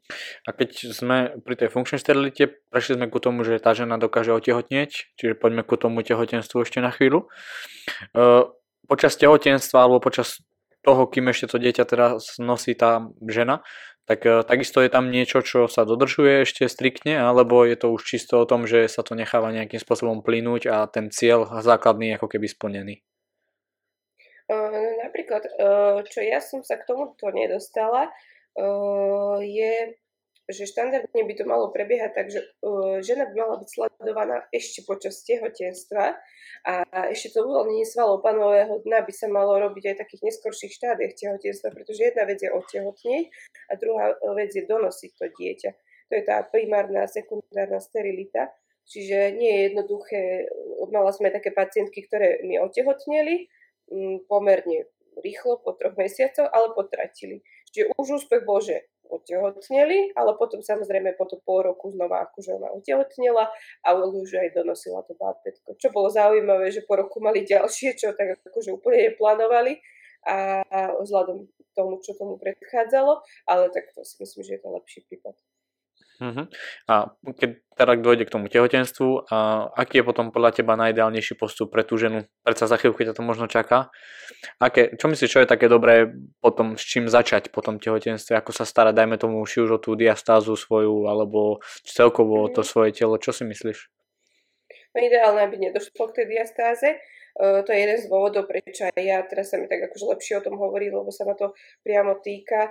A 0.44 0.48
keď 0.50 0.92
sme 0.92 1.38
pri 1.40 1.54
tej 1.56 1.68
funkčnej 1.70 2.02
sterilite, 2.02 2.58
prešli 2.68 2.98
sme 2.98 3.06
ku 3.06 3.22
tomu, 3.22 3.46
že 3.46 3.62
tá 3.62 3.72
žena 3.72 3.96
dokáže 3.96 4.34
otehotnieť, 4.34 5.14
čiže 5.14 5.38
poďme 5.38 5.62
ku 5.62 5.78
tomu 5.78 6.02
tehotenstvu 6.02 6.66
ešte 6.66 6.82
na 6.82 6.90
chvíľu. 6.90 7.30
Uh, 8.12 8.50
počas 8.90 9.14
tehotenstva 9.16 9.88
alebo 9.88 10.02
počas 10.02 10.42
toho, 10.84 11.08
kým 11.08 11.32
ešte 11.32 11.48
to 11.48 11.56
dieťa 11.56 11.84
teraz 11.88 12.36
nosí 12.36 12.76
tá 12.76 13.08
žena, 13.24 13.64
tak 14.04 14.26
uh, 14.28 14.44
takisto 14.44 14.84
je 14.84 14.90
tam 14.92 15.08
niečo, 15.08 15.40
čo 15.40 15.64
sa 15.70 15.88
dodržuje 15.88 16.44
ešte 16.44 16.68
striktne, 16.68 17.16
alebo 17.16 17.64
je 17.64 17.78
to 17.78 17.94
už 17.94 18.04
čisto 18.04 18.42
o 18.42 18.48
tom, 18.50 18.68
že 18.68 18.84
sa 18.90 19.00
to 19.00 19.16
necháva 19.16 19.54
nejakým 19.54 19.80
spôsobom 19.80 20.20
plynúť 20.20 20.68
a 20.68 20.84
ten 20.90 21.08
cieľ 21.08 21.46
základný 21.62 22.12
je 22.12 22.16
ako 22.20 22.26
keby 22.26 22.46
splnený. 22.50 22.94
Uh, 24.44 24.83
napríklad, 25.04 25.44
uh, 25.60 26.00
čo 26.08 26.24
ja 26.24 26.40
som 26.40 26.64
sa 26.64 26.80
k 26.80 26.88
tomuto 26.88 27.28
nedostala, 27.28 28.08
uh, 28.08 29.38
je, 29.44 30.00
že 30.44 30.68
štandardne 30.68 31.24
by 31.24 31.34
to 31.36 31.44
malo 31.48 31.72
prebiehať 31.72 32.12
tak, 32.12 32.26
že 32.28 32.44
žena 33.00 33.32
by 33.32 33.34
mala 33.36 33.56
byť 33.64 33.68
sledovaná 33.68 34.44
ešte 34.52 34.84
počas 34.84 35.24
tehotenstva 35.24 36.20
a 36.68 36.72
ešte 37.08 37.32
to 37.32 37.48
uvoľnenie 37.48 37.88
svalov 37.88 38.20
panového 38.20 38.84
dna 38.84 39.08
by 39.08 39.12
sa 39.16 39.32
malo 39.32 39.56
robiť 39.56 39.84
aj 39.88 39.94
v 39.96 40.02
takých 40.04 40.22
neskorších 40.28 40.76
štádiach 40.76 41.16
tehotenstva, 41.16 41.72
pretože 41.72 42.12
jedna 42.12 42.28
vec 42.28 42.44
je 42.44 42.52
otehotnieť 42.52 43.24
a 43.68 43.72
druhá 43.80 44.12
vec 44.36 44.52
je 44.52 44.68
donosiť 44.68 45.10
to 45.16 45.26
dieťa. 45.32 45.70
To 46.08 46.12
je 46.12 46.22
tá 46.28 46.44
primárna 46.44 47.08
a 47.08 47.10
sekundárna 47.10 47.80
sterilita. 47.80 48.52
Čiže 48.84 49.40
nie 49.40 49.48
je 49.48 49.60
jednoduché, 49.72 50.20
mala 50.92 51.08
sme 51.16 51.32
také 51.32 51.56
pacientky, 51.56 52.04
ktoré 52.04 52.44
mi 52.44 52.60
otehotneli, 52.60 53.48
pomerne 54.28 54.92
rýchlo, 55.20 55.60
po 55.62 55.76
troch 55.76 55.94
mesiacoch, 55.94 56.48
ale 56.50 56.74
potratili. 56.74 57.44
Čiže 57.70 57.94
už 57.98 58.22
úspech 58.22 58.42
bol, 58.46 58.62
že 58.62 58.88
otehotneli, 59.04 60.16
ale 60.16 60.32
potom 60.40 60.64
samozrejme 60.64 61.14
po 61.14 61.28
to 61.28 61.36
pol 61.44 61.60
roku 61.60 61.92
znova 61.92 62.24
akože 62.24 62.56
ona 62.56 62.72
otehotnela 62.72 63.52
a 63.84 63.88
už 63.94 64.40
aj 64.40 64.56
donosila 64.56 65.04
to 65.04 65.12
bábätko. 65.14 65.76
Čo 65.76 65.92
bolo 65.92 66.08
zaujímavé, 66.08 66.72
že 66.72 66.82
po 66.88 66.96
roku 66.96 67.20
mali 67.20 67.44
ďalšie, 67.44 67.94
čo 68.00 68.16
tak 68.16 68.40
akože 68.48 68.74
úplne 68.74 69.12
neplánovali 69.12 69.76
a 70.24 70.64
vzhľadom 71.04 71.44
tomu, 71.76 72.00
čo 72.00 72.16
tomu 72.16 72.40
predchádzalo, 72.40 73.20
ale 73.44 73.68
tak 73.68 73.92
to 73.92 74.00
si 74.06 74.16
myslím, 74.24 74.42
že 74.46 74.52
je 74.56 74.62
to 74.64 74.70
lepší 74.72 75.00
prípad. 75.04 75.36
Uh-huh. 76.22 76.46
A 76.86 77.10
keď 77.34 77.58
teda 77.74 77.98
dojde 77.98 78.24
k 78.30 78.34
tomu 78.34 78.46
tehotenstvu, 78.46 79.26
a 79.26 79.66
aký 79.74 80.00
je 80.00 80.06
potom 80.06 80.30
podľa 80.30 80.62
teba 80.62 80.78
najideálnejší 80.78 81.34
postup 81.34 81.74
pre 81.74 81.82
tú 81.82 81.98
ženu? 81.98 82.22
Predsa 82.46 82.70
za 82.70 82.78
chvíľku 82.78 83.02
ťa 83.02 83.18
to 83.18 83.26
možno 83.26 83.50
čaká. 83.50 83.90
Aké, 84.62 84.94
čo 84.94 85.10
myslíš, 85.10 85.30
čo 85.30 85.42
je 85.42 85.50
také 85.50 85.66
dobré 85.66 86.06
potom, 86.38 86.78
s 86.78 86.86
čím 86.86 87.10
začať 87.10 87.50
po 87.50 87.66
tom 87.66 87.82
tehotenstve? 87.82 88.38
Ako 88.38 88.54
sa 88.54 88.62
starať, 88.62 88.94
dajme 88.94 89.18
tomu, 89.18 89.42
či 89.42 89.66
už 89.66 89.70
o 89.74 89.82
tú 89.82 89.98
diastázu 89.98 90.54
svoju, 90.54 91.10
alebo 91.10 91.58
celkovo 91.82 92.46
o 92.46 92.48
to 92.48 92.62
mhm. 92.62 92.68
svoje 92.68 92.90
telo? 92.94 93.18
Čo 93.18 93.34
si 93.34 93.42
myslíš? 93.42 93.90
No 94.94 95.02
ideálne, 95.02 95.42
aby 95.42 95.58
nedošlo 95.58 96.14
k 96.14 96.22
tej 96.22 96.26
diastáze. 96.38 97.02
Uh, 97.34 97.66
to 97.66 97.74
je 97.74 97.82
jeden 97.82 97.98
z 97.98 98.06
dôvodov, 98.06 98.46
prečo 98.46 98.86
aj 98.86 99.02
ja 99.02 99.18
teraz 99.26 99.50
sa 99.50 99.58
mi 99.58 99.66
tak 99.66 99.90
akože 99.90 100.06
lepšie 100.06 100.38
o 100.38 100.44
tom 100.46 100.54
hovorí, 100.54 100.86
lebo 100.86 101.10
sa 101.10 101.26
ma 101.26 101.34
to 101.34 101.50
priamo 101.82 102.22
týka 102.22 102.70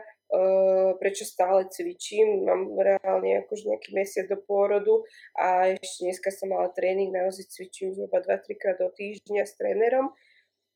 prečo 0.99 1.26
stále 1.28 1.69
cvičím. 1.69 2.47
Mám 2.47 2.74
reálne 2.78 3.43
akože 3.45 3.69
nejaký 3.69 3.89
mesiac 3.93 4.26
do 4.30 4.39
pôrodu 4.41 5.03
a 5.38 5.74
ešte 5.78 6.09
dneska 6.09 6.30
som 6.34 6.49
mala 6.49 6.71
tréning, 6.74 7.13
naozaj 7.13 7.49
cvičím 7.51 7.93
zhruba 7.93 8.24
2-3 8.24 8.61
krát 8.61 8.78
do 8.80 8.89
týždňa 8.93 9.43
s 9.45 9.53
trénerom. 9.59 10.13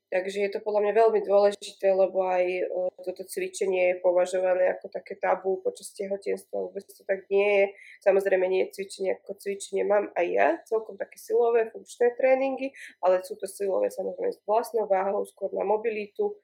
Takže 0.07 0.39
je 0.39 0.51
to 0.55 0.63
podľa 0.63 0.87
mňa 0.87 0.93
veľmi 1.03 1.19
dôležité, 1.27 1.91
lebo 1.91 2.23
aj 2.23 2.63
toto 3.03 3.27
cvičenie 3.27 3.91
je 3.91 3.95
považované 3.99 4.71
ako 4.71 4.87
také 4.87 5.19
tabu 5.19 5.59
počas 5.59 5.91
tehotenstva, 5.91 6.63
vôbec 6.63 6.87
to 6.87 7.03
tak 7.03 7.27
nie 7.27 7.43
je. 7.43 7.65
Samozrejme 8.07 8.47
nie 8.47 8.63
je 8.63 8.71
cvičenie 8.71 9.19
ako 9.19 9.35
cvičenie 9.35 9.83
mám 9.83 10.07
aj 10.15 10.27
ja, 10.31 10.47
celkom 10.63 10.95
také 10.95 11.19
silové, 11.19 11.67
funkčné 11.75 12.15
tréningy, 12.15 12.71
ale 13.03 13.19
sú 13.27 13.35
to 13.35 13.51
silové 13.51 13.91
samozrejme 13.91 14.31
s 14.31 14.39
vlastnou 14.47 14.87
váhou, 14.87 15.27
skôr 15.27 15.51
na 15.51 15.67
mobilitu, 15.67 16.39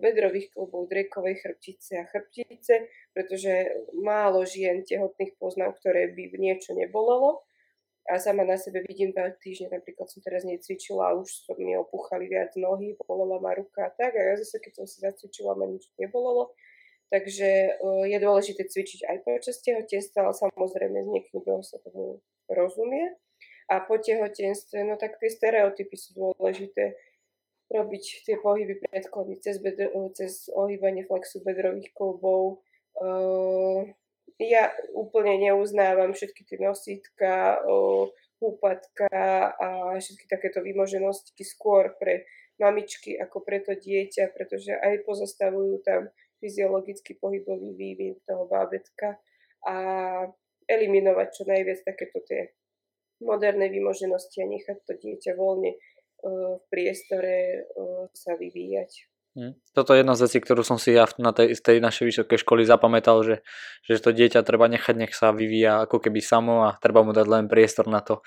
bedrových 0.00 0.50
klubov, 0.50 0.88
drekovej 0.88 1.38
chrbtice 1.44 2.00
a 2.00 2.08
chrbtice, 2.08 2.88
pretože 3.12 3.68
málo 4.00 4.42
žien 4.48 4.82
tehotných 4.82 5.36
poznám, 5.36 5.76
ktoré 5.78 6.10
by 6.12 6.34
niečo 6.40 6.72
nebolelo. 6.72 7.44
A 8.08 8.16
sama 8.16 8.40
na 8.48 8.56
sebe 8.56 8.80
vidím 8.88 9.12
dva 9.12 9.28
týždne, 9.36 9.68
napríklad 9.68 10.08
som 10.08 10.24
teraz 10.24 10.40
necvičila 10.40 11.12
a 11.12 11.16
už 11.20 11.28
mi 11.60 11.76
opúchali 11.76 12.24
viac 12.24 12.56
nohy, 12.56 12.96
bolela 13.04 13.36
ma 13.36 13.52
ruka 13.52 13.84
a 13.84 13.92
tak. 13.92 14.16
A 14.16 14.32
ja 14.32 14.34
zase, 14.40 14.64
keď 14.64 14.80
som 14.80 14.86
si 14.88 15.04
zacvičila, 15.04 15.52
ma 15.52 15.68
nič 15.68 15.92
nebolelo. 16.00 16.56
Takže 17.12 17.80
je 18.08 18.18
dôležité 18.20 18.64
cvičiť 18.64 19.04
aj 19.04 19.16
počas 19.28 19.60
tehotenstva, 19.60 20.24
ale 20.24 20.32
samozrejme 20.36 21.04
s 21.04 21.08
niekým, 21.08 21.36
kto 21.44 21.60
sa 21.60 21.76
tomu 21.84 22.24
rozumie. 22.48 23.12
A 23.68 23.84
po 23.84 24.00
tehotenstve, 24.00 24.88
no 24.88 24.96
tak 24.96 25.20
tie 25.20 25.28
stereotypy 25.28 25.92
sú 25.92 26.16
dôležité 26.16 26.96
robiť 27.68 28.24
tie 28.24 28.36
pohyby 28.40 28.80
predklady 28.80 29.40
cez, 29.44 29.60
bedr- 29.60 29.92
cez 30.16 30.48
ohýbanie 30.52 31.04
flexu 31.04 31.44
bedrových 31.44 31.92
klubov. 31.92 32.64
Uh, 32.96 33.84
ja 34.40 34.72
úplne 34.96 35.36
neuznávam 35.36 36.16
všetky 36.16 36.48
tie 36.48 36.58
nosítka, 36.62 37.60
uh, 37.60 38.08
húpatka 38.38 39.10
a 39.58 39.98
všetky 39.98 40.30
takéto 40.30 40.62
vymoženosti 40.62 41.42
skôr 41.42 41.94
pre 41.98 42.24
mamičky 42.62 43.18
ako 43.18 43.42
pre 43.42 43.62
to 43.62 43.74
dieťa, 43.74 44.30
pretože 44.34 44.74
aj 44.74 45.02
pozastavujú 45.06 45.82
tam 45.82 46.10
fyziologický 46.38 47.18
pohybový 47.18 47.74
vývin 47.74 48.14
toho 48.26 48.46
bábetka 48.46 49.18
a 49.66 49.74
eliminovať 50.70 51.28
čo 51.34 51.42
najviac 51.50 51.82
takéto 51.82 52.22
tie 52.26 52.54
moderné 53.18 53.66
vymoženosti 53.66 54.46
a 54.46 54.46
nechať 54.46 54.86
to 54.86 54.94
dieťa 54.94 55.34
voľne 55.34 55.74
v 56.22 56.64
priestore 56.70 57.66
sa 58.14 58.34
vyvíjať. 58.34 58.90
Hm. 59.38 59.54
Toto 59.70 59.94
je 59.94 60.02
jedna 60.02 60.18
z 60.18 60.26
vecí, 60.26 60.38
ktorú 60.42 60.66
som 60.66 60.82
si 60.82 60.98
ja 60.98 61.06
na 61.20 61.30
tej, 61.30 61.54
tej 61.62 61.78
našej 61.78 62.04
vysokej 62.10 62.42
školy 62.42 62.66
zapamätal, 62.66 63.22
že, 63.22 63.46
že 63.86 64.02
to 64.02 64.10
dieťa 64.10 64.42
treba 64.42 64.66
nechať, 64.66 64.94
nech 64.98 65.14
sa 65.14 65.30
vyvíja 65.30 65.86
ako 65.86 66.02
keby 66.02 66.18
samo 66.18 66.66
a 66.66 66.74
treba 66.80 67.06
mu 67.06 67.14
dať 67.14 67.26
len 67.28 67.44
priestor 67.46 67.86
na 67.86 68.02
to, 68.02 68.24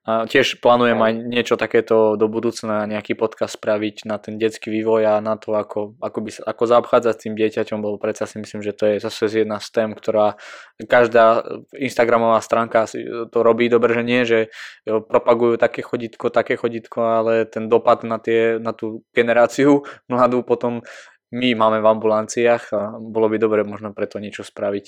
a 0.00 0.24
tiež 0.24 0.64
plánujem 0.64 0.96
aj 0.96 1.12
niečo 1.28 1.54
takéto 1.60 2.16
do 2.16 2.24
budúcna, 2.24 2.88
nejaký 2.88 3.12
podcast 3.12 3.60
spraviť 3.60 4.08
na 4.08 4.16
ten 4.16 4.40
detský 4.40 4.72
vývoj 4.72 5.04
a 5.04 5.14
na 5.20 5.36
to, 5.36 5.52
ako, 5.52 5.92
ako, 6.00 6.18
by 6.24 6.30
ako 6.40 6.62
zaobchádzať 6.64 7.12
s 7.12 7.22
tým 7.28 7.34
dieťaťom, 7.36 7.84
lebo 7.84 8.00
predsa 8.00 8.24
si 8.24 8.40
myslím, 8.40 8.64
že 8.64 8.72
to 8.72 8.88
je 8.88 8.96
zase 8.96 9.44
jedna 9.44 9.60
z 9.60 9.68
tém, 9.68 9.92
ktorá 9.92 10.40
každá 10.88 11.44
Instagramová 11.76 12.40
stránka 12.40 12.88
to 13.28 13.38
robí 13.44 13.68
dobre, 13.68 13.92
že 13.92 14.02
nie, 14.02 14.24
že 14.24 14.48
propagujú 14.88 15.60
také 15.60 15.84
chodítko, 15.84 16.32
také 16.32 16.56
chodítko, 16.56 17.20
ale 17.20 17.44
ten 17.44 17.68
dopad 17.68 18.00
na, 18.00 18.16
tie, 18.16 18.56
na 18.56 18.72
tú 18.72 19.04
generáciu 19.12 19.84
mladú 20.08 20.40
potom 20.40 20.80
my 21.30 21.54
máme 21.54 21.78
v 21.78 21.90
ambulanciách 21.94 22.64
a 22.74 22.82
bolo 22.98 23.30
by 23.30 23.38
dobre 23.38 23.62
možno 23.62 23.94
preto 23.94 24.18
niečo 24.18 24.42
spraviť, 24.42 24.86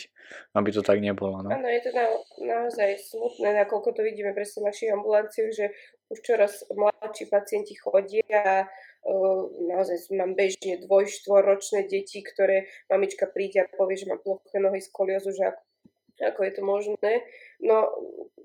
aby 0.58 0.68
to 0.74 0.82
tak 0.82 0.98
nebolo. 0.98 1.38
No. 1.46 1.54
Áno, 1.54 1.68
je 1.70 1.80
to 1.86 1.90
na, 1.94 2.06
naozaj 2.42 2.98
smutné, 2.98 3.54
nakoľko 3.62 3.94
to 3.94 4.02
vidíme 4.02 4.34
presne 4.34 4.66
v 4.66 4.68
našich 4.74 4.90
ambulanciách, 4.90 5.50
že 5.54 5.66
už 6.10 6.18
čoraz 6.26 6.66
mladší 6.74 7.30
pacienti 7.30 7.78
chodia 7.78 8.26
a 8.26 8.66
naozaj 9.70 10.14
mám 10.14 10.34
bežne 10.34 10.82
dvoj, 10.82 11.10
štvorročné 11.10 11.86
deti, 11.86 12.22
ktoré 12.22 12.70
mamička 12.86 13.26
príde 13.30 13.62
a 13.62 13.70
povie, 13.70 13.98
že 13.98 14.10
má 14.10 14.18
ploché 14.18 14.58
nohy, 14.58 14.82
skoliozu, 14.82 15.34
že 15.34 15.46
ako, 15.50 15.62
ako 16.22 16.40
je 16.46 16.52
to 16.54 16.62
možné. 16.62 17.12
No, 17.60 17.90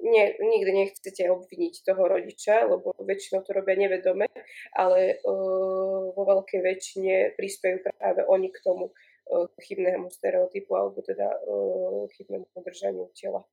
nie, 0.01 0.25
nikdy 0.37 0.71
nechcete 0.73 1.29
obviniť 1.29 1.85
toho 1.85 2.03
rodiča, 2.05 2.65
lebo 2.65 2.93
väčšinou 3.01 3.45
to 3.45 3.53
robia 3.53 3.77
nevedome, 3.77 4.29
ale 4.73 5.21
uh, 5.21 6.13
vo 6.13 6.23
veľkej 6.25 6.61
väčšine 6.61 7.37
prispejú 7.37 7.81
práve 7.85 8.25
oni 8.25 8.49
k 8.53 8.61
tomu 8.61 8.89
uh, 8.89 9.47
chybnému 9.61 10.09
stereotypu 10.13 10.71
alebo 10.73 11.01
teda 11.01 11.27
uh, 11.27 12.05
chybnému 12.17 12.45
podržaniu 12.53 13.09
tela. 13.17 13.45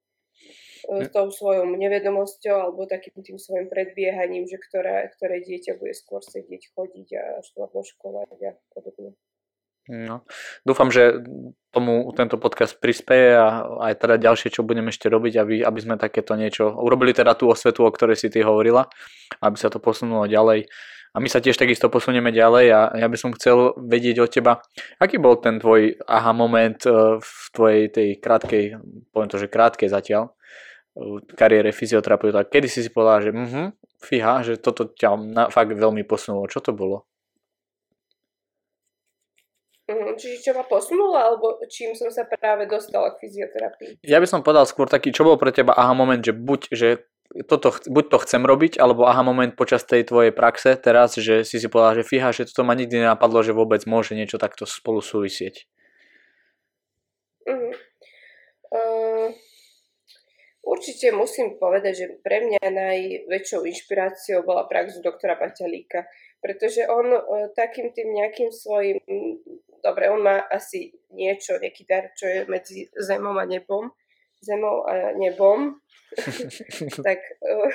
S 0.84 1.08
tou 1.16 1.32
svojou 1.32 1.64
nevedomosťou 1.64 2.56
alebo 2.60 2.84
takým 2.84 3.16
tým 3.24 3.40
svojim 3.40 3.72
predbiehaním, 3.72 4.44
že 4.44 4.60
ktoré, 4.60 5.08
ktoré 5.16 5.40
dieťa 5.40 5.80
bude 5.80 5.96
skôr 5.96 6.20
sedieť, 6.20 6.76
chodiť 6.76 7.08
a 7.16 7.24
študovať 7.40 7.72
do 7.72 8.48
a 8.52 8.52
podobne. 8.74 9.16
No. 9.84 10.24
Dúfam, 10.64 10.88
že 10.88 11.20
tomu 11.68 12.08
tento 12.16 12.40
podcast 12.40 12.80
prispieje 12.80 13.36
a 13.36 13.68
aj 13.90 14.00
teda 14.00 14.16
ďalšie, 14.16 14.48
čo 14.48 14.64
budeme 14.64 14.88
ešte 14.88 15.12
robiť, 15.12 15.34
aby, 15.36 15.56
aby 15.60 15.78
sme 15.82 16.00
takéto 16.00 16.32
niečo 16.40 16.72
urobili 16.72 17.12
teda 17.12 17.36
tú 17.36 17.52
osvetu, 17.52 17.84
o 17.84 17.92
ktorej 17.92 18.16
si 18.16 18.32
ty 18.32 18.40
hovorila, 18.40 18.88
aby 19.44 19.56
sa 19.60 19.68
to 19.68 19.82
posunulo 19.84 20.24
ďalej. 20.24 20.64
A 21.14 21.22
my 21.22 21.28
sa 21.30 21.38
tiež 21.38 21.54
takisto 21.54 21.92
posunieme 21.92 22.34
ďalej 22.34 22.66
a 22.74 22.80
ja 22.96 23.06
by 23.06 23.16
som 23.20 23.30
chcel 23.36 23.76
vedieť 23.78 24.16
od 24.24 24.30
teba, 24.34 24.52
aký 24.98 25.20
bol 25.20 25.38
ten 25.38 25.62
tvoj 25.62 25.94
aha 26.10 26.32
moment 26.34 26.80
e, 26.82 27.22
v 27.22 27.42
tvojej 27.54 27.84
tej 27.86 28.08
krátkej, 28.18 28.64
poviem 29.14 29.30
to, 29.30 29.38
že 29.38 29.46
krátkej 29.46 29.94
zatiaľ, 29.94 30.34
e, 30.98 31.22
kariére 31.38 31.70
fyzioterapeuta. 31.70 32.50
Kedy 32.50 32.66
si 32.66 32.82
si 32.82 32.90
povedal, 32.90 33.18
že 33.20 33.30
uh-huh, 33.30 33.66
fíha, 34.02 34.42
že 34.42 34.58
toto 34.58 34.90
ťa 34.90 35.14
na, 35.14 35.42
fakt 35.54 35.70
veľmi 35.70 36.02
posunulo. 36.02 36.50
Čo 36.50 36.66
to 36.66 36.74
bolo? 36.74 37.06
Uh-huh. 39.84 40.16
Čiže 40.16 40.36
čo 40.40 40.50
ma 40.56 40.64
posunulo, 40.64 41.12
alebo 41.12 41.60
čím 41.68 41.92
som 41.92 42.08
sa 42.08 42.24
práve 42.24 42.64
dostala 42.64 43.12
k 43.12 43.28
fyzioterapii? 43.28 44.00
Ja 44.08 44.16
by 44.16 44.24
som 44.24 44.40
povedal 44.40 44.64
skôr 44.64 44.88
taký, 44.88 45.12
čo 45.12 45.28
bol 45.28 45.36
pre 45.36 45.52
teba 45.52 45.76
aha 45.76 45.92
moment, 45.92 46.24
že 46.24 46.32
buď, 46.32 46.60
že 46.72 47.04
toto, 47.44 47.68
buď 47.84 48.04
to 48.08 48.18
chcem 48.24 48.48
robiť, 48.48 48.80
alebo 48.80 49.04
aha 49.04 49.20
moment 49.20 49.52
počas 49.52 49.84
tej 49.84 50.08
tvojej 50.08 50.32
praxe 50.32 50.80
teraz, 50.80 51.20
že 51.20 51.44
si 51.44 51.60
si 51.60 51.68
povedal, 51.68 52.00
že 52.00 52.08
fíha, 52.08 52.32
že 52.32 52.48
toto 52.48 52.64
ma 52.64 52.72
nikdy 52.72 53.04
nenapadlo, 53.04 53.44
že 53.44 53.52
vôbec 53.52 53.84
môže 53.84 54.16
niečo 54.16 54.40
takto 54.40 54.64
spolu 54.64 55.04
súvisieť. 55.04 55.68
Uh-huh. 57.44 57.76
Uh, 58.72 59.28
určite 60.64 61.12
musím 61.12 61.60
povedať, 61.60 61.92
že 61.92 62.06
pre 62.24 62.40
mňa 62.40 62.72
najväčšou 62.72 63.68
inšpiráciou 63.68 64.48
bola 64.48 64.64
prax 64.64 65.04
doktora 65.04 65.36
Paťalíka, 65.36 66.08
pretože 66.40 66.88
on 66.88 67.12
uh, 67.12 67.52
takým 67.52 67.92
tým 67.92 68.16
nejakým 68.16 68.48
svojim 68.48 68.96
dobre, 69.84 70.08
on 70.08 70.24
má 70.24 70.40
asi 70.48 70.96
niečo, 71.12 71.60
nejaký 71.60 71.84
dar, 71.84 72.08
čo 72.16 72.24
je 72.24 72.48
medzi 72.48 72.88
zemou 72.96 73.36
a 73.36 73.44
nebom, 73.44 73.92
zemou 74.40 74.88
a 74.88 75.12
nebom, 75.12 75.76
tak, 77.06 77.20
uh, 77.44 77.70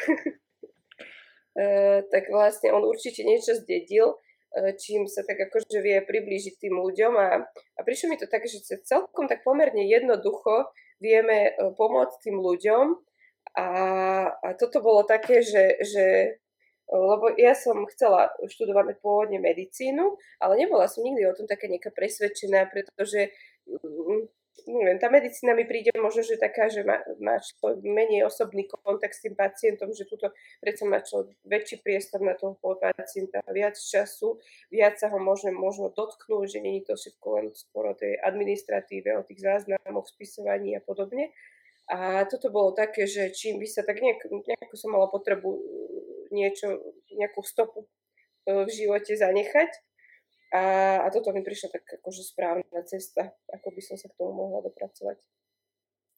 tak 2.09 2.23
vlastne 2.33 2.73
on 2.73 2.81
určite 2.81 3.21
niečo 3.21 3.53
zdedil, 3.61 4.17
uh, 4.17 4.73
čím 4.73 5.05
sa 5.05 5.21
tak 5.21 5.37
akože 5.37 5.77
vie 5.85 6.01
priblížiť 6.01 6.57
tým 6.57 6.81
ľuďom 6.81 7.13
a, 7.13 7.45
a 7.77 7.79
prišlo 7.85 8.09
mi 8.09 8.17
to 8.17 8.25
tak, 8.25 8.49
že 8.49 8.65
celkom 8.81 9.29
tak 9.29 9.45
pomerne 9.45 9.85
jednoducho 9.85 10.73
vieme 10.99 11.55
pomôcť 11.79 12.17
tým 12.27 12.37
ľuďom. 12.43 12.85
A, 13.55 13.67
a 14.29 14.47
toto 14.59 14.83
bolo 14.83 15.07
také, 15.07 15.41
že, 15.41 15.79
že 15.81 16.37
lebo 16.89 17.29
ja 17.37 17.53
som 17.53 17.85
chcela 17.85 18.33
študovať 18.41 18.97
pôvodne 18.97 19.37
medicínu, 19.37 20.17
ale 20.41 20.53
nebola 20.57 20.89
som 20.89 21.05
nikdy 21.05 21.21
o 21.29 21.37
tom 21.37 21.45
taká 21.45 21.69
nejaká 21.69 21.93
presvedčená, 21.93 22.65
pretože 22.65 23.29
mm, 23.69 24.25
neviem, 24.67 24.97
tá 24.97 25.07
medicína 25.13 25.53
mi 25.53 25.69
príde 25.69 25.93
možno, 25.95 26.25
že 26.25 26.41
taká, 26.41 26.67
že 26.67 26.81
má, 26.81 26.97
má 27.21 27.37
menej 27.85 28.25
osobný 28.25 28.65
kontakt 28.65 29.15
s 29.15 29.23
tým 29.23 29.37
pacientom, 29.37 29.93
že 29.93 30.09
túto 30.09 30.33
predsa 30.57 30.83
má 30.89 30.99
čo 31.05 31.29
väčší 31.45 31.85
priestor 31.85 32.25
na 32.25 32.33
toho 32.33 32.57
pacienta, 32.57 33.45
viac 33.53 33.77
času, 33.77 34.41
viac 34.73 34.97
sa 34.97 35.13
ho 35.13 35.21
môžem 35.21 35.53
možno 35.53 35.93
dotknúť, 35.93 36.57
že 36.57 36.59
je 36.59 36.81
to 36.83 36.93
všetko 36.97 37.27
len 37.37 37.47
skôr 37.53 37.93
o 37.93 37.95
tej 37.95 38.17
administratíve, 38.19 39.13
o 39.13 39.23
tých 39.23 39.45
záznamoch, 39.45 40.09
spisovaní 40.09 40.73
a 40.73 40.81
podobne. 40.81 41.31
A 41.89 42.21
toto 42.29 42.53
bolo 42.53 42.77
také, 42.77 43.09
že 43.09 43.33
čím 43.33 43.57
by 43.57 43.65
sa 43.65 43.81
tak 43.81 43.97
nejak, 43.97 44.21
nejako 44.29 44.75
som 44.77 44.93
mala 44.93 45.09
potrebu 45.09 45.57
niečo, 46.31 46.81
nejakú 47.13 47.41
stopu 47.45 47.85
e, 47.85 47.87
v 48.65 48.69
živote 48.69 49.13
zanechať. 49.15 49.71
A, 50.49 50.61
a 51.05 51.07
toto 51.13 51.29
mi 51.29 51.45
prišla 51.45 51.69
tak 51.69 51.85
akože 52.01 52.25
správna 52.25 52.81
cesta, 52.89 53.37
ako 53.53 53.69
by 53.69 53.81
som 53.85 53.95
sa 54.01 54.09
k 54.09 54.17
tomu 54.17 54.33
mohla 54.33 54.65
dopracovať. 54.65 55.21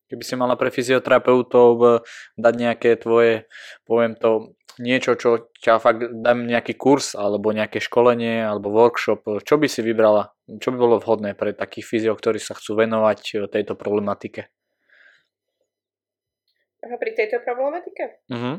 Keby 0.08 0.24
si 0.28 0.36
mala 0.36 0.60
pre 0.60 0.72
fyzioterapeutov 0.72 1.72
e, 1.80 1.88
dať 2.36 2.54
nejaké 2.56 2.90
tvoje, 3.00 3.48
poviem 3.88 4.16
to, 4.16 4.56
niečo, 4.80 5.20
čo 5.20 5.52
ťa 5.60 5.80
fakt 5.84 6.04
dám 6.24 6.48
nejaký 6.48 6.80
kurz, 6.80 7.16
alebo 7.16 7.52
nejaké 7.52 7.84
školenie, 7.84 8.44
alebo 8.44 8.72
workshop, 8.72 9.44
čo 9.44 9.56
by 9.60 9.68
si 9.68 9.84
vybrala? 9.84 10.32
Čo 10.48 10.72
by 10.72 10.78
bolo 10.80 10.96
vhodné 11.00 11.36
pre 11.36 11.52
takých 11.52 11.88
fyzio, 11.88 12.14
ktorí 12.16 12.40
sa 12.40 12.56
chcú 12.56 12.80
venovať 12.80 13.20
e, 13.20 13.36
tejto 13.52 13.76
problematike? 13.76 14.48
Aha, 16.82 16.96
pri 16.98 17.12
tejto 17.14 17.38
problematike? 17.46 18.26
Uh-huh. 18.26 18.58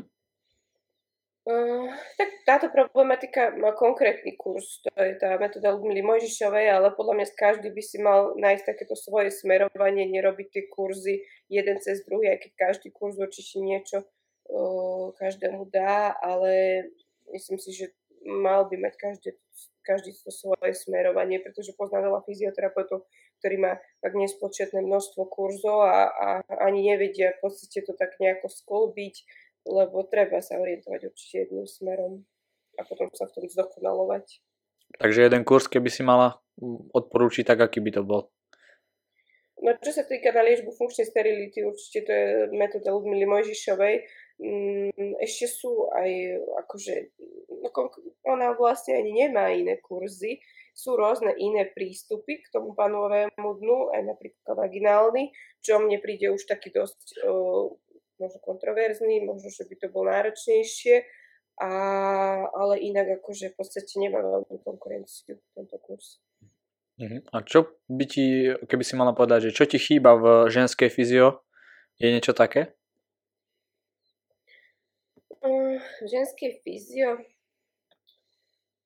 Uh, 1.43 1.91
tak 2.15 2.29
táto 2.47 2.71
problematika 2.71 3.51
má 3.59 3.75
konkrétny 3.75 4.31
kurz, 4.39 4.79
to 4.79 4.87
je 4.95 5.19
tá 5.19 5.35
metóda 5.35 5.75
Ludmily 5.75 5.99
Mojžišovej, 5.99 6.71
ale 6.71 6.95
podľa 6.95 7.19
mňa 7.19 7.35
každý 7.35 7.67
by 7.75 7.83
si 7.83 7.99
mal 7.99 8.31
nájsť 8.39 8.63
takéto 8.63 8.95
svoje 8.95 9.27
smerovanie, 9.27 10.07
nerobiť 10.07 10.47
tie 10.55 10.63
kurzy 10.71 11.19
jeden 11.51 11.83
cez 11.83 12.07
druhý, 12.07 12.31
aj 12.31 12.47
keď 12.47 12.51
každý 12.55 12.95
kurz 12.95 13.19
určite 13.19 13.59
niečo 13.59 14.07
uh, 14.07 15.11
každému 15.19 15.67
dá, 15.67 16.15
ale 16.23 16.87
myslím 17.35 17.59
si, 17.59 17.75
že 17.75 17.91
mal 18.23 18.71
by 18.71 18.79
mať 18.79 18.93
každý, 18.95 19.29
každý 19.83 20.15
to 20.15 20.31
svoje 20.31 20.71
smerovanie, 20.79 21.43
pretože 21.43 21.75
poznám 21.75 22.07
veľa 22.07 22.19
fyzioterapeutov, 22.23 23.03
ktorí 23.43 23.59
má 23.59 23.83
tak 23.99 24.15
nespočetné 24.15 24.79
množstvo 24.79 25.27
kurzov 25.27 25.83
a, 25.83 26.07
a 26.07 26.27
ani 26.63 26.87
nevedia 26.87 27.35
v 27.35 27.51
podstate 27.51 27.83
to 27.83 27.91
tak 27.99 28.15
nejako 28.23 28.47
skolbiť 28.47 29.15
lebo 29.63 30.03
treba 30.07 30.43
sa 30.43 30.59
orientovať 30.59 31.01
určite 31.11 31.47
jedným 31.47 31.67
smerom 31.67 32.23
a 32.77 32.81
potom 32.83 33.07
sa 33.15 33.29
v 33.29 33.33
tom 33.37 33.45
zdokonalovať. 33.47 34.43
Takže 34.99 35.25
jeden 35.25 35.41
kurz, 35.47 35.65
keby 35.71 35.89
si 35.89 36.05
mala 36.05 36.37
odporúčiť, 36.93 37.47
tak 37.47 37.65
aký 37.65 37.81
by 37.81 37.91
to 37.95 38.03
bol? 38.05 38.29
No 39.63 39.71
čo 39.79 39.95
sa 39.95 40.03
týka 40.03 40.35
na 40.35 40.43
liečbu 40.43 40.75
funkčnej 40.75 41.07
sterility, 41.07 41.63
určite 41.63 41.99
to 42.03 42.11
je 42.11 42.27
metóda 42.51 42.91
Ludmily 42.91 43.23
Mojžišovej. 43.23 43.95
Mm, 44.43 45.15
ešte 45.23 45.47
sú 45.47 45.87
aj, 45.87 46.09
akože, 46.67 47.15
no, 47.63 47.69
ona 48.27 48.51
vlastne 48.59 48.99
ani 48.99 49.23
nemá 49.23 49.55
iné 49.55 49.79
kurzy, 49.79 50.43
sú 50.75 50.97
rôzne 50.99 51.31
iné 51.37 51.69
prístupy 51.69 52.43
k 52.43 52.51
tomu 52.51 52.75
panovému 52.75 53.61
dnu, 53.61 53.93
aj 53.93 54.01
napríklad 54.03 54.57
vaginálny, 54.57 55.31
čo 55.61 55.79
mne 55.79 56.01
príde 56.01 56.33
už 56.33 56.43
taký 56.49 56.73
dosť 56.73 57.23
možno 58.23 58.39
kontroverzný, 58.39 59.27
možno, 59.27 59.51
že 59.51 59.67
by 59.67 59.75
to 59.75 59.87
bolo 59.91 60.07
náročnejšie, 60.07 61.03
a, 61.59 61.69
ale 62.49 62.79
inak 62.79 63.21
akože 63.21 63.51
v 63.51 63.55
podstate 63.59 63.93
nemá 63.99 64.23
veľkú 64.23 64.63
konkurenciu 64.63 65.37
tento 65.53 65.77
kurz. 65.83 66.23
Uh-huh. 66.97 67.21
A 67.33 67.43
čo 67.43 67.77
by 67.89 68.05
ti, 68.07 68.53
keby 68.69 68.83
si 68.85 68.93
mala 68.95 69.11
povedať, 69.11 69.49
že 69.49 69.55
čo 69.57 69.65
ti 69.67 69.81
chýba 69.81 70.15
v 70.15 70.25
ženskej 70.49 70.87
fyzio? 70.87 71.43
Je 71.99 72.09
niečo 72.09 72.33
také? 72.33 72.73
Uh, 75.43 75.77
v 76.01 76.07
ženskej 76.07 76.63
fyzio? 76.63 77.21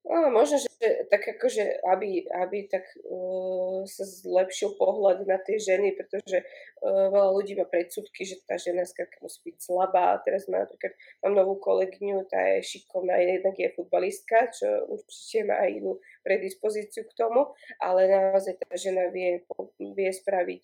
No, 0.07 0.31
možno, 0.31 0.55
že 0.55 0.71
tak 1.11 1.27
akože, 1.35 1.83
aby, 1.83 2.23
aby 2.31 2.71
tak 2.71 2.87
uh, 3.03 3.83
sa 3.83 4.07
zlepšil 4.07 4.79
pohľad 4.79 5.27
na 5.27 5.35
tie 5.35 5.59
ženy, 5.59 5.99
pretože 5.99 6.47
uh, 6.47 7.11
veľa 7.11 7.35
ľudí 7.35 7.59
má 7.59 7.67
predsudky, 7.67 8.23
že 8.23 8.39
tá 8.47 8.55
žena 8.55 8.87
skrátka 8.87 9.19
musí 9.19 9.43
byť 9.43 9.55
slabá. 9.59 10.15
Teraz 10.23 10.47
má 10.47 10.63
napríklad, 10.63 10.95
mám 11.27 11.33
novú 11.35 11.59
kolegyňu, 11.59 12.23
tá 12.31 12.39
je 12.55 12.63
šikovná, 12.63 13.19
jednak 13.19 13.59
je 13.59 13.75
futbalistka, 13.75 14.47
čo 14.55 14.87
určite 14.87 15.43
má 15.43 15.59
aj 15.59 15.75
inú 15.75 15.99
predispozíciu 16.23 17.03
k 17.03 17.17
tomu, 17.19 17.51
ale 17.83 18.07
naozaj 18.07 18.63
tá 18.63 18.79
žena 18.79 19.11
vie, 19.11 19.43
vie 19.91 20.11
spraviť, 20.15 20.63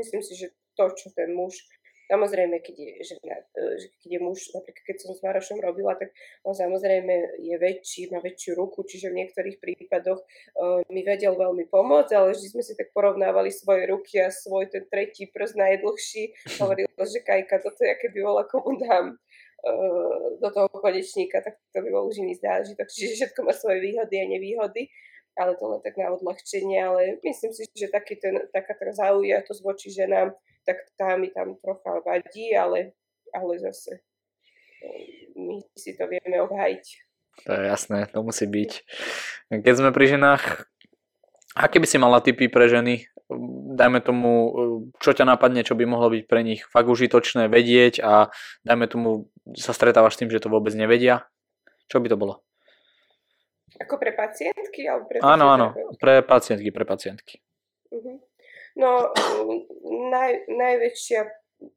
myslím 0.00 0.24
si, 0.24 0.32
že 0.32 0.56
to, 0.72 0.88
čo 0.96 1.12
ten 1.12 1.36
muž 1.36 1.60
Samozrejme, 2.10 2.58
keď 2.60 2.76
je, 2.76 2.90
žena, 3.14 3.38
e, 3.54 3.88
keď 4.02 4.10
je 4.16 4.20
muž, 4.20 4.50
napríklad 4.52 4.84
keď 4.84 4.96
som 5.00 5.12
s 5.14 5.20
Marošom 5.22 5.58
robila, 5.62 5.94
tak 5.94 6.10
on 6.42 6.52
samozrejme 6.52 7.38
je 7.38 7.56
väčší, 7.56 8.10
má 8.10 8.18
väčšiu 8.18 8.58
ruku, 8.58 8.82
čiže 8.82 9.14
v 9.14 9.22
niektorých 9.22 9.56
prípadoch 9.62 10.20
uh, 10.20 10.82
mi 10.90 11.06
vedel 11.06 11.38
veľmi 11.38 11.70
pomôcť, 11.70 12.12
ale 12.12 12.34
vždy 12.34 12.48
sme 12.52 12.62
si 12.66 12.74
tak 12.74 12.90
porovnávali 12.90 13.48
svoje 13.54 13.86
ruky 13.88 14.18
a 14.18 14.34
svoj 14.34 14.68
ten 14.68 14.84
tretí 14.90 15.30
prst 15.30 15.54
najdlhší. 15.56 16.22
Hovoril, 16.58 16.90
že 16.90 17.20
Kajka, 17.22 17.62
toto 17.62 17.80
je, 17.86 17.94
keby 17.96 18.18
bola 18.20 18.44
komu 18.44 18.76
dám 18.76 19.14
uh, 19.14 20.26
do 20.42 20.48
toho 20.50 20.68
konečníka, 20.74 21.40
tak 21.40 21.62
to 21.70 21.80
by 21.80 21.88
bol 21.88 22.10
už 22.10 22.20
iný 22.20 22.34
zážitok. 22.36 22.86
Čiže 22.90 23.12
všetko 23.14 23.46
má 23.46 23.52
svoje 23.54 23.78
výhody 23.80 24.16
a 24.20 24.24
nevýhody 24.26 24.90
ale 25.32 25.56
to 25.56 25.64
len 25.64 25.80
tak 25.80 25.96
na 25.96 26.12
odľahčenie, 26.12 26.76
ale 26.76 27.16
myslím 27.24 27.52
si, 27.56 27.64
že 27.72 27.88
taký 27.88 28.20
ten, 28.20 28.36
taká 28.52 28.76
tá 28.76 28.92
zaujatosť 28.92 29.60
voči 29.64 29.88
ženám 29.88 30.36
tak 30.66 30.78
tá 30.94 31.18
mi 31.18 31.30
tam 31.30 31.58
trocha 31.58 32.02
vadí, 32.06 32.54
ale, 32.54 32.94
ale 33.34 33.52
zase 33.58 34.02
my 35.36 35.62
si 35.78 35.94
to 35.94 36.04
vieme 36.10 36.38
obhajiť. 36.42 36.84
To 37.48 37.50
je 37.56 37.62
jasné, 37.64 37.98
to 38.12 38.20
musí 38.20 38.44
byť. 38.44 38.70
Keď 39.48 39.74
sme 39.74 39.90
pri 39.94 40.06
ženách, 40.18 40.68
aké 41.56 41.80
by 41.80 41.86
si 41.88 41.96
mala 41.96 42.20
typy 42.20 42.52
pre 42.52 42.68
ženy? 42.68 43.08
Dajme 43.72 44.04
tomu, 44.04 44.32
čo 45.00 45.16
ťa 45.16 45.24
napadne, 45.24 45.64
čo 45.64 45.72
by 45.72 45.88
mohlo 45.88 46.12
byť 46.12 46.24
pre 46.28 46.44
nich 46.44 46.60
fakt 46.68 46.92
užitočné 46.92 47.48
vedieť 47.48 48.04
a 48.04 48.28
dajme 48.68 48.84
tomu, 48.84 49.32
sa 49.56 49.72
stretávaš 49.72 50.20
s 50.20 50.20
tým, 50.20 50.28
že 50.28 50.44
to 50.44 50.52
vôbec 50.52 50.76
nevedia? 50.76 51.24
Čo 51.88 52.04
by 52.04 52.12
to 52.12 52.20
bolo? 52.20 52.44
Ako 53.80 53.96
pre 53.96 54.12
pacientky? 54.12 54.84
Alebo 54.84 55.08
pre 55.08 55.24
áno, 55.24 55.48
áno, 55.48 55.72
pre 55.96 56.20
pacientky, 56.20 56.68
pre 56.68 56.84
pacientky. 56.84 57.40
Uh-huh. 57.88 58.20
No, 58.76 59.12
naj, 60.10 60.48
najväčšia 60.48 61.28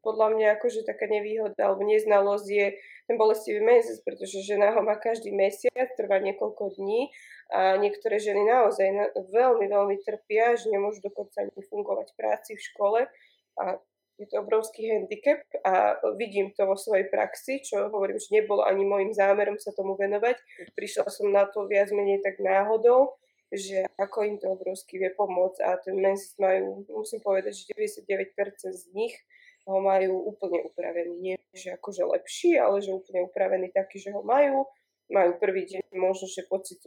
podľa 0.01 0.33
mňa 0.33 0.47
akože 0.57 0.81
taká 0.87 1.05
nevýhoda 1.05 1.57
alebo 1.61 1.85
neznalosť 1.85 2.47
je 2.49 2.67
ten 3.05 3.15
bolestivý 3.21 3.61
mesiac, 3.61 4.01
pretože 4.01 4.41
žena 4.41 4.73
ho 4.73 4.81
má 4.81 4.97
každý 4.97 5.29
mesiac, 5.29 5.93
trvá 5.93 6.17
niekoľko 6.17 6.73
dní 6.81 7.13
a 7.53 7.77
niektoré 7.77 8.17
ženy 8.17 8.41
naozaj 8.49 8.87
na, 8.89 9.05
veľmi, 9.13 9.69
veľmi 9.69 10.01
trpia, 10.01 10.57
že 10.57 10.73
nemôžu 10.73 11.05
dokonca 11.05 11.45
ani 11.45 11.61
fungovať 11.69 12.07
v 12.13 12.17
práci, 12.17 12.51
v 12.57 12.65
škole 12.65 12.99
a 13.61 13.63
je 14.15 14.25
to 14.31 14.39
obrovský 14.39 14.87
handicap 14.95 15.43
a 15.67 15.99
vidím 16.15 16.55
to 16.55 16.63
vo 16.63 16.79
svojej 16.79 17.11
praxi, 17.11 17.59
čo 17.59 17.91
hovorím, 17.91 18.15
že 18.15 18.31
nebolo 18.31 18.63
ani 18.63 18.87
môjim 18.87 19.11
zámerom 19.11 19.59
sa 19.59 19.75
tomu 19.75 19.99
venovať. 19.99 20.39
Prišla 20.71 21.11
som 21.11 21.27
na 21.35 21.43
to 21.51 21.67
viac 21.67 21.91
menej 21.91 22.23
tak 22.23 22.39
náhodou, 22.39 23.19
že 23.57 23.87
ako 23.97 24.17
im 24.27 24.35
to 24.37 24.51
obrovsky 24.51 24.99
vie 25.01 25.11
pomôcť 25.15 25.59
a 25.63 25.79
ten 25.79 25.95
mesiac 25.97 26.35
majú, 26.39 26.85
musím 26.91 27.19
povedať, 27.23 27.55
že 27.55 27.73
99% 27.73 28.31
z 28.71 28.85
nich 28.93 29.15
ho 29.65 29.81
majú 29.81 30.29
úplne 30.29 30.61
upravený. 30.61 31.13
Nie, 31.17 31.35
že 31.53 31.73
akože 31.73 32.05
lepší, 32.05 32.61
ale 32.61 32.85
že 32.85 32.93
úplne 32.93 33.25
upravený 33.25 33.73
taký, 33.73 33.97
že 33.97 34.13
ho 34.13 34.21
majú. 34.21 34.69
Majú 35.05 35.37
prvý 35.37 35.69
deň 35.69 35.93
možno, 36.01 36.25
že 36.25 36.49
pocit 36.49 36.81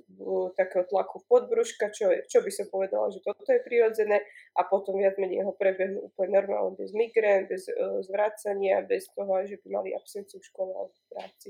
takého 0.58 0.82
tlaku 0.90 1.22
v 1.22 1.28
podbruška, 1.30 1.94
čo, 1.94 2.10
čo 2.26 2.42
by 2.42 2.50
som 2.50 2.66
povedala, 2.66 3.14
že 3.14 3.22
toto 3.22 3.46
je 3.46 3.62
prirodzené 3.62 4.26
a 4.58 4.66
potom 4.66 4.98
viac 4.98 5.14
menej 5.22 5.46
ho 5.46 5.54
prebehnú 5.54 6.10
úplne 6.10 6.34
normálne, 6.42 6.74
bez 6.74 6.90
migrén, 6.90 7.46
bez 7.46 7.70
uh, 7.70 8.02
zvracania, 8.02 8.82
bez 8.82 9.06
toho, 9.14 9.46
že 9.46 9.62
by 9.62 9.70
mali 9.70 9.94
absenciu 9.94 10.42
v 10.42 10.48
škole 10.50 10.74
alebo 10.74 10.90
v 10.98 11.06
práci. 11.14 11.48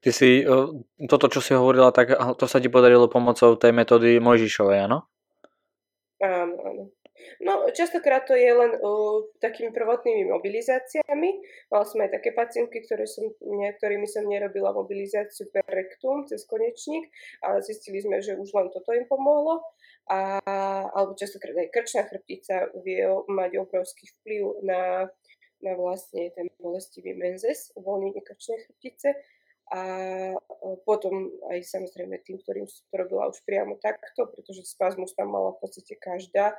Ty 0.00 0.10
si, 0.12 0.44
uh, 0.44 0.68
toto, 1.08 1.32
čo 1.32 1.40
si 1.40 1.56
hovorila, 1.56 1.88
tak 1.90 2.12
to 2.36 2.44
sa 2.44 2.60
ti 2.60 2.68
podarilo 2.68 3.08
pomocou 3.08 3.56
tej 3.56 3.72
metódy 3.72 4.20
Mojžišovej, 4.20 4.90
áno? 4.90 5.08
Áno, 6.20 6.56
áno. 6.60 6.84
No, 7.40 7.68
častokrát 7.72 8.24
to 8.24 8.36
je 8.36 8.52
len 8.52 8.72
uh, 8.78 9.24
takými 9.40 9.72
prvotnými 9.72 10.28
mobilizáciami. 10.28 11.30
Mal 11.72 11.82
som 11.84 12.00
aj 12.04 12.20
také 12.20 12.32
pacientky, 12.32 12.84
ktoré 12.84 13.08
som, 13.08 13.32
ktorými 13.80 14.08
som 14.08 14.28
nerobila 14.28 14.72
mobilizáciu 14.72 15.48
per 15.52 15.64
rectum 15.68 16.24
cez 16.28 16.44
konečník, 16.48 17.08
ale 17.44 17.64
zistili 17.64 18.00
sme, 18.00 18.20
že 18.20 18.38
už 18.38 18.48
len 18.54 18.68
toto 18.70 18.92
im 18.92 19.08
pomohlo. 19.08 19.64
A, 20.08 20.40
alebo 20.92 21.16
častokrát 21.16 21.56
aj 21.56 21.72
krčná 21.72 22.04
chrbtica 22.04 22.68
vie 22.84 23.08
mať 23.08 23.56
obrovský 23.56 24.04
vplyv 24.20 24.42
na, 24.60 25.08
na 25.64 25.72
vlastne 25.80 26.28
ten 26.36 26.52
bolestivý 26.60 27.16
menzes, 27.16 27.72
uvoľnenie 27.72 28.20
krčnej 28.20 28.68
chrbtice 28.68 29.16
a 29.72 29.80
potom 30.84 31.32
aj 31.48 31.64
samozrejme 31.64 32.20
tým, 32.20 32.36
ktorým 32.44 32.68
som 32.68 32.84
to 32.92 32.94
robila 33.00 33.32
už 33.32 33.40
priamo 33.48 33.80
takto, 33.80 34.28
pretože 34.28 34.68
spazmus 34.68 35.16
tam 35.16 35.32
mala 35.32 35.56
v 35.56 35.60
podstate 35.64 35.96
každá, 35.96 36.52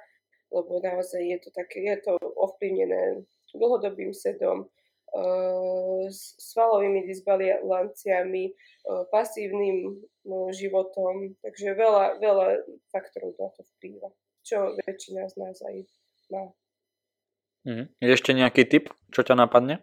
lebo 0.49 0.81
naozaj 0.81 1.21
je 1.21 1.37
to 1.41 1.49
také, 1.53 1.85
je 1.85 1.97
to 2.01 2.17
ovplyvnené 2.17 3.25
dlhodobým 3.53 4.11
sedom, 4.11 4.67
uh, 4.67 6.05
svalovými 6.41 7.07
disbalanciami, 7.07 8.51
uh, 8.51 9.05
pasívnym 9.13 10.01
životom, 10.51 11.37
takže 11.45 11.77
veľa, 11.77 12.19
veľa 12.19 12.47
faktorov 12.89 13.37
na 13.37 13.47
to 13.53 13.61
vplýva, 13.77 14.09
čo 14.41 14.73
väčšina 14.83 15.29
z 15.29 15.35
nás 15.39 15.57
aj 15.61 15.75
má. 16.33 16.45
Mm. 17.65 17.85
Ešte 18.01 18.33
nejaký 18.33 18.65
tip, 18.65 18.93
čo 19.09 19.25
ťa 19.25 19.37
napadne 19.37 19.81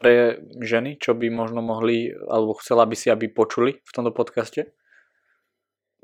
pre 0.00 0.40
ženy, 0.64 0.96
čo 0.96 1.12
by 1.12 1.28
možno 1.28 1.60
mohli, 1.60 2.08
alebo 2.08 2.56
chcela 2.56 2.88
by 2.88 2.96
si, 2.96 3.12
aby 3.12 3.28
počuli 3.28 3.84
v 3.84 3.92
tomto 3.92 4.16
podcaste? 4.16 4.72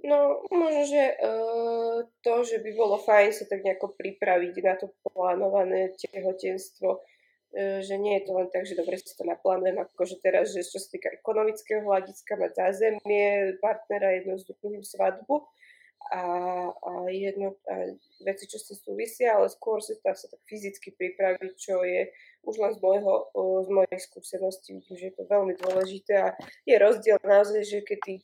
No, 0.04 0.44
možno, 0.52 0.84
že 0.84 1.16
uh, 1.16 2.04
to, 2.20 2.44
že 2.44 2.60
by 2.60 2.70
bolo 2.76 3.00
fajn 3.00 3.32
sa 3.32 3.48
tak 3.48 3.64
nejako 3.64 3.96
pripraviť 3.96 4.54
na 4.60 4.76
to 4.76 4.92
plánované 5.00 5.96
tehotenstvo, 5.96 7.00
uh, 7.00 7.80
že 7.80 7.96
nie 7.96 8.20
je 8.20 8.28
to 8.28 8.32
len 8.36 8.52
tak, 8.52 8.68
že 8.68 8.76
dobre 8.76 9.00
si 9.00 9.16
to 9.16 9.24
naplánujem, 9.24 9.80
akože 9.80 10.20
teraz, 10.20 10.52
že 10.52 10.60
čo 10.60 10.76
sa 10.76 10.92
týka 10.92 11.08
ekonomického 11.16 11.80
hľadiska, 11.80 12.36
mať 12.36 12.52
zázemie, 12.52 13.56
partnera 13.64 14.20
jedno 14.20 14.36
s 14.36 14.44
druhým 14.44 14.84
svadbu 14.84 15.48
a, 16.12 16.22
a 16.70 16.92
jedno 17.10 17.58
a 17.66 17.74
veci, 18.22 18.46
čo 18.46 18.62
sa 18.62 18.74
súvisia, 18.78 19.34
ale 19.34 19.50
skôr 19.50 19.82
sa, 19.82 19.94
sa 20.14 20.26
tak 20.30 20.40
fyzicky 20.46 20.94
pripraviť, 20.94 21.52
čo 21.58 21.82
je 21.82 22.08
už 22.46 22.56
len 22.62 22.72
z, 22.72 22.78
môjho, 22.78 23.14
z 23.66 23.68
mojej 23.74 23.98
skúsenosti 23.98 24.78
vidím, 24.78 24.94
že 24.94 25.10
je 25.10 25.14
to 25.18 25.24
veľmi 25.26 25.58
dôležité 25.58 26.14
a 26.14 26.28
je 26.62 26.76
rozdiel 26.78 27.18
naozaj, 27.26 27.62
že 27.66 27.78
keď 27.82 27.98
tých 28.06 28.20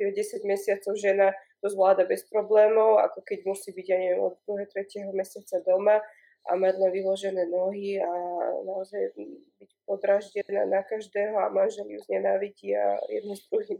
9, 0.00 0.16
10 0.16 0.48
mesiacov 0.48 0.92
žena 0.96 1.36
to 1.60 1.68
zvláda 1.68 2.08
bez 2.08 2.24
problémov, 2.26 2.98
ako 3.04 3.20
keď 3.22 3.38
musí 3.44 3.70
byť, 3.76 3.86
ja 3.86 3.98
neviem, 4.00 4.24
od 4.24 4.34
2. 4.48 4.66
3. 4.66 5.12
mesiaca 5.12 5.60
doma 5.62 6.00
a 6.48 6.50
mať 6.58 6.74
len 6.80 6.90
vyložené 6.90 7.44
nohy 7.46 8.02
a 8.02 8.10
naozaj 8.66 9.14
byť 9.14 9.70
podraždená 9.86 10.66
na 10.66 10.82
každého 10.82 11.38
a 11.38 11.52
manžel 11.54 11.86
ju 11.86 12.02
znenávidí 12.02 12.74
a 12.74 12.98
jedno 13.06 13.38
s 13.38 13.46
druhým. 13.46 13.78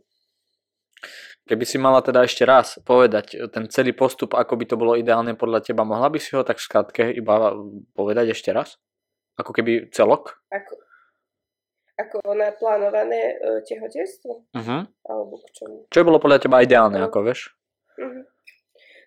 Keby 1.42 1.64
si 1.66 1.74
mala 1.74 1.98
teda 2.06 2.22
ešte 2.22 2.46
raz 2.46 2.78
povedať 2.86 3.50
ten 3.50 3.66
celý 3.66 3.90
postup, 3.90 4.38
ako 4.38 4.54
by 4.54 4.64
to 4.64 4.78
bolo 4.78 4.94
ideálne 4.94 5.34
podľa 5.34 5.66
teba, 5.66 5.82
mohla 5.82 6.06
by 6.06 6.22
si 6.22 6.38
ho 6.38 6.46
tak 6.46 6.62
v 6.62 6.66
skratke 6.70 7.04
iba 7.10 7.50
povedať 7.98 8.30
ešte 8.30 8.54
raz? 8.54 8.78
Ako 9.34 9.50
keby 9.50 9.90
celok? 9.90 10.38
Ako, 10.54 10.74
ako 11.98 12.16
naplánované 12.38 13.42
uh, 13.42 13.58
tehotenstvo? 13.66 14.46
Uh-huh. 14.54 14.86
Alebo 14.86 15.34
k 15.42 15.46
čomu? 15.50 15.76
Čo 15.90 16.06
bolo 16.06 16.22
podľa 16.22 16.46
teba 16.46 16.62
ideálne, 16.62 17.02
uh, 17.02 17.10
ako 17.10 17.26
vieš? 17.26 17.50
Uh-huh. 17.98 18.22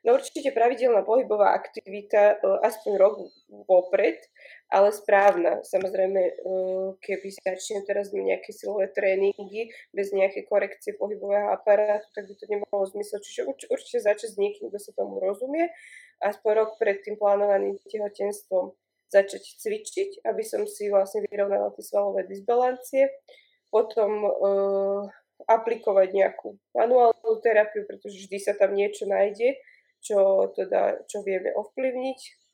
No 0.04 0.20
určite 0.20 0.52
pravidelná 0.52 1.08
pohybová 1.08 1.56
aktivita 1.56 2.36
uh, 2.36 2.60
aspoň 2.68 2.92
rok 3.00 3.16
vopred, 3.64 4.20
ale 4.70 4.90
správna. 4.90 5.62
Samozrejme, 5.62 6.22
uh, 6.42 6.98
keby 7.00 7.28
začnem 7.38 7.86
teraz 7.86 8.10
nejaké 8.10 8.50
silové 8.50 8.90
tréningy 8.90 9.70
bez 9.94 10.10
nejakej 10.10 10.50
korekcie 10.50 10.98
pohybového 10.98 11.54
aparátu, 11.54 12.10
tak 12.18 12.26
by 12.26 12.34
to 12.34 12.46
nemalo 12.50 12.84
zmysel. 12.90 13.22
Čiže 13.22 13.42
urč, 13.46 13.62
určite 13.70 14.00
začať 14.02 14.30
s 14.34 14.40
niekým, 14.42 14.74
kto 14.74 14.80
sa 14.82 14.92
tomu 14.98 15.22
rozumie, 15.22 15.70
aspoň 16.26 16.52
rok 16.66 16.72
pred 16.82 16.98
tým 17.06 17.16
plánovaným 17.16 17.78
tehotenstvom 17.86 18.74
začať 19.14 19.62
cvičiť, 19.62 20.26
aby 20.26 20.44
som 20.44 20.66
si 20.66 20.90
vlastne 20.90 21.24
vyrovnala 21.30 21.70
tie 21.78 21.84
svalové 21.86 22.26
disbalancie. 22.26 23.14
Potom 23.70 24.12
uh, 24.26 25.02
aplikovať 25.46 26.10
nejakú 26.16 26.58
manuálnu 26.74 27.38
terapiu, 27.44 27.86
pretože 27.86 28.26
vždy 28.26 28.38
sa 28.40 28.54
tam 28.58 28.74
niečo 28.74 29.06
nájde, 29.06 29.60
čo, 30.02 30.50
teda, 30.58 31.06
čo 31.06 31.22
vieme 31.22 31.54
ovplyvniť 31.54 32.45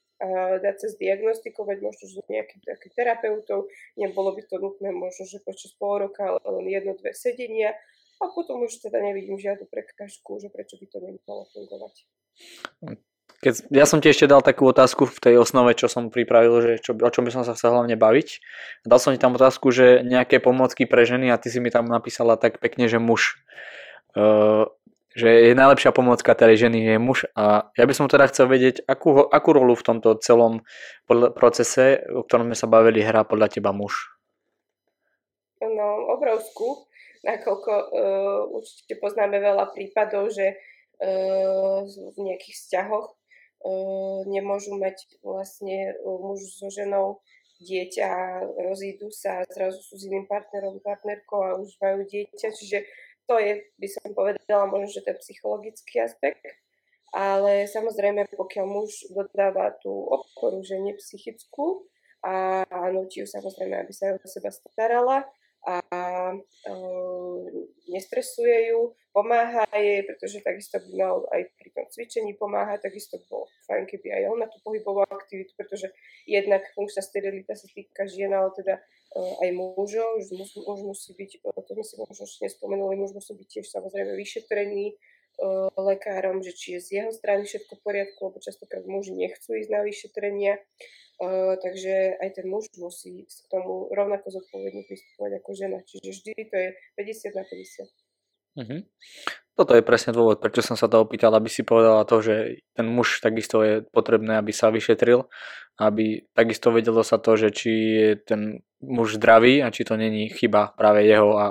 dať 0.62 0.76
sa 0.78 0.88
zdiagnostikovať 0.94 1.78
možno, 1.82 2.04
že 2.06 2.22
nejakým 2.30 2.62
takým 2.62 2.92
terapeutov. 2.94 3.72
Nebolo 3.98 4.38
by 4.38 4.42
to 4.46 4.62
nutné 4.62 4.94
možno, 4.94 5.26
že 5.26 5.42
počas 5.42 5.74
pol 5.76 6.06
roka, 6.06 6.38
len 6.46 6.66
jedno, 6.70 6.94
dve 6.94 7.18
sedenia 7.18 7.74
a 8.22 8.30
potom 8.30 8.62
už 8.62 8.86
teda 8.86 9.02
nevidím 9.02 9.42
žiadnu 9.42 9.66
prekážku, 9.66 10.38
že 10.38 10.54
prečo 10.54 10.78
by 10.78 10.86
to 10.86 10.98
nemalo 11.02 11.50
fungovať. 11.50 11.94
Keď, 13.42 13.74
ja 13.74 13.90
som 13.90 13.98
ti 13.98 14.14
ešte 14.14 14.30
dal 14.30 14.46
takú 14.46 14.70
otázku 14.70 15.10
v 15.10 15.18
tej 15.18 15.36
osnove, 15.42 15.74
čo 15.74 15.90
som 15.90 16.14
pripravil, 16.14 16.62
že 16.62 16.74
čo, 16.78 16.94
o 16.94 17.10
čom 17.10 17.26
by 17.26 17.34
som 17.34 17.42
sa 17.42 17.58
chcel 17.58 17.74
hlavne 17.74 17.98
baviť. 17.98 18.38
Dal 18.86 19.02
som 19.02 19.10
ti 19.10 19.18
tam 19.18 19.34
otázku, 19.34 19.74
že 19.74 20.06
nejaké 20.06 20.38
pomocky 20.38 20.86
pre 20.86 21.10
ženy 21.10 21.34
a 21.34 21.42
ty 21.42 21.50
si 21.50 21.58
mi 21.58 21.74
tam 21.74 21.90
napísala 21.90 22.38
tak 22.38 22.62
pekne, 22.62 22.86
že 22.86 23.02
muž. 23.02 23.42
Uh, 24.14 24.70
že 25.12 25.52
je 25.52 25.54
najlepšia 25.58 25.92
pomocka 25.92 26.32
tej 26.32 26.68
ženy 26.68 26.96
je 26.96 26.96
muž 27.00 27.28
a 27.36 27.68
ja 27.76 27.86
by 27.86 27.94
som 27.96 28.08
teda 28.08 28.32
chcel 28.32 28.48
vedieť, 28.48 28.88
akú, 28.88 29.28
akú 29.28 29.50
rolu 29.52 29.76
v 29.76 29.86
tomto 29.86 30.16
celom 30.24 30.64
procese, 31.10 32.00
o 32.08 32.24
ktorom 32.24 32.52
sme 32.52 32.58
sa 32.58 32.68
bavili, 32.72 33.04
hrá 33.04 33.28
podľa 33.28 33.52
teba 33.52 33.76
muž? 33.76 34.12
No, 35.62 36.16
obrovskú, 36.16 36.90
nakoľko 37.22 37.72
uh, 37.72 38.42
určite 38.56 38.98
poznáme 38.98 39.38
veľa 39.38 39.70
prípadov, 39.76 40.34
že 40.34 40.58
uh, 40.58 41.86
v 41.86 42.18
nejakých 42.18 42.56
vzťahoch 42.58 43.22
nemôžu 44.26 44.74
mať 44.82 45.22
vlastne 45.22 45.94
muž 46.02 46.42
so 46.58 46.74
ženou 46.74 47.22
dieťa 47.62 48.10
rozídu 48.58 49.14
sa 49.14 49.46
zrazu 49.54 49.78
sú 49.86 49.94
s 50.02 50.10
iným 50.10 50.26
partnerom, 50.26 50.82
partnerkou 50.82 51.40
a 51.46 51.58
už 51.62 51.78
majú 51.78 52.02
dieťa, 52.10 52.50
čiže 52.58 52.82
to 53.32 53.40
je, 53.40 53.64
by 53.80 53.88
som 53.88 54.12
povedala, 54.12 54.68
možno, 54.68 54.92
že 54.92 55.08
ten 55.08 55.16
psychologický 55.16 56.04
aspekt. 56.04 56.44
Ale 57.16 57.68
samozrejme, 57.72 58.28
pokiaľ 58.36 58.66
muž 58.68 59.08
dodáva 59.12 59.72
tú 59.80 59.92
oporu 59.92 60.60
žene 60.64 60.96
psychickú 61.00 61.88
a, 62.24 62.64
nutí 62.92 63.24
ju 63.24 63.28
samozrejme, 63.28 63.84
aby 63.84 63.92
sa 63.96 64.16
o 64.16 64.28
seba 64.28 64.52
starala 64.52 65.24
a 65.68 65.76
uh, 66.34 67.42
nestresuje 67.90 68.74
ju, 68.74 68.94
pomáha 69.14 69.68
jej, 69.76 70.02
pretože 70.08 70.42
takisto 70.42 70.80
by 70.80 70.90
mal 70.98 71.28
aj 71.36 71.42
pri 71.60 71.70
tom 71.76 71.86
cvičení 71.92 72.34
pomáhať, 72.40 72.88
takisto 72.88 73.20
bolo 73.28 73.46
fajn, 73.68 73.86
keby 73.86 74.08
aj 74.10 74.24
on 74.32 74.40
na 74.42 74.48
tú 74.48 74.58
pohybovú 74.64 75.04
aktivitu, 75.06 75.52
pretože 75.54 75.92
jednak 76.26 76.64
funkčná 76.74 77.04
sterilita 77.04 77.54
sa 77.54 77.68
týka 77.70 78.08
žien, 78.08 78.32
ale 78.34 78.50
teda 78.58 78.80
uh, 78.80 79.34
aj 79.46 79.50
mužov, 79.54 80.24
muž, 80.34 80.50
muž 80.66 80.80
musí 80.82 81.12
byť, 81.14 81.32
to 81.44 81.72
sme 81.78 81.86
si 81.86 81.94
možno 82.00 82.24
ešte 82.26 82.48
nespomenuli, 82.48 82.98
muž 82.98 83.14
musí 83.14 83.36
byť 83.36 83.48
tiež 83.48 83.68
samozrejme 83.70 84.18
vyšetrený 84.18 84.98
lekárom, 85.78 86.44
že 86.44 86.54
či 86.54 86.78
je 86.78 86.80
z 86.80 86.88
jeho 87.02 87.12
strany 87.12 87.48
všetko 87.48 87.80
v 87.80 87.84
poriadku, 87.84 88.20
lebo 88.30 88.38
častokrát 88.38 88.86
muži 88.86 89.18
nechcú 89.18 89.58
ísť 89.58 89.70
na 89.74 89.82
vyšetrenia, 89.82 90.54
Takže 91.62 92.18
aj 92.18 92.30
ten 92.34 92.50
muž 92.50 92.66
musí 92.82 93.30
k 93.30 93.46
tomu 93.54 93.94
rovnako 93.94 94.34
zodpovedne 94.42 94.82
pristupovať 94.90 95.32
ako 95.38 95.50
žena. 95.54 95.78
Čiže 95.86 96.10
vždy 96.10 96.32
to 96.50 96.56
je 96.58 96.70
50 96.98 97.38
na 97.38 97.44
50. 97.46 97.86
Uh-huh. 98.52 98.82
Toto 99.56 99.78
je 99.78 99.86
presne 99.86 100.12
dôvod, 100.12 100.44
prečo 100.44 100.66
som 100.66 100.76
sa 100.76 100.90
to 100.90 101.00
opýtal, 101.00 101.32
aby 101.38 101.48
si 101.48 101.64
povedala 101.64 102.04
to, 102.04 102.20
že 102.20 102.66
ten 102.76 102.84
muž 102.90 103.24
takisto 103.24 103.64
je 103.64 103.86
potrebné, 103.86 104.42
aby 104.42 104.52
sa 104.52 104.74
vyšetril, 104.74 105.30
aby 105.80 106.26
takisto 106.36 106.74
vedelo 106.74 107.06
sa 107.06 107.16
to, 107.22 107.38
že 107.40 107.54
či 107.54 107.72
je 107.72 108.10
ten 108.20 108.42
muž 108.82 109.16
zdravý 109.22 109.64
a 109.64 109.72
či 109.72 109.88
to 109.88 109.96
není 109.96 110.28
chyba 110.34 110.74
práve 110.76 111.06
jeho 111.08 111.38
a 111.38 111.46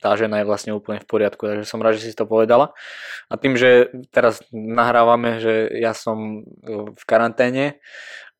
tá 0.00 0.16
žena 0.16 0.40
je 0.40 0.48
vlastne 0.48 0.72
úplne 0.72 0.96
v 0.96 1.08
poriadku, 1.12 1.44
takže 1.44 1.68
som 1.68 1.84
rád, 1.84 2.00
že 2.00 2.08
si 2.08 2.16
to 2.16 2.24
povedala. 2.24 2.72
A 3.28 3.36
tým, 3.36 3.60
že 3.60 3.92
teraz 4.08 4.40
nahrávame, 4.48 5.44
že 5.44 5.68
ja 5.76 5.92
som 5.92 6.40
v 6.96 7.02
karanténe, 7.04 7.76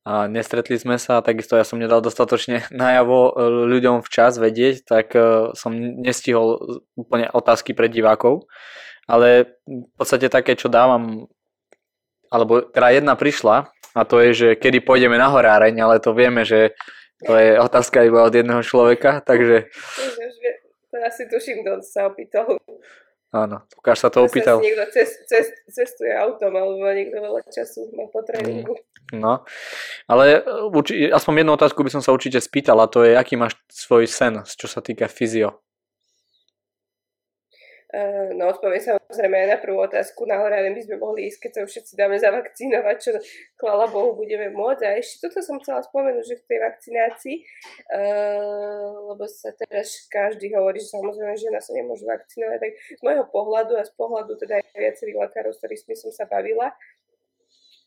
a 0.01 0.25
nestretli 0.33 0.81
sme 0.81 0.97
sa, 0.97 1.21
takisto 1.21 1.61
ja 1.61 1.65
som 1.65 1.77
nedal 1.77 2.01
dostatočne 2.01 2.65
najavo 2.73 3.19
e, 3.29 3.33
ľuďom 3.69 4.01
včas 4.01 4.41
vedieť, 4.41 4.89
tak 4.89 5.13
e, 5.13 5.53
som 5.53 5.73
nestihol 5.77 6.81
úplne 6.97 7.29
otázky 7.31 7.77
pre 7.77 7.93
divákov, 7.93 8.49
ale 9.05 9.61
v 9.69 9.93
podstate 10.01 10.33
také, 10.33 10.57
čo 10.57 10.73
dávam, 10.73 11.29
alebo 12.33 12.65
teda 12.65 12.97
jedna 12.97 13.15
prišla 13.19 13.69
a 13.93 14.01
to 14.07 14.23
je, 14.23 14.31
že 14.33 14.49
kedy 14.57 14.81
pôjdeme 14.87 15.19
na 15.19 15.29
horáreň, 15.29 15.75
ale 15.83 15.97
to 15.99 16.15
vieme, 16.15 16.47
že 16.47 16.73
to 17.21 17.37
je 17.37 17.61
otázka 17.61 18.07
iba 18.07 18.25
od 18.25 18.33
jedného 18.33 18.65
človeka, 18.65 19.21
takže... 19.21 19.69
To 20.91 20.97
asi 21.05 21.29
tuším, 21.29 21.63
kto 21.63 21.85
sa 21.85 22.09
opýtal. 22.09 22.57
Áno, 23.31 23.63
Lukáš 23.79 24.03
sa 24.03 24.11
to 24.11 24.27
opýtal. 24.27 24.59
Sa 24.59 24.67
niekto 24.67 24.91
cest, 24.91 25.23
cest, 25.31 25.55
cestuje 25.71 26.11
autom, 26.11 26.51
alebo 26.51 26.83
niekto 26.91 27.15
veľa 27.23 27.47
času 27.47 27.87
má 27.95 28.11
po 28.11 28.27
tréningu. 28.27 28.75
No, 29.15 29.47
ale 30.11 30.43
e, 30.43 30.67
urči, 30.67 31.07
aspoň 31.07 31.47
jednu 31.47 31.55
otázku 31.55 31.79
by 31.87 31.95
som 31.95 32.03
sa 32.03 32.11
určite 32.11 32.43
spýtal 32.43 32.83
a 32.83 32.91
to 32.91 33.07
je, 33.07 33.15
aký 33.15 33.39
máš 33.39 33.55
svoj 33.71 34.11
sen, 34.11 34.43
čo 34.43 34.67
sa 34.67 34.83
týka 34.83 35.07
fyzio? 35.07 35.63
Uh, 37.91 38.31
no 38.39 38.55
odpoviem 38.55 38.79
samozrejme 38.79 39.35
aj 39.35 39.49
na 39.51 39.59
prvú 39.59 39.83
otázku. 39.83 40.23
Na 40.23 40.39
horáre 40.39 40.71
by 40.71 40.83
sme 40.87 41.03
mohli 41.03 41.27
ísť, 41.27 41.39
keď 41.43 41.51
sa 41.51 41.61
všetci 41.67 41.93
dáme 41.99 42.17
zavakcinovať, 42.23 42.97
čo 43.03 43.11
chvála 43.59 43.91
Bohu 43.91 44.15
budeme 44.15 44.47
môcť. 44.55 44.83
A 44.87 45.03
ešte 45.03 45.27
toto 45.27 45.43
som 45.43 45.59
chcela 45.59 45.83
spomenúť, 45.83 46.23
že 46.23 46.39
v 46.39 46.47
tej 46.47 46.59
vakcinácii, 46.63 47.37
uh, 47.91 49.11
lebo 49.11 49.27
sa 49.27 49.51
teraz 49.59 50.07
každý 50.07 50.55
hovorí, 50.55 50.79
že 50.79 50.95
samozrejme 50.95 51.35
žena 51.35 51.59
sa 51.59 51.75
nemôže 51.75 52.07
vakcinovať, 52.07 52.59
tak 52.63 52.73
z 52.79 53.01
môjho 53.03 53.27
pohľadu 53.27 53.75
a 53.75 53.83
z 53.83 53.93
pohľadu 53.99 54.39
teda 54.39 54.63
aj 54.63 54.79
viacerých 54.79 55.19
lekárov, 55.27 55.51
s 55.51 55.59
ktorými 55.59 55.95
som 55.99 56.15
sa 56.15 56.31
bavila, 56.31 56.71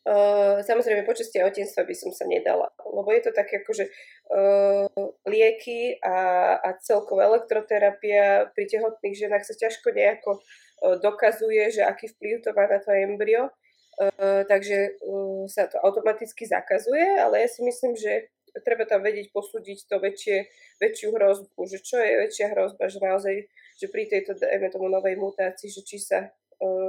Uh, 0.04 0.60
samozrejme, 0.60 1.08
počas 1.08 1.32
tehotenstva 1.32 1.88
by 1.88 1.96
som 1.96 2.12
sa 2.12 2.28
nedala, 2.28 2.68
lebo 2.76 3.08
je 3.08 3.24
to 3.24 3.32
také 3.32 3.64
akože 3.64 3.88
uh, 3.88 4.84
lieky 5.24 5.96
a, 6.04 6.16
a 6.60 6.76
celková 6.76 7.24
elektroterapia 7.32 8.52
pri 8.52 8.68
tehotných 8.68 9.16
ženách 9.16 9.48
sa 9.48 9.56
ťažko 9.56 9.96
nejako 9.96 10.44
uh, 10.44 11.00
dokazuje, 11.00 11.72
že 11.72 11.88
aký 11.88 12.12
vplyv 12.12 12.44
to 12.44 12.52
má 12.52 12.68
na 12.68 12.84
to 12.84 12.92
embryo, 12.92 13.48
uh, 13.48 14.44
takže 14.44 14.92
uh, 15.08 15.48
sa 15.48 15.72
to 15.72 15.80
automaticky 15.80 16.44
zakazuje, 16.44 17.16
ale 17.16 17.40
ja 17.40 17.48
si 17.48 17.64
myslím, 17.64 17.96
že 17.96 18.28
treba 18.60 18.84
tam 18.84 19.00
vedieť 19.00 19.32
posúdiť 19.32 19.88
to 19.88 20.04
väčšie, 20.04 20.46
väčšiu 20.84 21.16
hrozbu, 21.16 21.60
že 21.64 21.80
čo 21.80 21.96
je 21.96 22.28
väčšia 22.28 22.52
hrozba, 22.52 22.92
že 22.92 23.00
naozaj, 23.00 23.34
že 23.80 23.86
pri 23.88 24.04
tejto, 24.06 24.36
dajme 24.36 24.68
tomu 24.68 24.92
novej 24.92 25.16
mutácii, 25.16 25.72
že 25.72 25.80
či 25.80 25.96
sa 25.96 26.28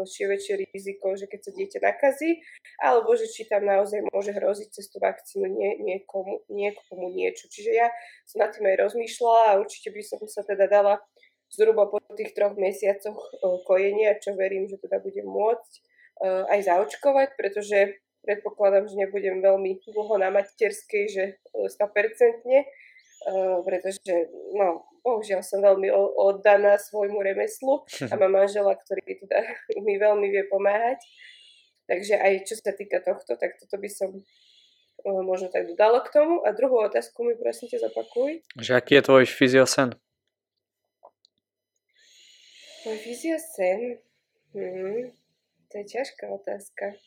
je 0.05 0.25
väčšie 0.29 0.69
riziko, 0.69 1.13
že 1.17 1.29
keď 1.29 1.39
sa 1.45 1.51
dieťa 1.53 1.79
nakazí, 1.81 2.41
alebo 2.81 3.13
že 3.13 3.29
či 3.29 3.47
tam 3.49 3.65
naozaj 3.65 4.05
môže 4.11 4.33
hroziť 4.35 4.69
cez 4.71 4.91
tú 4.91 4.99
vakcínu 5.01 5.47
nie, 5.47 5.77
niekomu, 5.81 6.45
niekomu 6.49 7.13
niečo. 7.13 7.47
Čiže 7.49 7.71
ja 7.73 7.87
som 8.29 8.43
nad 8.43 8.51
tým 8.53 8.65
aj 8.69 8.85
rozmýšľala 8.89 9.41
a 9.49 9.59
určite 9.61 9.89
by 9.93 10.01
som 10.03 10.19
sa 10.25 10.45
teda 10.45 10.69
dala 10.69 11.01
zhruba 11.53 11.87
po 11.87 12.01
tých 12.17 12.33
troch 12.33 12.57
mesiacoch 12.57 13.21
kojenia, 13.69 14.17
čo 14.19 14.33
verím, 14.33 14.65
že 14.65 14.81
teda 14.81 14.99
budem 14.99 15.29
môcť 15.29 15.71
aj 16.25 16.59
zaočkovať, 16.65 17.35
pretože 17.35 18.01
predpokladám, 18.25 18.89
že 18.89 18.97
nebudem 18.97 19.43
veľmi 19.43 19.77
dlho 19.85 20.15
na 20.17 20.33
materskej, 20.33 21.05
že 21.05 21.23
100%, 21.53 22.41
pretože 23.61 24.01
no, 24.57 24.89
bohužiaľ 25.05 25.45
som 25.45 25.61
veľmi 25.61 25.93
oddaná 26.17 26.81
svojmu 26.81 27.21
remeslu 27.21 27.85
a 28.11 28.13
mám 28.17 28.33
manžela, 28.33 28.73
ktorý 28.73 29.21
teda 29.21 29.39
mi 29.85 30.01
veľmi 30.01 30.27
vie 30.33 30.43
pomáhať. 30.49 31.05
Takže 31.85 32.17
aj 32.17 32.49
čo 32.49 32.57
sa 32.57 32.73
týka 32.73 32.97
tohto, 33.05 33.37
tak 33.37 33.61
toto 33.61 33.77
by 33.77 33.85
som 33.85 34.09
možno 35.05 35.53
tak 35.53 35.69
dodala 35.69 36.01
k 36.01 36.09
tomu. 36.09 36.41
A 36.41 36.49
druhú 36.49 36.81
otázku 36.81 37.21
mi 37.21 37.37
prosím 37.37 37.69
ťa 37.69 37.93
zapakuj. 37.93 38.41
Že 38.57 38.71
aký 38.73 38.97
je 38.97 39.05
tvoj 39.05 39.23
fyziosen? 39.29 39.89
Môj 42.89 42.97
fyziosen? 43.05 44.01
Hmm, 44.57 45.13
to 45.69 45.73
je 45.77 45.85
ťažká 45.85 46.25
otázka. 46.25 46.97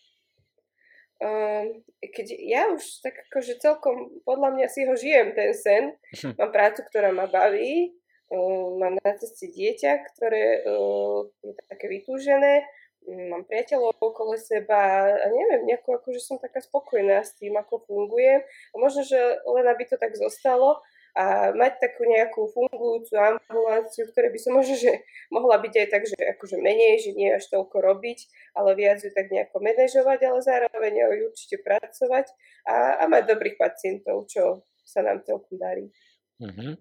Um, 1.19 1.83
keď 1.99 2.27
ja 2.47 2.71
už 2.71 3.03
tak 3.03 3.27
akože 3.27 3.59
celkom 3.59 4.23
podľa 4.23 4.55
mňa 4.55 4.67
si 4.71 4.87
ho 4.87 4.95
žijem 4.95 5.35
ten 5.35 5.51
sen. 5.51 5.85
Hm. 6.15 6.39
Mám 6.39 6.51
prácu, 6.55 6.87
ktorá 6.87 7.11
ma 7.11 7.27
baví, 7.27 7.91
um, 8.31 8.79
mám 8.79 8.95
na 9.03 9.13
ceste 9.19 9.51
dieťa, 9.51 9.93
ktoré 10.15 10.63
um, 10.63 11.27
je 11.43 11.59
také 11.67 11.91
vytúžené, 11.91 12.63
mám 13.09 13.43
priateľov 13.49 13.97
okolo 13.99 14.37
seba 14.37 15.09
a 15.09 15.27
neviem, 15.33 15.65
nejako 15.65 16.03
akože 16.03 16.21
som 16.21 16.37
taká 16.37 16.61
spokojná 16.61 17.25
s 17.25 17.35
tým, 17.41 17.57
ako 17.57 17.83
fungujem. 17.89 18.45
A 18.45 18.75
možno, 18.77 19.03
že 19.03 19.19
len 19.43 19.65
aby 19.65 19.89
to 19.89 19.97
tak 19.97 20.13
zostalo, 20.13 20.83
a 21.19 21.51
mať 21.51 21.83
takú 21.83 22.07
nejakú 22.07 22.47
fungujúcu 22.55 23.19
ambulanciu, 23.19 24.07
ktoré 24.07 24.31
by 24.31 24.39
som 24.39 24.55
možno, 24.55 24.79
že 24.79 25.03
mohla 25.35 25.59
byť 25.59 25.75
aj 25.75 25.87
tak, 25.91 26.03
že 26.07 26.15
akože 26.15 26.63
menej, 26.63 27.03
že 27.03 27.11
nie 27.19 27.35
až 27.35 27.51
toľko 27.51 27.75
robiť, 27.83 28.19
ale 28.55 28.79
viac 28.79 29.03
ju 29.03 29.11
tak 29.11 29.27
nejako 29.27 29.59
manažovať, 29.59 30.19
ale 30.23 30.39
zároveň 30.39 30.95
aj 30.95 31.19
určite 31.35 31.59
pracovať 31.59 32.31
a, 32.71 33.03
a 33.03 33.05
mať 33.11 33.35
dobrých 33.35 33.59
pacientov, 33.59 34.31
čo 34.31 34.63
sa 34.87 35.03
nám 35.03 35.27
celkom 35.27 35.59
darí. 35.59 35.91
Mm-hmm. 36.39 36.73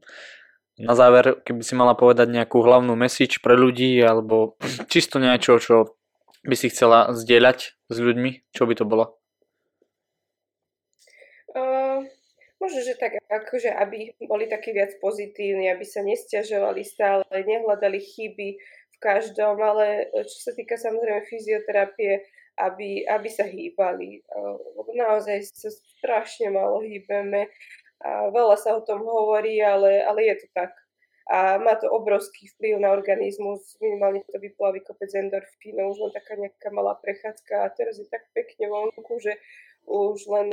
Na 0.86 0.94
záver, 0.94 1.42
keby 1.42 1.66
si 1.66 1.74
mala 1.74 1.98
povedať 1.98 2.30
nejakú 2.30 2.62
hlavnú 2.62 2.94
message 2.94 3.42
pre 3.42 3.58
ľudí, 3.58 3.98
alebo 4.06 4.54
čisto 4.94 5.18
niečo, 5.18 5.58
čo 5.58 5.98
by 6.46 6.54
si 6.54 6.70
chcela 6.70 7.10
zdieľať 7.10 7.90
s 7.90 7.98
ľuďmi, 7.98 8.54
čo 8.54 8.70
by 8.70 8.74
to 8.78 8.86
bolo? 8.86 9.18
Uh, 11.58 12.06
Možno, 12.68 12.84
že 12.84 13.00
tak 13.00 13.16
akože, 13.32 13.72
aby 13.72 14.12
boli 14.28 14.44
takí 14.52 14.76
viac 14.76 14.92
pozitívni, 15.00 15.72
aby 15.72 15.88
sa 15.88 16.04
nestiažovali 16.04 16.84
stále, 16.84 17.24
nehľadali 17.32 17.96
chyby 17.96 18.60
v 18.92 18.98
každom, 19.00 19.56
ale 19.64 20.12
e, 20.12 20.28
čo 20.28 20.38
sa 20.44 20.52
týka 20.52 20.76
samozrejme 20.76 21.24
fyzioterapie, 21.32 22.28
aby, 22.60 23.08
aby 23.08 23.30
sa 23.32 23.48
hýbali. 23.48 24.20
E, 24.20 24.38
lebo 24.84 24.92
naozaj 25.00 25.48
sa 25.48 25.72
strašne 25.72 26.52
málo 26.52 26.84
hýbeme 26.84 27.48
a 28.04 28.36
veľa 28.36 28.60
sa 28.60 28.76
o 28.76 28.84
tom 28.84 29.00
hovorí, 29.00 29.64
ale, 29.64 30.04
ale 30.04 30.28
je 30.28 30.44
to 30.44 30.48
tak. 30.52 30.76
A 31.32 31.56
má 31.64 31.80
to 31.80 31.88
obrovský 31.88 32.52
vplyv 32.52 32.84
na 32.84 32.92
organizmus, 32.92 33.80
minimálne 33.80 34.28
to 34.28 34.44
vyplaví 34.44 34.84
kopec 34.84 35.08
endorfínov, 35.16 35.96
už 35.96 36.04
len 36.04 36.12
taká 36.12 36.36
nejaká 36.36 36.68
malá 36.76 37.00
prechádzka 37.00 37.64
a 37.64 37.72
teraz 37.72 37.96
je 37.96 38.12
tak 38.12 38.28
pekne 38.36 38.68
vonku, 38.68 39.24
že 39.24 39.40
už 39.88 40.28
len, 40.28 40.48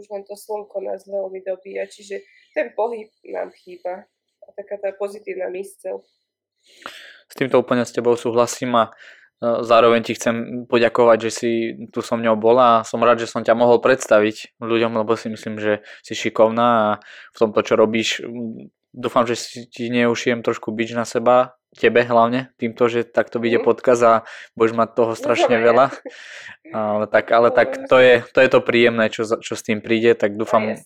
už 0.00 0.04
len 0.08 0.22
to 0.24 0.32
slnko 0.32 0.80
nás 0.80 1.04
veľmi 1.04 1.44
dobíja, 1.44 1.84
čiže 1.84 2.24
ten 2.56 2.72
pohyb 2.72 3.12
nám 3.28 3.52
chýba 3.52 4.08
a 4.40 4.48
taká 4.56 4.80
tá 4.80 4.90
pozitívna 4.96 5.52
mysel. 5.52 6.00
S 7.30 7.34
týmto 7.36 7.60
úplne 7.60 7.84
s 7.84 7.92
tebou 7.92 8.16
súhlasím 8.16 8.74
a 8.74 8.84
e, 8.88 8.92
zároveň 9.62 10.00
ti 10.02 10.16
chcem 10.16 10.66
poďakovať, 10.66 11.18
že 11.28 11.30
si 11.30 11.50
tu 11.92 12.00
so 12.00 12.16
mňou 12.16 12.40
bola 12.40 12.80
a 12.80 12.84
som 12.84 12.98
rád, 13.04 13.22
že 13.22 13.30
som 13.30 13.44
ťa 13.44 13.54
mohol 13.54 13.78
predstaviť 13.84 14.58
ľuďom, 14.58 14.96
lebo 14.96 15.14
si 15.14 15.28
myslím, 15.28 15.60
že 15.60 15.84
si 16.00 16.16
šikovná 16.16 16.68
a 16.68 16.88
v 17.32 17.38
tomto, 17.38 17.60
čo 17.62 17.78
robíš, 17.78 18.24
dúfam, 18.90 19.28
že 19.28 19.38
si 19.38 19.68
ti 19.70 19.92
neušijem 19.92 20.42
trošku 20.42 20.72
bič 20.74 20.96
na 20.96 21.06
seba 21.06 21.59
tebe 21.78 22.02
hlavne, 22.02 22.50
týmto, 22.58 22.90
že 22.90 23.06
takto 23.06 23.38
vyjde 23.38 23.62
mm. 23.62 23.66
podkaz 23.66 23.98
a 24.02 24.12
budeš 24.58 24.74
mať 24.74 24.88
toho 24.94 25.12
strašne 25.14 25.56
no, 25.58 25.64
veľa. 25.64 25.86
Ale 26.70 27.10
tak, 27.10 27.34
ale 27.34 27.50
tak 27.50 27.90
to 27.90 27.98
je, 27.98 28.22
to 28.30 28.38
je 28.38 28.46
to 28.46 28.62
príjemné, 28.62 29.10
čo, 29.10 29.26
čo 29.26 29.58
s 29.58 29.66
tým 29.66 29.82
príde, 29.82 30.14
tak 30.14 30.38
dúfam, 30.38 30.78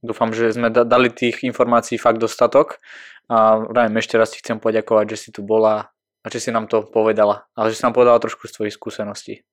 Dúfam, 0.00 0.32
že 0.32 0.56
sme 0.56 0.72
dali 0.72 1.12
tých 1.12 1.44
informácií 1.44 2.00
fakt 2.00 2.16
dostatok 2.16 2.80
a 3.28 3.60
vravím, 3.60 4.00
ešte 4.00 4.16
raz 4.16 4.32
ti 4.32 4.40
chcem 4.40 4.56
poďakovať, 4.56 5.12
že 5.12 5.16
si 5.16 5.28
tu 5.28 5.44
bola 5.44 5.92
a 6.24 6.26
že 6.32 6.40
si 6.40 6.48
nám 6.48 6.72
to 6.72 6.88
povedala, 6.88 7.44
ale 7.52 7.68
že 7.68 7.76
si 7.76 7.84
nám 7.84 7.92
povedala 7.92 8.16
trošku 8.16 8.48
z 8.48 8.56
tvojich 8.56 8.76
skúseností. 8.80 9.44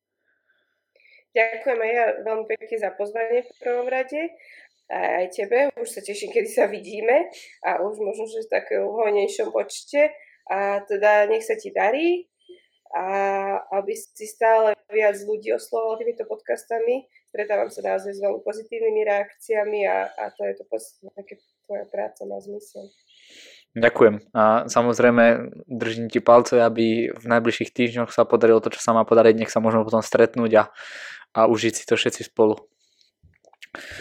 Ďakujem 1.36 1.80
aj 1.84 1.92
ja 1.92 2.06
veľmi 2.24 2.46
pekne 2.48 2.78
za 2.80 2.90
pozvanie 2.96 3.44
v 3.44 3.52
prvom 3.60 3.88
rade 3.92 4.22
a 4.88 4.98
aj 5.22 5.36
tebe. 5.36 5.68
Už 5.84 5.90
sa 5.92 6.00
teším, 6.00 6.32
kedy 6.32 6.48
sa 6.48 6.72
vidíme 6.72 7.28
a 7.68 7.84
už 7.84 8.00
možno, 8.00 8.32
že 8.32 8.48
v 8.48 8.52
takého 8.56 8.88
hojnejšom 8.88 9.52
počte. 9.52 10.16
A 10.48 10.82
teda 10.88 11.28
nech 11.28 11.44
sa 11.44 11.60
ti 11.60 11.70
darí 11.76 12.28
a 12.96 13.04
aby 13.84 13.92
si 13.96 14.26
stále 14.28 14.72
viac 14.88 15.20
ľudí 15.28 15.52
oslovoval 15.52 16.00
týmito 16.00 16.24
podcastami. 16.24 17.04
Stretávam 17.28 17.68
sa 17.68 17.84
naozaj 17.84 18.16
s 18.16 18.24
veľmi 18.24 18.40
pozitívnymi 18.42 19.02
reakciami 19.04 19.80
a, 19.84 20.08
a 20.08 20.24
to 20.32 20.48
je 20.48 20.54
to 20.56 20.64
také 21.12 21.36
tvoja 21.68 21.84
práca 21.92 22.24
má 22.24 22.40
zmysel. 22.40 22.88
Ďakujem. 23.76 24.32
A 24.32 24.66
samozrejme 24.72 25.52
držím 25.68 26.08
ti 26.08 26.24
palce, 26.24 26.64
aby 26.64 27.12
v 27.12 27.26
najbližších 27.28 27.76
týždňoch 27.76 28.10
sa 28.10 28.24
podarilo 28.24 28.64
to, 28.64 28.72
čo 28.72 28.80
sa 28.82 28.96
má 28.96 29.04
podariť. 29.04 29.36
Nech 29.38 29.54
sa 29.54 29.60
môžeme 29.60 29.84
potom 29.84 30.02
stretnúť 30.02 30.52
a, 30.56 30.64
a 31.36 31.40
užiť 31.46 31.74
si 31.76 31.84
to 31.84 32.00
všetci 32.00 32.32
spolu. 32.32 32.58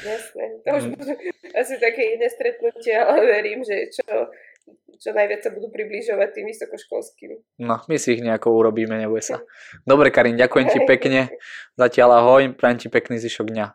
Jasné. 0.07 0.45
To 0.65 0.69
už 0.79 0.85
budú 0.97 1.13
asi 1.53 1.75
také 1.77 2.17
iné 2.17 2.31
stretnutia, 2.33 3.05
ale 3.05 3.27
verím, 3.27 3.61
že 3.67 3.93
čo 3.93 4.31
čo 4.97 5.13
najviac 5.13 5.45
sa 5.45 5.53
budú 5.53 5.69
približovať 5.69 6.29
tým 6.33 6.47
vysokoškolským. 6.49 7.31
No, 7.63 7.85
my 7.87 7.97
si 8.01 8.17
ich 8.17 8.25
nejako 8.25 8.57
urobíme, 8.57 8.97
neboj 8.97 9.21
sa. 9.21 9.37
Dobre, 9.85 10.09
Karin, 10.09 10.41
ďakujem 10.41 10.67
ti 10.73 10.81
pekne. 10.91 11.31
Zatiaľ 11.77 12.25
ahoj, 12.25 12.43
prajem 12.57 12.87
ti 12.87 12.89
pekný 12.89 13.21
zvyšok 13.21 13.49
dňa. 13.53 13.67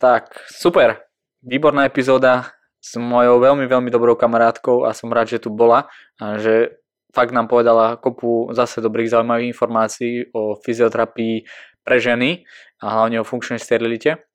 Tak, 0.00 0.48
super. 0.48 1.04
Výborná 1.44 1.88
epizóda 1.88 2.52
s 2.80 2.96
mojou 2.96 3.40
veľmi, 3.40 3.68
veľmi 3.68 3.90
dobrou 3.92 4.16
kamarátkou 4.16 4.88
a 4.88 4.96
som 4.96 5.12
rád, 5.12 5.36
že 5.36 5.44
tu 5.44 5.52
bola 5.52 5.88
a 6.16 6.40
že 6.40 6.80
fakt 7.12 7.36
nám 7.36 7.48
povedala 7.50 8.00
kopu 8.00 8.48
zase 8.56 8.80
dobrých 8.80 9.12
zaujímavých 9.12 9.52
informácií 9.52 10.32
o 10.32 10.56
fyzioterapii 10.56 11.44
pre 11.84 11.96
ženy 12.00 12.44
a 12.80 12.86
hlavne 12.96 13.20
o 13.20 13.28
funkčnej 13.28 13.60
sterilite. 13.60 14.29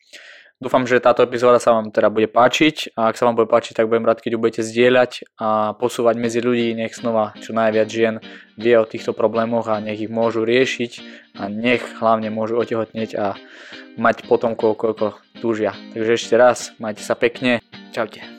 Dúfam, 0.66 0.82
že 0.90 0.98
táto 0.98 1.22
epizóda 1.22 1.62
sa 1.62 1.78
vám 1.78 1.94
teda 1.94 2.10
bude 2.10 2.26
páčiť 2.26 2.98
a 2.98 3.14
ak 3.14 3.22
sa 3.22 3.30
vám 3.30 3.38
bude 3.38 3.46
páčiť, 3.46 3.78
tak 3.78 3.86
budem 3.86 4.02
rád, 4.02 4.18
keď 4.18 4.34
ju 4.34 4.40
budete 4.42 4.62
zdieľať 4.66 5.38
a 5.38 5.78
posúvať 5.78 6.18
medzi 6.18 6.42
ľudí, 6.42 6.74
nech 6.74 6.98
znova 6.98 7.38
čo 7.38 7.54
najviac 7.54 7.86
žien 7.86 8.18
vie 8.58 8.74
o 8.74 8.90
týchto 8.90 9.14
problémoch 9.14 9.70
a 9.70 9.78
nech 9.78 10.02
ich 10.02 10.10
môžu 10.10 10.42
riešiť 10.42 10.92
a 11.38 11.54
nech 11.54 11.86
hlavne 12.02 12.34
môžu 12.34 12.58
otehotnieť 12.58 13.14
a 13.14 13.38
mať 14.02 14.26
potomkov, 14.26 14.82
koľko 14.82 15.22
túžia. 15.38 15.78
Takže 15.94 16.18
ešte 16.18 16.34
raz, 16.34 16.74
majte 16.82 17.06
sa 17.06 17.14
pekne, 17.14 17.62
čaute. 17.94 18.35